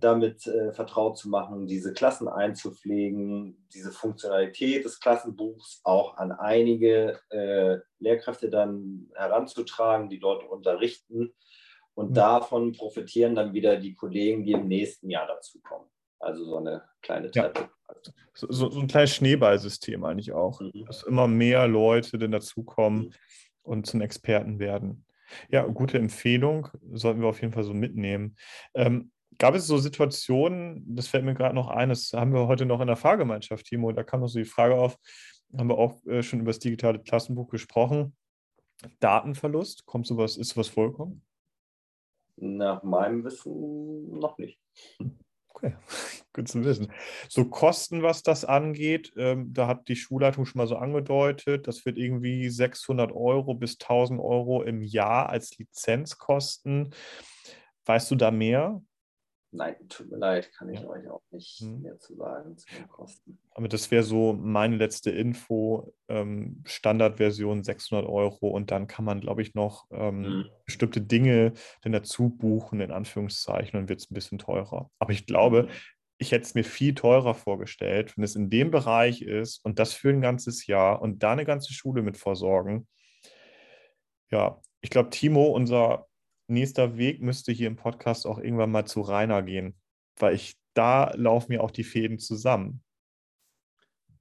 damit 0.00 0.46
äh, 0.46 0.72
vertraut 0.72 1.18
zu 1.18 1.28
machen, 1.28 1.66
diese 1.66 1.92
Klassen 1.92 2.28
einzupflegen, 2.28 3.66
diese 3.72 3.92
Funktionalität 3.92 4.84
des 4.84 5.00
Klassenbuchs 5.00 5.80
auch 5.84 6.16
an 6.16 6.32
einige 6.32 7.20
äh, 7.30 7.78
Lehrkräfte 7.98 8.50
dann 8.50 9.08
heranzutragen, 9.14 10.08
die 10.08 10.18
dort 10.18 10.44
unterrichten. 10.48 11.32
Und 11.94 12.10
mhm. 12.10 12.14
davon 12.14 12.72
profitieren 12.72 13.34
dann 13.34 13.54
wieder 13.54 13.76
die 13.76 13.94
Kollegen, 13.94 14.44
die 14.44 14.52
im 14.52 14.68
nächsten 14.68 15.08
Jahr 15.08 15.26
dazukommen. 15.26 15.88
Also 16.18 16.44
so 16.44 16.58
eine 16.58 16.82
kleine 17.02 17.30
Treppe. 17.30 17.60
Ja. 17.60 17.68
So, 18.34 18.50
so, 18.50 18.80
ein 18.80 18.88
kleines 18.88 19.14
Schneeballsystem 19.14 20.04
eigentlich 20.04 20.32
auch, 20.32 20.60
mhm. 20.60 20.84
dass 20.86 21.02
immer 21.04 21.26
mehr 21.26 21.66
Leute 21.68 22.18
denn 22.18 22.32
dazukommen 22.32 23.06
mhm. 23.06 23.12
und 23.62 23.86
zum 23.86 24.00
Experten 24.00 24.58
werden. 24.58 25.04
Ja, 25.50 25.66
gute 25.66 25.98
Empfehlung, 25.98 26.68
sollten 26.92 27.20
wir 27.20 27.28
auf 27.28 27.40
jeden 27.40 27.52
Fall 27.52 27.64
so 27.64 27.74
mitnehmen. 27.74 28.36
Ähm, 28.74 29.10
Gab 29.38 29.54
es 29.54 29.66
so 29.66 29.78
Situationen, 29.78 30.84
das 30.94 31.08
fällt 31.08 31.24
mir 31.24 31.34
gerade 31.34 31.54
noch 31.54 31.68
ein, 31.68 31.90
das 31.90 32.12
haben 32.12 32.32
wir 32.32 32.46
heute 32.46 32.66
noch 32.66 32.80
in 32.80 32.86
der 32.86 32.96
Fahrgemeinschaft, 32.96 33.66
Timo, 33.66 33.92
da 33.92 34.02
kam 34.02 34.20
noch 34.20 34.28
so 34.28 34.38
die 34.38 34.44
Frage 34.44 34.76
auf, 34.76 34.96
haben 35.56 35.68
wir 35.68 35.78
auch 35.78 36.04
äh, 36.06 36.22
schon 36.22 36.40
über 36.40 36.50
das 36.50 36.58
digitale 36.58 36.98
Klassenbuch 37.00 37.48
gesprochen. 37.48 38.16
Datenverlust, 39.00 39.86
kommt 39.86 40.06
sowas, 40.06 40.36
ist 40.36 40.50
sowas 40.50 40.68
vorgekommen? 40.68 41.22
Nach 42.36 42.82
meinem 42.82 43.24
Wissen 43.24 44.18
noch 44.18 44.36
nicht. 44.38 44.60
Okay, 45.48 45.74
gut 46.34 46.48
zu 46.48 46.64
wissen. 46.64 46.92
So 47.28 47.46
Kosten, 47.46 48.02
was 48.02 48.22
das 48.22 48.44
angeht, 48.44 49.12
ähm, 49.16 49.52
da 49.54 49.66
hat 49.66 49.88
die 49.88 49.96
Schulleitung 49.96 50.44
schon 50.44 50.58
mal 50.58 50.66
so 50.66 50.76
angedeutet, 50.76 51.66
das 51.66 51.86
wird 51.86 51.96
irgendwie 51.96 52.50
600 52.50 53.12
Euro 53.12 53.54
bis 53.54 53.78
1000 53.80 54.20
Euro 54.20 54.62
im 54.62 54.82
Jahr 54.82 55.30
als 55.30 55.56
Lizenz 55.56 56.18
kosten. 56.18 56.90
Weißt 57.86 58.10
du 58.10 58.16
da 58.16 58.30
mehr? 58.30 58.82
Nein, 59.56 59.74
tut 59.88 60.10
mir 60.10 60.18
leid, 60.18 60.52
kann 60.52 60.68
ich 60.68 60.80
ja. 60.80 60.88
euch 60.88 61.08
auch 61.08 61.22
nicht 61.30 61.60
hm. 61.60 61.80
mehr 61.80 61.98
zu 61.98 62.14
sagen 62.14 62.58
zu 62.58 62.66
den 62.74 62.86
Kosten. 62.88 63.38
Aber 63.52 63.68
das 63.68 63.90
wäre 63.90 64.02
so 64.02 64.34
meine 64.34 64.76
letzte 64.76 65.10
Info. 65.10 65.94
Ähm, 66.08 66.62
Standardversion 66.66 67.64
600 67.64 68.06
Euro 68.06 68.48
und 68.48 68.70
dann 68.70 68.86
kann 68.86 69.04
man, 69.04 69.20
glaube 69.20 69.42
ich, 69.42 69.54
noch 69.54 69.86
ähm, 69.90 70.24
hm. 70.24 70.44
bestimmte 70.66 71.00
Dinge 71.00 71.54
dann 71.82 71.92
dazu 71.92 72.28
buchen, 72.28 72.80
in 72.80 72.92
Anführungszeichen, 72.92 73.80
und 73.80 73.88
wird 73.88 74.00
es 74.00 74.10
ein 74.10 74.14
bisschen 74.14 74.38
teurer. 74.38 74.90
Aber 74.98 75.12
ich 75.12 75.26
glaube, 75.26 75.62
hm. 75.62 75.68
ich 76.18 76.32
hätte 76.32 76.44
es 76.44 76.54
mir 76.54 76.64
viel 76.64 76.94
teurer 76.94 77.34
vorgestellt, 77.34 78.16
wenn 78.16 78.24
es 78.24 78.36
in 78.36 78.50
dem 78.50 78.70
Bereich 78.70 79.22
ist 79.22 79.64
und 79.64 79.78
das 79.78 79.94
für 79.94 80.10
ein 80.10 80.20
ganzes 80.20 80.66
Jahr 80.66 81.00
und 81.00 81.22
da 81.22 81.32
eine 81.32 81.46
ganze 81.46 81.72
Schule 81.72 82.02
mit 82.02 82.18
versorgen. 82.18 82.86
Ja, 84.30 84.60
ich 84.82 84.90
glaube, 84.90 85.10
Timo, 85.10 85.46
unser 85.46 86.06
nächster 86.48 86.96
Weg 86.96 87.20
müsste 87.20 87.52
hier 87.52 87.66
im 87.66 87.76
Podcast 87.76 88.26
auch 88.26 88.38
irgendwann 88.38 88.70
mal 88.70 88.86
zu 88.86 89.00
Rainer 89.00 89.42
gehen, 89.42 89.74
weil 90.16 90.34
ich 90.34 90.56
da 90.74 91.12
laufen 91.14 91.52
mir 91.52 91.62
auch 91.62 91.70
die 91.70 91.84
Fäden 91.84 92.18
zusammen. 92.18 92.82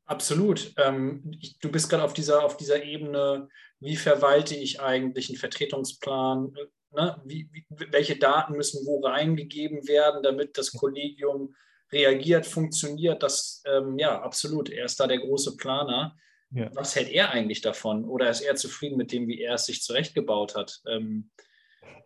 Absolut. 0.06 0.74
Ähm, 0.78 1.36
ich, 1.40 1.58
du 1.60 1.72
bist 1.72 1.90
gerade 1.90 2.04
auf 2.04 2.14
dieser, 2.14 2.44
auf 2.44 2.58
dieser 2.58 2.84
Ebene, 2.84 3.50
wie 3.80 3.96
verwalte 3.96 4.56
ich 4.56 4.80
eigentlich 4.80 5.30
einen 5.30 5.38
Vertretungsplan? 5.38 6.56
Ne? 6.92 7.22
Wie, 7.26 7.50
wie, 7.52 7.66
welche 7.70 8.16
Daten 8.16 8.54
müssen 8.56 8.86
wo 8.86 9.02
reingegeben 9.02 9.88
werden, 9.88 10.22
damit 10.24 10.58
das 10.58 10.72
Kollegium 10.72 11.56
reagiert, 11.92 12.46
funktioniert? 12.46 13.24
Das, 13.24 13.64
ähm, 13.66 13.98
ja, 13.98 14.22
absolut. 14.22 14.70
Er 14.70 14.86
ist 14.86 15.00
da 15.00 15.08
der 15.08 15.20
große 15.20 15.58
Planer. 15.58 16.16
Ja. 16.52 16.70
Was 16.74 16.96
hält 16.96 17.10
er 17.10 17.32
eigentlich 17.32 17.62
davon? 17.62 18.06
Oder 18.06 18.30
ist 18.30 18.42
er 18.42 18.56
zufrieden 18.56 18.98
mit 18.98 19.12
dem, 19.12 19.28
wie 19.28 19.42
er 19.42 19.56
es 19.56 19.66
sich 19.66 19.82
zurechtgebaut 19.82 20.56
hat? 20.56 20.82
Ähm, 20.88 21.32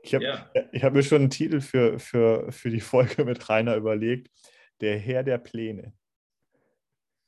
ich 0.03 0.15
habe 0.15 0.23
ja. 0.23 0.49
hab 0.82 0.93
mir 0.93 1.03
schon 1.03 1.21
einen 1.21 1.30
Titel 1.30 1.61
für, 1.61 1.99
für, 1.99 2.51
für 2.51 2.69
die 2.69 2.80
Folge 2.80 3.25
mit 3.25 3.49
Rainer 3.49 3.75
überlegt. 3.75 4.30
Der 4.82 4.97
Herr 4.97 5.23
der 5.23 5.38
Pläne. 5.38 5.93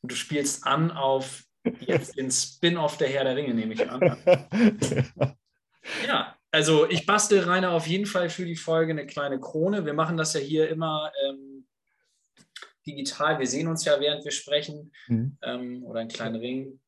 Du 0.04 0.16
spielst 0.16 0.66
an 0.66 0.92
auf 0.92 1.44
jetzt 1.80 2.18
den 2.18 2.32
Spin-off 2.32 2.98
der 2.98 3.10
Herr 3.10 3.24
der 3.24 3.36
Ringe, 3.36 3.54
nehme 3.54 3.74
ich 3.74 3.90
an. 3.90 4.18
ja. 4.26 5.36
ja, 6.08 6.36
also 6.52 6.90
ich 6.90 7.06
bastel 7.06 7.40
Rainer 7.40 7.72
auf 7.72 7.88
jeden 7.88 8.06
Fall 8.06 8.30
für 8.30 8.46
die 8.46 8.56
Folge 8.56 8.92
eine 8.92 9.06
kleine 9.06 9.40
Krone. 9.40 9.86
Wir 9.86 9.94
machen 9.94 10.18
das 10.18 10.34
ja 10.34 10.40
hier 10.40 10.70
immer 10.70 11.12
ähm, 11.28 11.68
digital. 12.86 13.40
Wir 13.40 13.48
sehen 13.48 13.68
uns 13.68 13.86
ja, 13.86 14.00
während 14.00 14.24
wir 14.24 14.32
sprechen. 14.32 14.92
Mhm. 15.08 15.38
Ähm, 15.42 15.84
oder 15.84 16.02
einen 16.02 16.10
kleinen 16.10 16.36
Ring. 16.36 16.80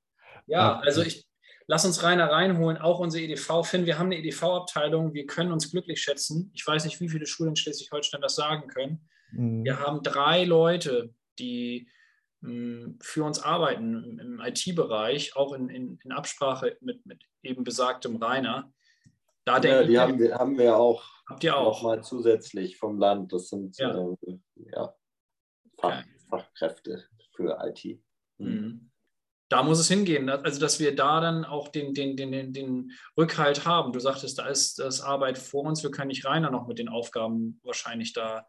Ja, 0.48 0.80
also 0.80 1.02
ich, 1.02 1.26
Lass 1.68 1.86
uns 1.86 2.04
Rainer 2.04 2.30
reinholen, 2.30 2.78
auch 2.78 3.00
unsere 3.00 3.24
EDV. 3.24 3.64
Finn, 3.64 3.86
wir 3.86 3.98
haben 3.98 4.08
eine 4.08 4.18
EDV-Abteilung, 4.18 5.14
wir 5.14 5.26
können 5.26 5.52
uns 5.52 5.72
glücklich 5.72 6.02
schätzen. 6.02 6.52
Ich 6.54 6.66
weiß 6.66 6.86
nicht, 6.86 7.00
wie 7.00 7.10
viele 7.10 7.26
Schulen 7.26 7.52
in 7.52 7.56
Schleswig-Holstein 7.56 8.22
das 8.22 8.36
sagen 8.36 8.68
können. 8.68 9.08
Mhm. 9.32 9.64
Wir 9.64 9.80
haben 9.80 10.04
drei 10.04 10.44
Leute, 10.44 11.14
die 11.40 11.88
mh, 12.42 12.50
hm, 12.50 13.00
für 13.02 13.24
uns 13.24 13.40
arbeiten 13.40 14.20
im 14.20 14.40
IT-Bereich, 14.40 15.36
auch 15.36 15.54
in, 15.54 15.70
in, 15.70 16.00
in 16.04 16.12
Absprache 16.12 16.78
mit, 16.82 17.06
mit, 17.06 17.24
eben 17.42 17.64
besagtem 17.64 18.18
Rainer. 18.18 18.72
Da 19.46 19.60
ja, 19.60 19.84
die 19.84 20.00
haben 20.00 20.20
wir, 20.20 20.36
haben 20.36 20.58
wir 20.58 20.78
auch, 20.78 21.04
habt 21.30 21.44
ihr 21.44 21.58
auch. 21.58 21.84
mal 21.84 22.02
zusätzlich 22.02 22.78
vom 22.78 22.98
Land. 22.98 23.34
Das 23.34 23.50
sind 23.50 23.78
ja. 23.78 23.92
Äh, 23.92 24.40
ja 24.56 24.96
Fach, 25.78 26.00
okay. 26.00 26.10
Fachkräfte 26.30 27.04
für 27.36 27.58
IT. 27.62 28.00
Mhm. 28.38 28.90
Da 29.54 29.62
muss 29.62 29.78
es 29.78 29.88
hingehen. 29.88 30.30
Also, 30.30 30.60
dass 30.60 30.80
wir 30.80 30.96
da 30.96 31.22
dann 31.22 31.46
auch 31.46 31.68
den, 31.68 31.94
den, 31.94 32.18
den, 32.18 32.54
den 32.54 32.92
Rückhalt 33.16 33.68
haben. 33.68 33.94
Du 33.94 34.00
sagtest, 34.00 34.40
da 34.40 34.48
ist 34.48 34.80
das 34.80 35.00
Arbeit 35.00 35.38
vor 35.38 35.66
uns. 35.66 35.84
Wir 35.84 35.92
können 35.92 36.08
nicht 36.08 36.26
Rainer 36.26 36.50
noch 36.50 36.66
mit 36.66 36.80
den 36.80 36.90
Aufgaben 36.90 37.60
wahrscheinlich 37.62 38.14
da. 38.14 38.48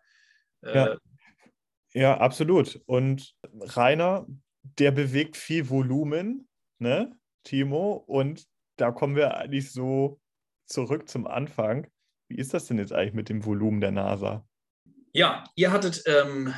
Äh 0.63 0.75
ja. 0.75 0.97
ja, 1.93 2.17
absolut. 2.17 2.81
Und 2.87 3.35
Rainer, 3.61 4.27
der 4.79 4.93
bewegt 4.93 5.37
viel 5.37 5.69
Volumen, 5.69 6.49
ne, 6.79 7.15
Timo? 7.43 8.03
Und 8.07 8.47
da 8.79 8.91
kommen 8.91 9.15
wir 9.15 9.37
eigentlich 9.37 9.73
so 9.73 10.19
zurück 10.65 11.11
zum 11.11 11.27
Anfang. 11.27 11.87
Wie 12.29 12.39
ist 12.39 12.55
das 12.55 12.65
denn 12.65 12.79
jetzt 12.79 12.95
eigentlich 12.95 13.13
mit 13.13 13.29
dem 13.29 13.45
Volumen 13.45 13.83
der 13.83 13.91
NASA? 13.91 14.49
Ja, 15.13 15.45
ihr 15.55 15.71
hattet 15.71 16.03
ähm, 16.07 16.55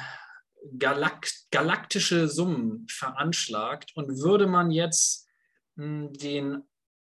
galakt 0.78 1.46
galaktische 1.50 2.28
Summen 2.28 2.86
veranschlagt. 2.88 3.92
Und 3.94 4.20
würde 4.20 4.46
man 4.46 4.70
jetzt 4.70 5.28
hm, 5.76 6.12
den 6.12 6.62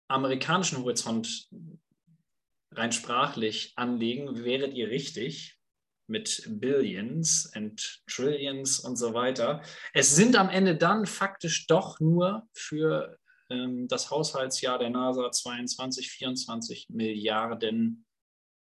amerikanischen 0.08 0.80
Horizont 0.80 1.50
rein 2.72 2.92
sprachlich 2.92 3.74
anlegen, 3.76 4.44
wäret 4.44 4.74
ihr 4.74 4.90
richtig 4.90 5.60
mit 6.08 6.44
Billions 6.48 7.52
and 7.54 8.02
Trillions 8.08 8.80
und 8.80 8.96
so 8.96 9.14
weiter. 9.14 9.62
Es 9.94 10.16
sind 10.16 10.36
am 10.36 10.50
Ende 10.50 10.76
dann 10.76 11.06
faktisch 11.06 11.68
doch 11.68 12.00
nur 12.00 12.48
für 12.54 13.18
ähm, 13.50 13.88
das 13.88 14.10
Haushaltsjahr 14.10 14.80
der 14.80 14.90
NASA 14.90 15.32
22, 15.32 16.10
24 16.12 16.90
Milliarden 16.90 18.06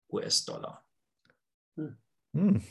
US-Dollar. 0.09 0.83
Hm. 2.33 2.63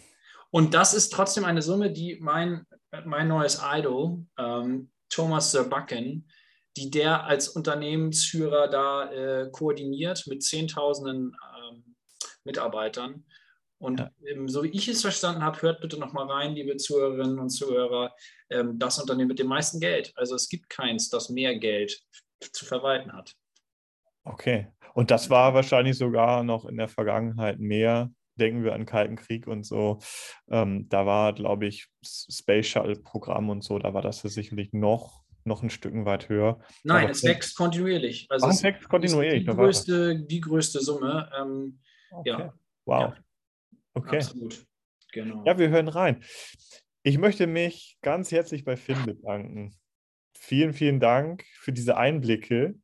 Und 0.54 0.72
das 0.72 0.94
ist 0.94 1.12
trotzdem 1.12 1.44
eine 1.44 1.62
Summe, 1.62 1.90
die 1.90 2.16
mein, 2.20 2.64
mein 3.04 3.26
neues 3.26 3.60
Idol, 3.60 4.24
ähm, 4.38 4.92
Thomas 5.08 5.50
Zerbacken, 5.50 6.30
die 6.76 6.92
der 6.92 7.24
als 7.24 7.48
Unternehmensführer 7.48 8.68
da 8.68 9.10
äh, 9.10 9.50
koordiniert 9.50 10.28
mit 10.28 10.44
Zehntausenden 10.44 11.36
ähm, 11.58 11.96
Mitarbeitern. 12.44 13.24
Und 13.78 13.98
ja. 13.98 14.10
ähm, 14.28 14.48
so 14.48 14.62
wie 14.62 14.68
ich 14.68 14.86
es 14.86 15.02
verstanden 15.02 15.42
habe, 15.42 15.60
hört 15.60 15.80
bitte 15.80 15.98
nochmal 15.98 16.30
rein, 16.30 16.54
liebe 16.54 16.76
Zuhörerinnen 16.76 17.40
und 17.40 17.50
Zuhörer, 17.50 18.14
ähm, 18.48 18.78
das 18.78 19.00
Unternehmen 19.00 19.30
mit 19.30 19.40
dem 19.40 19.48
meisten 19.48 19.80
Geld. 19.80 20.12
Also 20.14 20.36
es 20.36 20.48
gibt 20.48 20.70
keins, 20.70 21.10
das 21.10 21.30
mehr 21.30 21.58
Geld 21.58 22.00
zu 22.52 22.64
verwalten 22.64 23.12
hat. 23.12 23.34
Okay. 24.22 24.68
Und 24.94 25.10
das 25.10 25.30
war 25.30 25.52
wahrscheinlich 25.52 25.98
sogar 25.98 26.44
noch 26.44 26.64
in 26.64 26.76
der 26.76 26.86
Vergangenheit 26.86 27.58
mehr. 27.58 28.12
Denken 28.36 28.64
wir 28.64 28.74
an 28.74 28.86
Kalten 28.86 29.16
Krieg 29.16 29.46
und 29.46 29.64
so. 29.64 30.00
Ähm, 30.48 30.88
da 30.88 31.06
war, 31.06 31.32
glaube 31.32 31.66
ich, 31.66 31.88
Space 32.04 32.66
Shuttle-Programm 32.66 33.50
und 33.50 33.62
so, 33.62 33.78
da 33.78 33.94
war 33.94 34.02
das 34.02 34.20
sicherlich 34.20 34.72
noch, 34.72 35.24
noch 35.44 35.62
ein 35.62 35.70
Stück 35.70 35.94
weit 36.04 36.28
höher. 36.28 36.60
Nein, 36.82 37.04
Aber 37.04 37.10
es 37.12 37.22
wächst 37.22 37.56
kontinuierlich. 37.56 38.26
Also 38.30 38.48
es 38.48 38.62
wächst 38.62 38.88
kontinuierlich. 38.88 39.44
Die 39.44 39.50
größte, 39.50 40.20
die 40.20 40.40
größte 40.40 40.80
Summe. 40.80 41.30
Ähm, 41.38 41.78
okay. 42.10 42.30
Ja. 42.30 42.54
Wow. 42.84 43.00
Ja. 43.00 43.16
Okay. 43.94 44.16
Absolut. 44.16 44.66
Genau. 45.12 45.44
Ja, 45.46 45.58
wir 45.58 45.68
hören 45.68 45.88
rein. 45.88 46.24
Ich 47.02 47.18
möchte 47.18 47.46
mich 47.46 47.98
ganz 48.02 48.32
herzlich 48.32 48.64
bei 48.64 48.76
Finn 48.76 49.04
bedanken. 49.06 49.76
Vielen, 50.36 50.72
vielen 50.72 50.98
Dank 50.98 51.44
für 51.60 51.72
diese 51.72 51.96
Einblicke 51.96 52.74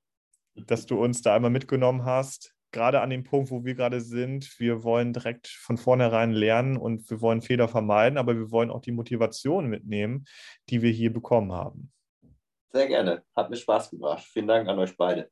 dass 0.66 0.86
du 0.86 1.02
uns 1.02 1.22
da 1.22 1.34
einmal 1.34 1.50
mitgenommen 1.50 2.04
hast. 2.04 2.54
Gerade 2.72 3.00
an 3.00 3.10
dem 3.10 3.24
Punkt, 3.24 3.50
wo 3.50 3.64
wir 3.64 3.74
gerade 3.74 4.00
sind, 4.00 4.58
wir 4.60 4.84
wollen 4.84 5.12
direkt 5.12 5.48
von 5.48 5.76
vornherein 5.76 6.32
lernen 6.32 6.76
und 6.76 7.10
wir 7.10 7.20
wollen 7.20 7.42
Fehler 7.42 7.66
vermeiden, 7.66 8.18
aber 8.18 8.36
wir 8.36 8.50
wollen 8.50 8.70
auch 8.70 8.80
die 8.80 8.92
Motivation 8.92 9.66
mitnehmen, 9.66 10.24
die 10.68 10.80
wir 10.82 10.90
hier 10.90 11.12
bekommen 11.12 11.52
haben. 11.52 11.92
Sehr 12.72 12.86
gerne. 12.86 13.24
Hat 13.34 13.50
mir 13.50 13.56
Spaß 13.56 13.90
gemacht. 13.90 14.24
Vielen 14.24 14.46
Dank 14.46 14.68
an 14.68 14.78
euch 14.78 14.96
beide. 14.96 15.30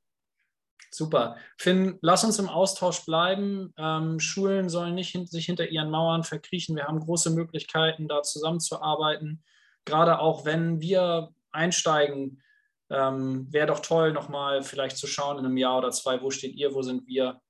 Super. 0.91 1.37
Finn, 1.57 1.99
lass 2.01 2.25
uns 2.25 2.39
im 2.39 2.49
Austausch 2.49 3.05
bleiben. 3.05 3.73
Ähm, 3.77 4.19
Schulen 4.19 4.69
sollen 4.69 4.95
nicht 4.95 5.11
hin 5.11 5.27
sich 5.27 5.47
hinter 5.47 5.69
ihren 5.69 5.91
Mauern 5.91 6.25
verkriechen. 6.25 6.77
Wir 6.77 6.87
haben 6.87 7.01
große 7.01 7.31
Möglichkeiten, 7.31 8.09
da 8.09 8.23
zusammenzuarbeiten. 8.23 9.43
Gerade 9.85 10.19
auch 10.19 10.45
wenn 10.45 10.81
wir 10.81 11.31
einsteigen, 11.53 12.43
ähm, 12.91 13.47
Wäre 13.53 13.67
doch 13.67 13.81
toll, 13.81 14.13
nochmal 14.13 14.63
vielleicht 14.63 14.97
zu 14.97 15.07
schauen 15.07 15.39
in 15.39 15.45
einem 15.45 15.57
Jahr 15.57 15.79
oder 15.79 15.91
zwei, 15.91 16.23
wo 16.23 16.31
steht 16.31 16.55
ihr, 16.55 16.75
wo 16.75 16.83
sind 16.83 17.07
wir. 17.07 17.41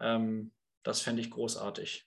Ähm, 0.00 0.52
das 0.82 1.00
fände 1.00 1.22
ich 1.22 1.30
großartig. 1.30 2.06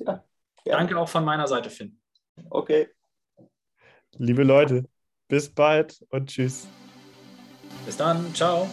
Ja. 0.00 0.24
Danke 0.64 0.98
auch 0.98 1.08
von 1.08 1.24
meiner 1.24 1.46
Seite, 1.46 1.68
Finn. 1.68 2.00
Okay. 2.48 2.88
Liebe 4.16 4.44
Leute, 4.44 4.88
bis 5.28 5.52
bald 5.52 6.00
und 6.08 6.30
tschüss. 6.30 6.66
Bis 7.84 7.96
dann. 7.96 8.34
Ciao. 8.34 8.68